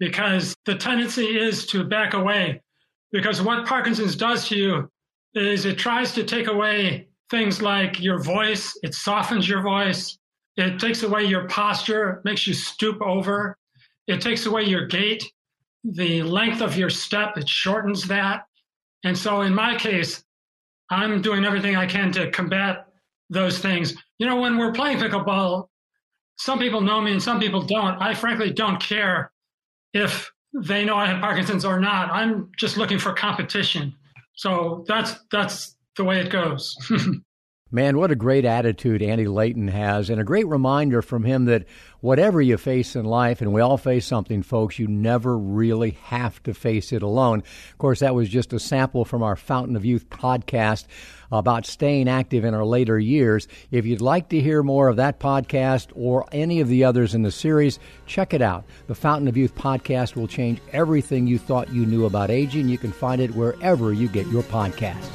because 0.00 0.54
the 0.66 0.74
tendency 0.74 1.38
is 1.38 1.64
to 1.66 1.84
back 1.84 2.14
away. 2.14 2.60
Because 3.12 3.40
what 3.40 3.66
Parkinson's 3.66 4.16
does 4.16 4.48
to 4.48 4.56
you 4.56 4.90
is 5.34 5.64
it 5.64 5.78
tries 5.78 6.12
to 6.14 6.24
take 6.24 6.48
away 6.48 7.06
things 7.30 7.62
like 7.62 8.00
your 8.00 8.22
voice, 8.22 8.76
it 8.82 8.94
softens 8.94 9.48
your 9.48 9.62
voice, 9.62 10.18
it 10.56 10.78
takes 10.78 11.02
away 11.02 11.24
your 11.24 11.48
posture, 11.48 12.20
makes 12.24 12.46
you 12.46 12.54
stoop 12.54 13.00
over, 13.00 13.56
it 14.06 14.20
takes 14.20 14.46
away 14.46 14.64
your 14.64 14.86
gait, 14.86 15.24
the 15.84 16.22
length 16.22 16.60
of 16.60 16.76
your 16.76 16.90
step, 16.90 17.36
it 17.36 17.48
shortens 17.48 18.06
that. 18.08 18.46
And 19.04 19.16
so 19.16 19.42
in 19.42 19.54
my 19.54 19.76
case, 19.76 20.24
I'm 20.90 21.22
doing 21.22 21.44
everything 21.44 21.76
I 21.76 21.86
can 21.86 22.12
to 22.12 22.30
combat 22.30 22.86
those 23.30 23.60
things. 23.60 23.94
You 24.18 24.26
know, 24.26 24.40
when 24.40 24.58
we're 24.58 24.72
playing 24.72 24.98
pickleball, 24.98 25.68
some 26.36 26.58
people 26.58 26.80
know 26.80 27.00
me 27.00 27.12
and 27.12 27.22
some 27.22 27.38
people 27.38 27.62
don't. 27.62 28.00
I 28.02 28.14
frankly 28.14 28.50
don't 28.50 28.80
care 28.80 29.30
if 29.94 30.30
they 30.52 30.84
know 30.84 30.96
I 30.96 31.06
have 31.06 31.20
Parkinson's 31.20 31.64
or 31.64 31.78
not. 31.78 32.10
I'm 32.10 32.50
just 32.58 32.76
looking 32.76 32.98
for 32.98 33.12
competition. 33.12 33.94
So 34.34 34.84
that's 34.88 35.14
that's 35.30 35.76
the 35.96 36.04
way 36.04 36.20
it 36.20 36.30
goes. 36.30 36.76
Man, 37.72 37.98
what 37.98 38.10
a 38.10 38.16
great 38.16 38.44
attitude 38.44 39.00
Andy 39.00 39.28
Layton 39.28 39.68
has, 39.68 40.10
and 40.10 40.20
a 40.20 40.24
great 40.24 40.48
reminder 40.48 41.02
from 41.02 41.22
him 41.22 41.44
that 41.44 41.66
whatever 42.00 42.42
you 42.42 42.56
face 42.56 42.96
in 42.96 43.04
life, 43.04 43.40
and 43.40 43.52
we 43.52 43.60
all 43.60 43.76
face 43.76 44.04
something, 44.04 44.42
folks, 44.42 44.80
you 44.80 44.88
never 44.88 45.38
really 45.38 45.92
have 46.02 46.42
to 46.42 46.52
face 46.52 46.92
it 46.92 47.00
alone. 47.00 47.44
Of 47.70 47.78
course, 47.78 48.00
that 48.00 48.16
was 48.16 48.28
just 48.28 48.52
a 48.52 48.58
sample 48.58 49.04
from 49.04 49.22
our 49.22 49.36
Fountain 49.36 49.76
of 49.76 49.84
Youth 49.84 50.10
podcast 50.10 50.86
about 51.30 51.64
staying 51.64 52.08
active 52.08 52.44
in 52.44 52.54
our 52.54 52.64
later 52.64 52.98
years. 52.98 53.46
If 53.70 53.86
you'd 53.86 54.00
like 54.00 54.30
to 54.30 54.40
hear 54.40 54.64
more 54.64 54.88
of 54.88 54.96
that 54.96 55.20
podcast 55.20 55.92
or 55.94 56.26
any 56.32 56.60
of 56.60 56.66
the 56.66 56.82
others 56.82 57.14
in 57.14 57.22
the 57.22 57.30
series, 57.30 57.78
check 58.04 58.34
it 58.34 58.42
out. 58.42 58.64
The 58.88 58.96
Fountain 58.96 59.28
of 59.28 59.36
Youth 59.36 59.54
podcast 59.54 60.16
will 60.16 60.26
change 60.26 60.60
everything 60.72 61.28
you 61.28 61.38
thought 61.38 61.72
you 61.72 61.86
knew 61.86 62.06
about 62.06 62.30
aging. 62.30 62.68
You 62.68 62.78
can 62.78 62.90
find 62.90 63.20
it 63.20 63.36
wherever 63.36 63.92
you 63.92 64.08
get 64.08 64.26
your 64.26 64.42
podcasts. 64.42 65.08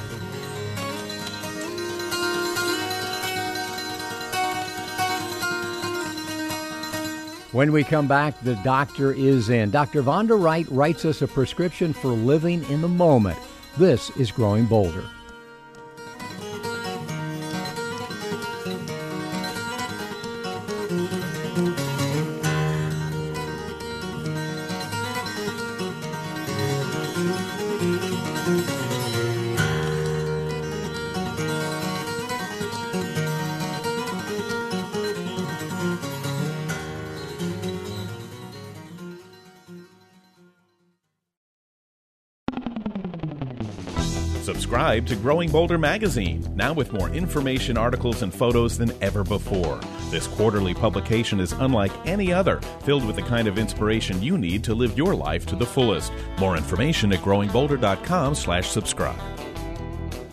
When 7.56 7.72
we 7.72 7.86
come 7.86 8.06
back, 8.06 8.38
the 8.42 8.56
doctor 8.66 9.14
is 9.14 9.48
in. 9.48 9.72
Dr. 9.72 10.04
Vonda 10.04 10.38
Wright 10.38 10.68
writes 10.70 11.06
us 11.06 11.22
a 11.22 11.28
prescription 11.30 11.94
for 11.94 12.10
living 12.10 12.66
in 12.66 12.82
the 12.82 12.90
moment. 12.90 13.40
This 13.78 14.10
is 14.18 14.30
Growing 14.30 14.66
Bolder. 14.66 15.06
To 45.16 45.22
Growing 45.22 45.50
Bolder 45.50 45.78
magazine, 45.78 46.46
now 46.56 46.74
with 46.74 46.92
more 46.92 47.08
information, 47.10 47.78
articles, 47.78 48.22
and 48.22 48.34
photos 48.34 48.78
than 48.78 48.92
ever 49.02 49.24
before. 49.24 49.80
This 50.12 50.28
quarterly 50.28 50.74
publication 50.74 51.40
is 51.40 51.54
unlike 51.54 51.94
any 52.06 52.34
other, 52.34 52.60
filled 52.82 53.06
with 53.06 53.16
the 53.16 53.22
kind 53.22 53.48
of 53.48 53.58
inspiration 53.58 54.22
you 54.22 54.38
need 54.38 54.62
to 54.66 54.76
live 54.76 54.98
your 54.98 55.16
life 55.16 55.46
to 55.46 55.56
the 55.56 55.66
fullest. 55.66 56.12
More 56.38 56.58
information 56.58 57.14
at 57.14 57.20
growingbolder.com/subscribe. 57.20 59.22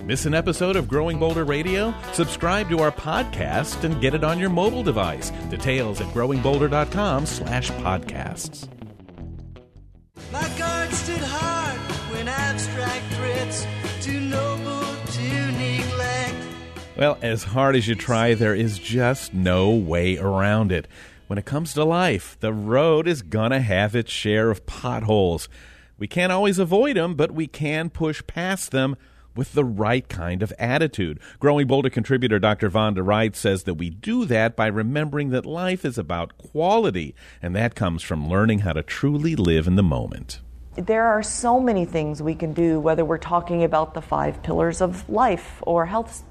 Miss 0.05 0.27
an 0.27 0.35
episode 0.35 0.75
of 0.75 0.89
Growing 0.89 1.21
Bolder 1.21 1.45
Radio? 1.45 1.95
Subscribe 2.13 2.69
to 2.69 2.81
our 2.81 2.91
podcast 2.91 3.85
and 3.85 4.01
get 4.01 4.15
it 4.15 4.25
on 4.25 4.41
your 4.41 4.51
mobile 4.51 4.83
device. 4.83 5.31
Details 5.49 6.01
at 6.01 6.09
growingbolder.com/podcasts. 6.09 8.69
My 10.33 10.49
guard 10.59 10.91
stood 10.91 11.23
hard 11.23 11.79
when 12.11 12.27
abstract 12.27 13.05
threats 13.13 13.65
Well, 16.95 17.17
as 17.23 17.43
hard 17.43 17.75
as 17.75 17.89
you 17.89 17.95
try, 17.95 18.35
there 18.35 18.55
is 18.55 18.79
just 18.79 19.33
no 19.33 19.71
way 19.71 20.19
around 20.19 20.71
it. 20.71 20.87
When 21.27 21.39
it 21.39 21.47
comes 21.47 21.73
to 21.73 21.85
life, 21.85 22.37
the 22.41 22.53
road 22.53 23.09
is 23.09 23.23
gonna 23.23 23.61
have 23.61 23.97
its 23.97 24.13
share 24.13 24.51
of 24.51 24.67
potholes. 24.67 25.49
We 25.99 26.07
can't 26.07 26.31
always 26.31 26.59
avoid 26.59 26.99
them, 26.99 27.15
but 27.15 27.31
we 27.31 27.47
can 27.47 27.89
push 27.89 28.23
past 28.27 28.73
them 28.73 28.97
with 29.35 29.55
the 29.55 29.65
right 29.65 30.07
kind 30.07 30.43
of 30.43 30.53
attitude. 30.59 31.19
Growing 31.39 31.67
Bolder 31.67 31.89
contributor 31.89 32.39
Dr. 32.39 32.69
Vonda 32.69 33.05
Wright 33.05 33.35
says 33.35 33.63
that 33.63 33.75
we 33.75 33.89
do 33.89 34.27
that 34.27 34.55
by 34.55 34.67
remembering 34.67 35.31
that 35.31 35.47
life 35.47 35.87
is 35.87 35.97
about 35.97 36.37
quality, 36.37 37.15
and 37.41 37.57
that 37.57 37.75
comes 37.75 38.03
from 38.03 38.29
learning 38.29 38.59
how 38.59 38.75
to 38.75 38.83
truly 38.83 39.35
live 39.35 39.67
in 39.67 39.77
the 39.77 39.83
moment 39.83 40.41
there 40.77 41.05
are 41.05 41.23
so 41.23 41.61
many 41.61 41.85
things 41.85 42.23
we 42.23 42.35
can 42.35 42.53
do, 42.55 42.81
whether 42.81 43.05
we're 43.05 43.19
talking 43.19 43.63
about 43.63 43.93
the 43.93 44.01
five 44.01 44.43
pillars 44.43 44.81
of 44.81 45.09
life 45.09 45.63
or 45.67 45.85
health 45.85 46.25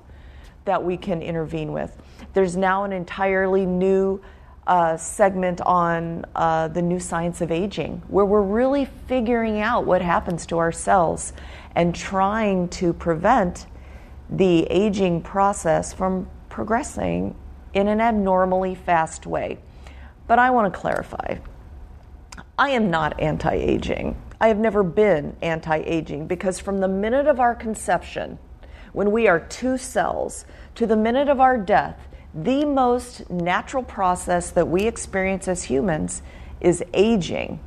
that 0.66 0.84
we 0.84 0.98
can 0.98 1.22
intervene 1.22 1.72
with. 1.72 1.96
There's 2.34 2.56
now 2.56 2.84
an 2.84 2.92
entirely 2.94 3.66
new 3.66 4.22
uh, 4.68 4.96
segment 4.96 5.60
on 5.62 6.26
uh, 6.36 6.68
the 6.68 6.82
new 6.82 7.00
science 7.00 7.42
of 7.42 7.52
aging, 7.52 8.02
where 8.08 8.26
we're 8.26 8.42
really 8.42 8.86
figuring 9.08 9.60
out 9.60 9.86
what 9.86 10.02
happens 10.02 10.46
to 10.48 10.58
our 10.58 10.72
cells 10.72 11.34
and 11.76 11.96
trying 11.96 12.70
to 12.70 12.94
prevent 12.94 13.66
the 14.30 14.64
aging 14.66 15.22
process 15.22 15.94
from 15.94 16.28
progressing 16.50 17.36
in 17.74 17.88
an 17.88 18.00
abnormally 18.00 18.76
fast 18.76 19.26
way. 19.26 19.58
But 20.28 20.40
I 20.40 20.52
want 20.52 20.72
to 20.74 20.80
clarify 20.80 21.38
I 22.58 22.70
am 22.70 22.92
not 22.92 23.20
anti 23.20 23.54
aging. 23.54 24.22
I 24.40 24.48
have 24.48 24.60
never 24.60 24.84
been 24.84 25.36
anti 25.42 25.78
aging 25.78 26.28
because 26.28 26.60
from 26.60 26.80
the 26.80 26.88
minute 26.88 27.28
of 27.28 27.40
our 27.40 27.56
conception, 27.56 28.38
when 28.94 29.12
we 29.12 29.28
are 29.28 29.40
two 29.40 29.78
cells, 29.78 30.46
to 30.76 30.86
the 30.86 30.96
minute 30.96 31.30
of 31.30 31.40
our 31.40 31.58
death, 31.58 32.08
the 32.34 32.66
most 32.66 33.30
natural 33.30 33.84
process 33.84 34.52
that 34.52 34.68
we 34.68 34.84
experience 34.84 35.48
as 35.48 35.64
humans 35.64 36.22
is 36.60 36.84
aging. 36.94 37.60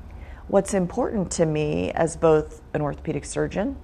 What's 0.49 0.75
important 0.75 1.31
to 1.33 1.47
me 1.47 1.91
as 1.93 2.17
both 2.17 2.63
an 2.73 2.81
orthopedic 2.81 3.25
surgeon, 3.25 3.77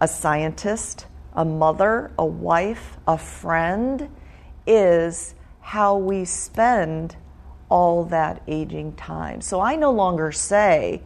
a 0.00 0.08
scientist, 0.08 1.06
a 1.34 1.44
mother, 1.44 2.10
a 2.18 2.24
wife, 2.24 2.96
a 3.06 3.18
friend, 3.18 4.08
is 4.66 5.34
how 5.60 5.96
we 5.96 6.24
spend 6.24 7.16
all 7.68 8.04
that 8.04 8.42
aging 8.48 8.94
time. 8.94 9.40
So 9.40 9.60
I 9.60 9.76
no 9.76 9.90
longer 9.90 10.32
say, 10.32 11.02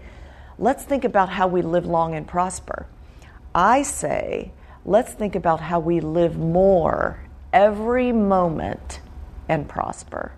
let's 0.59 0.85
think 0.85 1.05
about 1.05 1.29
how 1.29 1.47
we 1.47 1.63
live 1.63 1.87
long 1.87 2.15
and 2.15 2.27
prosper. 2.27 2.87
I 3.55 3.83
say, 3.83 4.53
let's 4.85 5.13
think 5.13 5.35
about 5.35 5.61
how 5.61 5.81
we 5.81 6.01
live 6.01 6.37
more 6.37 7.21
every 7.53 8.13
moment 8.13 9.01
and 9.49 9.69
prosper. 9.69 10.33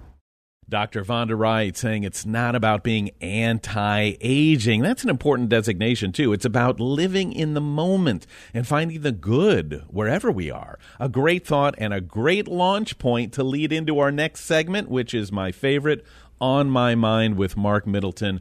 Dr. 0.68 1.05
Vonda 1.05 1.38
Wright 1.38 1.76
saying 1.76 2.03
it's 2.03 2.26
not 2.26 2.57
about 2.57 2.82
being 2.82 3.11
anti 3.20 4.16
aging. 4.20 4.82
That's 4.82 5.05
an 5.05 5.11
important 5.11 5.49
designation, 5.49 6.11
too. 6.11 6.32
It's 6.32 6.44
about 6.44 6.80
living 6.80 7.32
in 7.32 7.55
the 7.55 7.61
moment 7.61 8.26
and 8.53 8.66
finding 8.66 9.03
the 9.03 9.12
good 9.12 9.84
wherever 9.88 10.28
we 10.28 10.51
are. 10.51 10.76
A 10.99 11.09
great 11.09 11.47
thought 11.47 11.76
and 11.78 11.94
a 11.94 12.01
great 12.01 12.49
launch 12.49 12.99
point 12.99 13.32
to 13.34 13.44
lead 13.44 13.72
into 13.72 14.01
our 14.01 14.11
next 14.11 14.40
segment, 14.40 14.88
which 14.88 15.14
is 15.14 15.30
my 15.30 15.53
favorite 15.53 16.05
On 16.40 16.68
My 16.68 16.97
Mind 16.97 17.36
with 17.36 17.57
Mark 17.57 17.86
Middleton. 17.86 18.40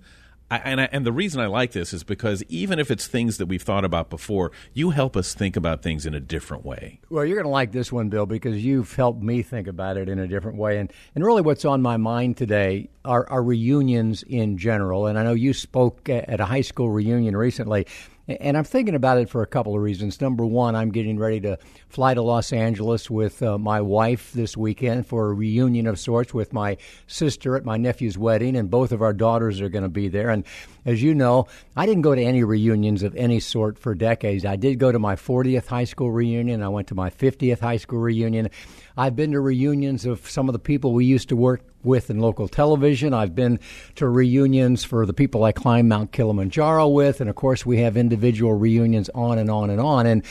I, 0.52 0.58
and, 0.58 0.82
I, 0.82 0.89
and 0.91 1.06
the 1.06 1.12
reason 1.12 1.41
I 1.41 1.48
like 1.48 1.72
this 1.72 1.91
is 1.91 2.04
because 2.04 2.43
even 2.50 2.78
if 2.78 2.91
it's 2.91 3.08
things 3.08 3.38
that 3.38 3.48
we've 3.48 3.62
thought 3.62 3.84
about 3.84 4.12
before, 4.12 4.52
you 4.74 4.91
help 4.91 5.18
us 5.18 5.34
think 5.34 5.56
about 5.56 5.82
things 5.82 6.06
in 6.06 6.14
a 6.14 6.20
different 6.20 6.64
way. 6.64 7.00
Well, 7.10 7.26
you're 7.26 7.36
going 7.36 7.46
to 7.46 7.50
like 7.50 7.72
this 7.72 7.91
one, 7.91 8.10
Bill, 8.10 8.28
because 8.28 8.64
you've 8.64 8.93
helped 8.96 9.24
me 9.24 9.41
think 9.41 9.68
about 9.68 9.98
it 9.98 10.08
in 10.08 10.20
a 10.20 10.28
different 10.28 10.58
way. 10.58 10.78
And, 10.78 10.93
and 11.16 11.26
really, 11.26 11.41
what's 11.41 11.66
on 11.66 11.82
my 11.82 11.98
mind 11.98 12.38
today 12.38 12.89
are, 13.04 13.28
are 13.30 13.41
reunions 13.41 14.22
in 14.24 14.58
general. 14.58 15.08
And 15.08 15.18
I 15.18 15.24
know 15.24 15.34
you 15.34 15.52
spoke 15.52 16.08
at 16.10 16.39
a 16.39 16.46
high 16.46 16.62
school 16.62 16.91
reunion 16.91 17.36
recently. 17.36 17.88
And 18.28 18.57
I'm 18.57 18.63
thinking 18.63 18.95
about 18.95 19.19
it 19.19 19.30
for 19.30 19.43
a 19.43 19.47
couple 19.47 19.76
of 19.76 19.82
reasons. 19.82 20.19
Number 20.19 20.43
one, 20.43 20.76
I'm 20.76 20.89
getting 20.89 21.19
ready 21.19 21.39
to 21.41 21.59
fly 21.89 22.15
to 22.15 22.23
Los 22.23 22.51
Angeles 22.51 23.07
with 23.07 23.43
uh, 23.43 23.59
my 23.59 23.82
wife 23.82 24.32
this 24.34 24.57
weekend 24.57 25.05
for 25.05 25.30
a 25.30 25.34
reunion 25.34 25.86
of 25.86 25.99
sorts 25.99 26.34
with 26.34 26.51
my 26.51 26.78
sister 27.05 27.55
at 27.55 27.65
my 27.65 27.78
nephew's 27.78 28.17
wedding, 28.17 28.55
and 28.55 28.71
both 28.71 28.91
of 28.91 29.03
our 29.03 29.13
daughters 29.13 29.61
are 29.61 29.69
going 29.69 29.84
to 29.84 29.89
be 29.89 30.07
there. 30.07 30.32
And 30.32 30.43
as 30.86 31.03
you 31.03 31.13
know, 31.13 31.45
I 31.76 31.86
didn't 31.86 32.01
go 32.01 32.15
to 32.15 32.21
any 32.21 32.43
reunions 32.43 33.03
of 33.03 33.15
any 33.15 33.39
sort 33.39 33.78
for 33.78 33.93
decades. 33.93 34.43
I 34.43 34.55
did 34.55 34.80
go 34.80 34.91
to 34.91 34.97
my 34.97 35.15
40th 35.15 35.67
high 35.67 35.84
school 35.84 36.11
reunion, 36.11 36.63
I 36.63 36.69
went 36.69 36.88
to 36.88 36.95
my 36.95 37.11
50th 37.11 37.59
high 37.59 37.78
school 37.78 37.99
reunion. 37.99 38.49
I've 38.98 39.16
been 39.16 39.32
to 39.34 39.39
reunions 39.41 40.06
of 40.06 40.30
some 40.30 40.48
of 40.48 40.54
the 40.54 40.60
people 40.60 40.93
we 40.93 41.06
used 41.06 41.30
to 41.30 41.36
work 41.36 41.62
with 41.84 42.10
in 42.10 42.20
local 42.20 42.48
television. 42.48 43.14
I've 43.14 43.36
been 43.36 43.60
to 43.96 44.08
reunions 44.08 44.84
for 44.84 45.06
the 45.06 45.14
people 45.14 45.43
I 45.43 45.52
climbed 45.52 45.89
Mount 45.89 46.12
Kilimanjaro 46.12 46.88
with. 46.88 47.20
And 47.20 47.30
of 47.30 47.36
course, 47.36 47.66
we 47.66 47.80
have 47.80 47.98
individual 47.98 48.54
reunions 48.54 49.10
on 49.14 49.38
and 49.38 49.50
on 49.50 49.70
and 49.70 49.82
on. 49.82 50.06
And 50.06 50.24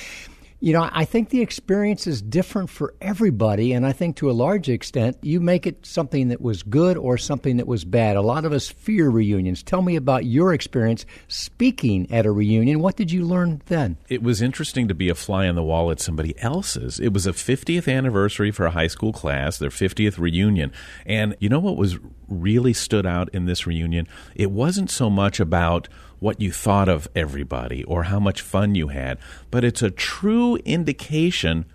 you 0.65 0.73
know, 0.73 0.89
I 0.91 1.05
think 1.05 1.29
the 1.29 1.43
experience 1.43 2.07
is 2.07 2.23
different 2.23 2.71
for 2.71 2.95
everybody, 3.03 3.75
and 3.75 3.85
I 3.85 3.93
think 3.93 4.17
to 4.17 4.31
a 4.31 4.33
large 4.33 4.71
extent, 4.71 5.19
you 5.21 5.39
make 5.39 5.67
it 5.67 5.85
something 5.85 6.29
that 6.29 6.41
was 6.41 6.63
good 6.63 6.97
or 6.97 7.19
something 7.19 7.59
that 7.59 7.67
was 7.67 7.85
bad. 7.85 8.17
A 8.17 8.23
lot 8.23 8.47
of 8.47 8.53
us 8.55 8.71
fear 8.71 9.11
reunions. 9.11 9.63
Tell 9.63 9.83
me 9.83 9.95
about 9.95 10.25
your 10.25 10.55
experience 10.55 11.05
speaking 11.29 12.11
at 12.11 12.25
a 12.25 12.33
reunion. 12.33 12.81
What 12.81 12.97
did 12.97 13.13
you 13.13 13.27
learn 13.27 13.61
then? 13.67 13.99
It 14.09 14.23
was 14.23 14.41
interesting 14.41 14.89
to 14.89 14.95
be 14.95 15.11
a 15.11 15.15
fly 15.15 15.49
on 15.49 15.55
the 15.55 15.63
wall 15.63 15.91
at 15.91 16.01
somebody 16.01 16.35
else's. 16.41 16.99
It 16.99 17.13
was 17.13 17.27
a 17.27 17.33
50th 17.33 17.87
anniversary 17.95 18.51
for 18.51 18.65
a 18.65 18.71
high 18.71 18.87
school 18.87 19.13
class, 19.13 19.59
their 19.59 19.69
50th 19.69 20.17
reunion. 20.17 20.73
And 21.05 21.37
you 21.41 21.51
know 21.51 21.61
what 21.61 21.77
was 21.77 21.99
really 22.27 22.73
stood 22.73 23.05
out 23.05 23.29
in 23.35 23.45
this 23.45 23.67
reunion? 23.67 24.09
It 24.35 24.51
wasn't 24.51 24.91
so 24.91 25.11
much 25.11 25.41
about 25.41 25.91
what 26.25 26.41
you 26.41 26.51
thought 26.51 26.89
of 26.89 27.07
everybody 27.15 27.85
or 27.85 28.05
how 28.05 28.19
much 28.19 28.41
fun 28.41 28.75
you 28.75 28.89
had, 28.89 29.19
but 29.51 29.63
it's 29.63 29.83
a 29.83 29.91
true 29.91 30.57
indication 30.65 31.67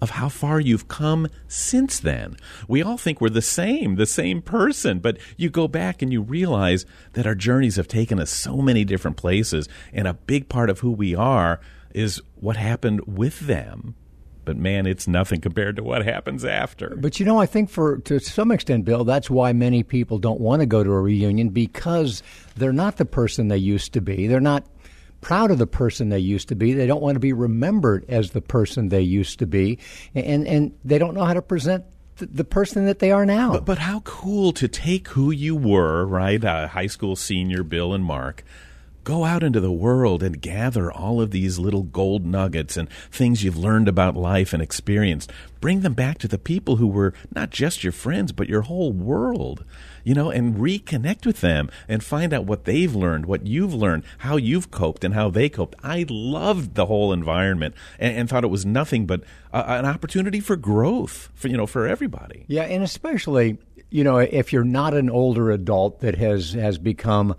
of 0.00 0.08
how 0.08 0.26
far 0.26 0.58
you've 0.58 0.88
come 0.88 1.28
since 1.46 2.00
then. 2.00 2.34
We 2.66 2.82
all 2.82 2.96
think 2.96 3.20
we're 3.20 3.28
the 3.28 3.42
same, 3.42 3.96
the 3.96 4.06
same 4.06 4.40
person, 4.40 5.00
but 5.00 5.18
you 5.36 5.50
go 5.50 5.68
back 5.68 6.00
and 6.00 6.10
you 6.10 6.22
realize 6.22 6.86
that 7.12 7.26
our 7.26 7.34
journeys 7.34 7.76
have 7.76 7.88
taken 7.88 8.18
us 8.18 8.30
so 8.30 8.62
many 8.62 8.86
different 8.86 9.18
places, 9.18 9.68
and 9.92 10.08
a 10.08 10.14
big 10.14 10.48
part 10.48 10.70
of 10.70 10.78
who 10.78 10.92
we 10.92 11.14
are 11.14 11.60
is 11.94 12.22
what 12.36 12.56
happened 12.56 13.02
with 13.06 13.40
them 13.40 13.94
but 14.50 14.56
man, 14.56 14.84
it's 14.84 15.06
nothing 15.06 15.40
compared 15.40 15.76
to 15.76 15.84
what 15.84 16.04
happens 16.04 16.44
after. 16.44 16.96
But 16.96 17.20
you 17.20 17.24
know, 17.24 17.38
I 17.38 17.46
think 17.46 17.70
for 17.70 17.98
to 17.98 18.18
some 18.18 18.50
extent, 18.50 18.84
Bill, 18.84 19.04
that's 19.04 19.30
why 19.30 19.52
many 19.52 19.84
people 19.84 20.18
don't 20.18 20.40
want 20.40 20.58
to 20.58 20.66
go 20.66 20.82
to 20.82 20.90
a 20.90 21.00
reunion 21.00 21.50
because 21.50 22.24
they're 22.56 22.72
not 22.72 22.96
the 22.96 23.04
person 23.04 23.46
they 23.46 23.58
used 23.58 23.92
to 23.92 24.00
be. 24.00 24.26
They're 24.26 24.40
not 24.40 24.66
proud 25.20 25.52
of 25.52 25.58
the 25.58 25.68
person 25.68 26.08
they 26.08 26.18
used 26.18 26.48
to 26.48 26.56
be. 26.56 26.72
They 26.72 26.88
don't 26.88 27.00
want 27.00 27.14
to 27.14 27.20
be 27.20 27.32
remembered 27.32 28.04
as 28.08 28.32
the 28.32 28.40
person 28.40 28.88
they 28.88 29.02
used 29.02 29.38
to 29.38 29.46
be, 29.46 29.78
and 30.16 30.48
and 30.48 30.76
they 30.84 30.98
don't 30.98 31.14
know 31.14 31.24
how 31.24 31.34
to 31.34 31.42
present 31.42 31.84
the 32.16 32.44
person 32.44 32.86
that 32.86 32.98
they 32.98 33.12
are 33.12 33.24
now. 33.24 33.52
But, 33.52 33.64
but 33.64 33.78
how 33.78 34.00
cool 34.00 34.50
to 34.54 34.66
take 34.66 35.06
who 35.06 35.30
you 35.30 35.54
were, 35.54 36.04
right? 36.04 36.44
Uh, 36.44 36.66
high 36.66 36.88
school 36.88 37.14
senior 37.14 37.62
Bill 37.62 37.94
and 37.94 38.04
Mark, 38.04 38.42
Go 39.02 39.24
out 39.24 39.42
into 39.42 39.60
the 39.60 39.72
world 39.72 40.22
and 40.22 40.40
gather 40.40 40.92
all 40.92 41.20
of 41.20 41.30
these 41.30 41.58
little 41.58 41.84
gold 41.84 42.26
nuggets 42.26 42.76
and 42.76 42.90
things 43.10 43.42
you've 43.42 43.56
learned 43.56 43.88
about 43.88 44.16
life 44.16 44.52
and 44.52 44.62
experienced. 44.62 45.32
Bring 45.60 45.80
them 45.80 45.94
back 45.94 46.18
to 46.18 46.28
the 46.28 46.38
people 46.38 46.76
who 46.76 46.86
were 46.86 47.14
not 47.34 47.50
just 47.50 47.82
your 47.82 47.92
friends, 47.92 48.32
but 48.32 48.48
your 48.48 48.62
whole 48.62 48.92
world, 48.92 49.64
you 50.04 50.14
know, 50.14 50.30
and 50.30 50.56
reconnect 50.56 51.24
with 51.24 51.40
them 51.40 51.70
and 51.88 52.04
find 52.04 52.34
out 52.34 52.44
what 52.44 52.64
they've 52.64 52.94
learned, 52.94 53.26
what 53.26 53.46
you've 53.46 53.74
learned, 53.74 54.04
how 54.18 54.36
you've 54.36 54.70
coped, 54.70 55.02
and 55.02 55.14
how 55.14 55.30
they 55.30 55.48
coped. 55.48 55.76
I 55.82 56.04
loved 56.08 56.74
the 56.74 56.86
whole 56.86 57.12
environment 57.12 57.74
and, 57.98 58.16
and 58.16 58.28
thought 58.28 58.44
it 58.44 58.48
was 58.48 58.66
nothing 58.66 59.06
but 59.06 59.22
a, 59.52 59.70
an 59.70 59.86
opportunity 59.86 60.40
for 60.40 60.56
growth, 60.56 61.30
for 61.34 61.48
you 61.48 61.56
know, 61.56 61.66
for 61.66 61.86
everybody. 61.86 62.44
Yeah, 62.48 62.64
and 62.64 62.82
especially 62.82 63.58
you 63.90 64.04
know 64.04 64.18
if 64.18 64.52
you're 64.52 64.64
not 64.64 64.94
an 64.94 65.10
older 65.10 65.50
adult 65.50 66.00
that 66.00 66.16
has 66.16 66.52
has 66.52 66.78
become 66.78 67.34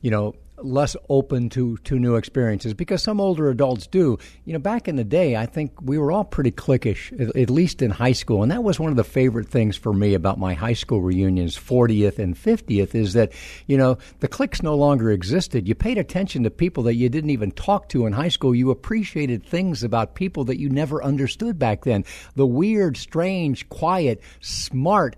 you 0.00 0.10
know 0.10 0.34
less 0.62 0.96
open 1.08 1.48
to, 1.50 1.76
to 1.78 1.98
new 1.98 2.16
experiences 2.16 2.74
because 2.74 3.02
some 3.02 3.20
older 3.20 3.48
adults 3.48 3.86
do. 3.86 4.18
You 4.44 4.52
know, 4.52 4.58
back 4.58 4.88
in 4.88 4.96
the 4.96 5.04
day, 5.04 5.36
I 5.36 5.46
think 5.46 5.72
we 5.80 5.98
were 5.98 6.12
all 6.12 6.24
pretty 6.24 6.50
cliquish, 6.50 7.12
at, 7.20 7.34
at, 7.36 7.50
least 7.50 7.82
in 7.82 7.90
high 7.90 8.12
school. 8.12 8.42
And 8.42 8.50
that 8.52 8.62
was 8.62 8.78
one 8.78 8.90
of 8.90 8.96
the 8.96 9.04
favorite 9.04 9.48
things 9.48 9.76
for 9.76 9.92
me 9.92 10.14
about 10.14 10.38
my 10.38 10.54
high 10.54 10.72
school 10.72 11.00
reunions, 11.00 11.56
40th 11.56 12.18
and 12.18 12.36
50th, 12.36 12.94
is 12.94 13.12
that, 13.14 13.32
you 13.66 13.76
know, 13.76 13.98
the 14.20 14.28
cliques 14.28 14.62
no 14.62 14.74
longer 14.74 15.10
existed. 15.10 15.68
You 15.68 15.74
paid 15.74 15.98
attention 15.98 16.42
to 16.44 16.50
people 16.50 16.82
that 16.84 16.94
you 16.94 17.08
didn't 17.08 17.30
even 17.30 17.52
talk 17.52 17.88
to 17.90 18.06
in 18.06 18.12
high 18.12 18.28
school. 18.28 18.54
You 18.54 18.70
appreciated 18.70 19.44
things 19.44 19.82
about 19.82 20.14
people 20.14 20.44
that 20.44 20.58
you 20.58 20.68
never 20.68 21.02
understood 21.02 21.58
back 21.58 21.84
then. 21.84 22.04
The 22.34 22.46
weird, 22.46 22.96
strange, 22.96 23.68
quiet, 23.68 24.22
smart, 24.40 25.16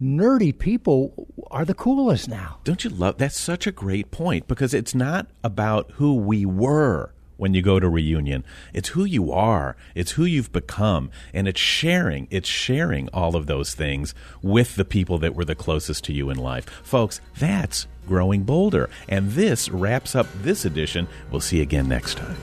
nerdy 0.00 0.56
people 0.56 1.28
are 1.50 1.64
the 1.64 1.74
coolest 1.74 2.28
now. 2.28 2.58
Don't 2.64 2.84
you 2.84 2.90
love 2.90 3.18
that's 3.18 3.38
such 3.38 3.66
a 3.66 3.72
great 3.72 4.10
point 4.10 4.46
because 4.48 4.74
it's 4.74 4.94
not 4.94 5.26
about 5.42 5.90
who 5.92 6.14
we 6.14 6.44
were 6.44 7.12
when 7.36 7.54
you 7.54 7.62
go 7.62 7.80
to 7.80 7.88
reunion. 7.88 8.44
It's 8.72 8.90
who 8.90 9.04
you 9.04 9.32
are. 9.32 9.76
It's 9.94 10.12
who 10.12 10.24
you've 10.24 10.52
become 10.52 11.10
and 11.32 11.48
it's 11.48 11.60
sharing. 11.60 12.28
It's 12.30 12.48
sharing 12.48 13.08
all 13.10 13.36
of 13.36 13.46
those 13.46 13.74
things 13.74 14.14
with 14.42 14.76
the 14.76 14.84
people 14.84 15.18
that 15.18 15.34
were 15.34 15.44
the 15.44 15.54
closest 15.54 16.04
to 16.04 16.12
you 16.12 16.30
in 16.30 16.38
life. 16.38 16.68
Folks, 16.82 17.20
that's 17.38 17.86
growing 18.06 18.42
bolder. 18.42 18.90
And 19.08 19.32
this 19.32 19.68
wraps 19.68 20.14
up 20.14 20.26
this 20.42 20.64
edition. 20.64 21.08
We'll 21.30 21.40
see 21.40 21.56
you 21.56 21.62
again 21.62 21.88
next 21.88 22.16
time. 22.16 22.36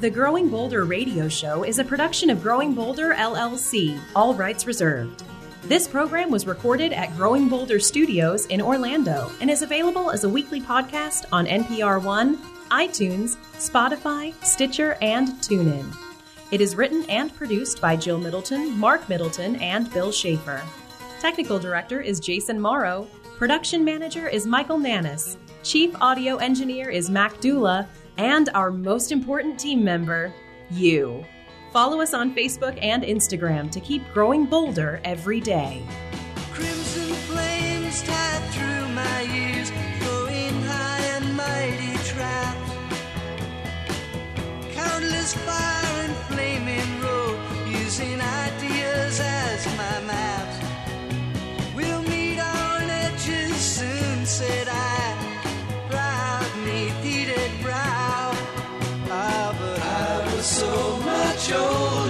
The 0.00 0.10
Growing 0.10 0.48
Bolder 0.48 0.84
radio 0.84 1.28
show 1.28 1.62
is 1.62 1.78
a 1.78 1.84
production 1.84 2.28
of 2.28 2.42
Growing 2.42 2.74
Bolder 2.74 3.14
LLC, 3.14 4.00
all 4.16 4.34
rights 4.34 4.66
reserved. 4.66 5.22
This 5.64 5.86
program 5.86 6.28
was 6.32 6.44
recorded 6.44 6.92
at 6.92 7.16
Growing 7.16 7.48
Bolder 7.48 7.78
Studios 7.78 8.46
in 8.46 8.60
Orlando 8.60 9.30
and 9.40 9.48
is 9.48 9.62
available 9.62 10.10
as 10.10 10.24
a 10.24 10.28
weekly 10.28 10.60
podcast 10.60 11.24
on 11.30 11.46
NPR 11.46 12.02
One, 12.02 12.38
iTunes, 12.72 13.36
Spotify, 13.58 14.34
Stitcher, 14.44 14.98
and 15.00 15.28
TuneIn. 15.40 15.94
It 16.50 16.60
is 16.60 16.74
written 16.74 17.08
and 17.08 17.32
produced 17.32 17.80
by 17.80 17.94
Jill 17.94 18.18
Middleton, 18.18 18.76
Mark 18.76 19.08
Middleton, 19.08 19.54
and 19.56 19.90
Bill 19.92 20.10
Schaefer. 20.10 20.60
Technical 21.20 21.60
director 21.60 22.00
is 22.00 22.18
Jason 22.18 22.60
Morrow. 22.60 23.06
Production 23.38 23.84
manager 23.84 24.26
is 24.26 24.46
Michael 24.46 24.78
Nannis. 24.78 25.36
Chief 25.62 25.94
audio 26.00 26.38
engineer 26.38 26.90
is 26.90 27.08
Mac 27.08 27.40
Dula. 27.40 27.88
And 28.16 28.50
our 28.54 28.72
most 28.72 29.12
important 29.12 29.60
team 29.60 29.84
member, 29.84 30.34
you. 30.72 31.24
Follow 31.72 32.02
us 32.02 32.12
on 32.12 32.34
Facebook 32.34 32.78
and 32.82 33.02
Instagram 33.02 33.70
to 33.70 33.80
keep 33.80 34.06
growing 34.12 34.44
bolder 34.44 35.00
every 35.04 35.40
day. 35.40 35.82
Crimson 36.52 37.14
flames 37.14 38.02
tied 38.02 38.42
through 38.50 38.88
my 38.88 39.22
ears, 39.34 39.70
high 39.70 41.00
and 41.16 41.34
mighty 41.34 41.96
trapped. 42.04 42.60
Countless 44.74 45.32
fire 45.32 46.04
and 46.04 46.16
flaming 46.28 47.00
road, 47.00 47.38
using 47.66 48.20
ideas 48.20 49.18
as 49.18 49.66
my 49.78 50.00
maps. 50.06 50.41
So 61.42 62.01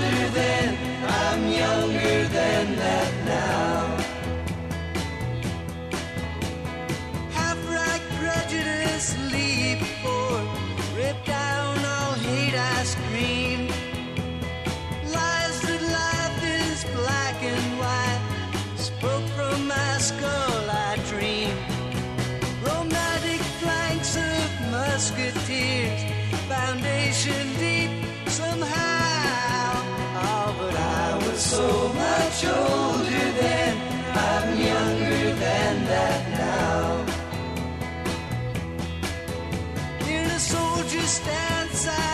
the 40.32 40.38
soldier 40.38 41.06
stands 41.06 42.11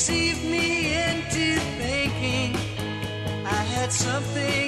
deceived 0.00 0.42
me 0.44 0.94
into 0.94 1.60
thinking 1.76 2.56
I 3.44 3.62
had 3.74 3.92
something 3.92 4.59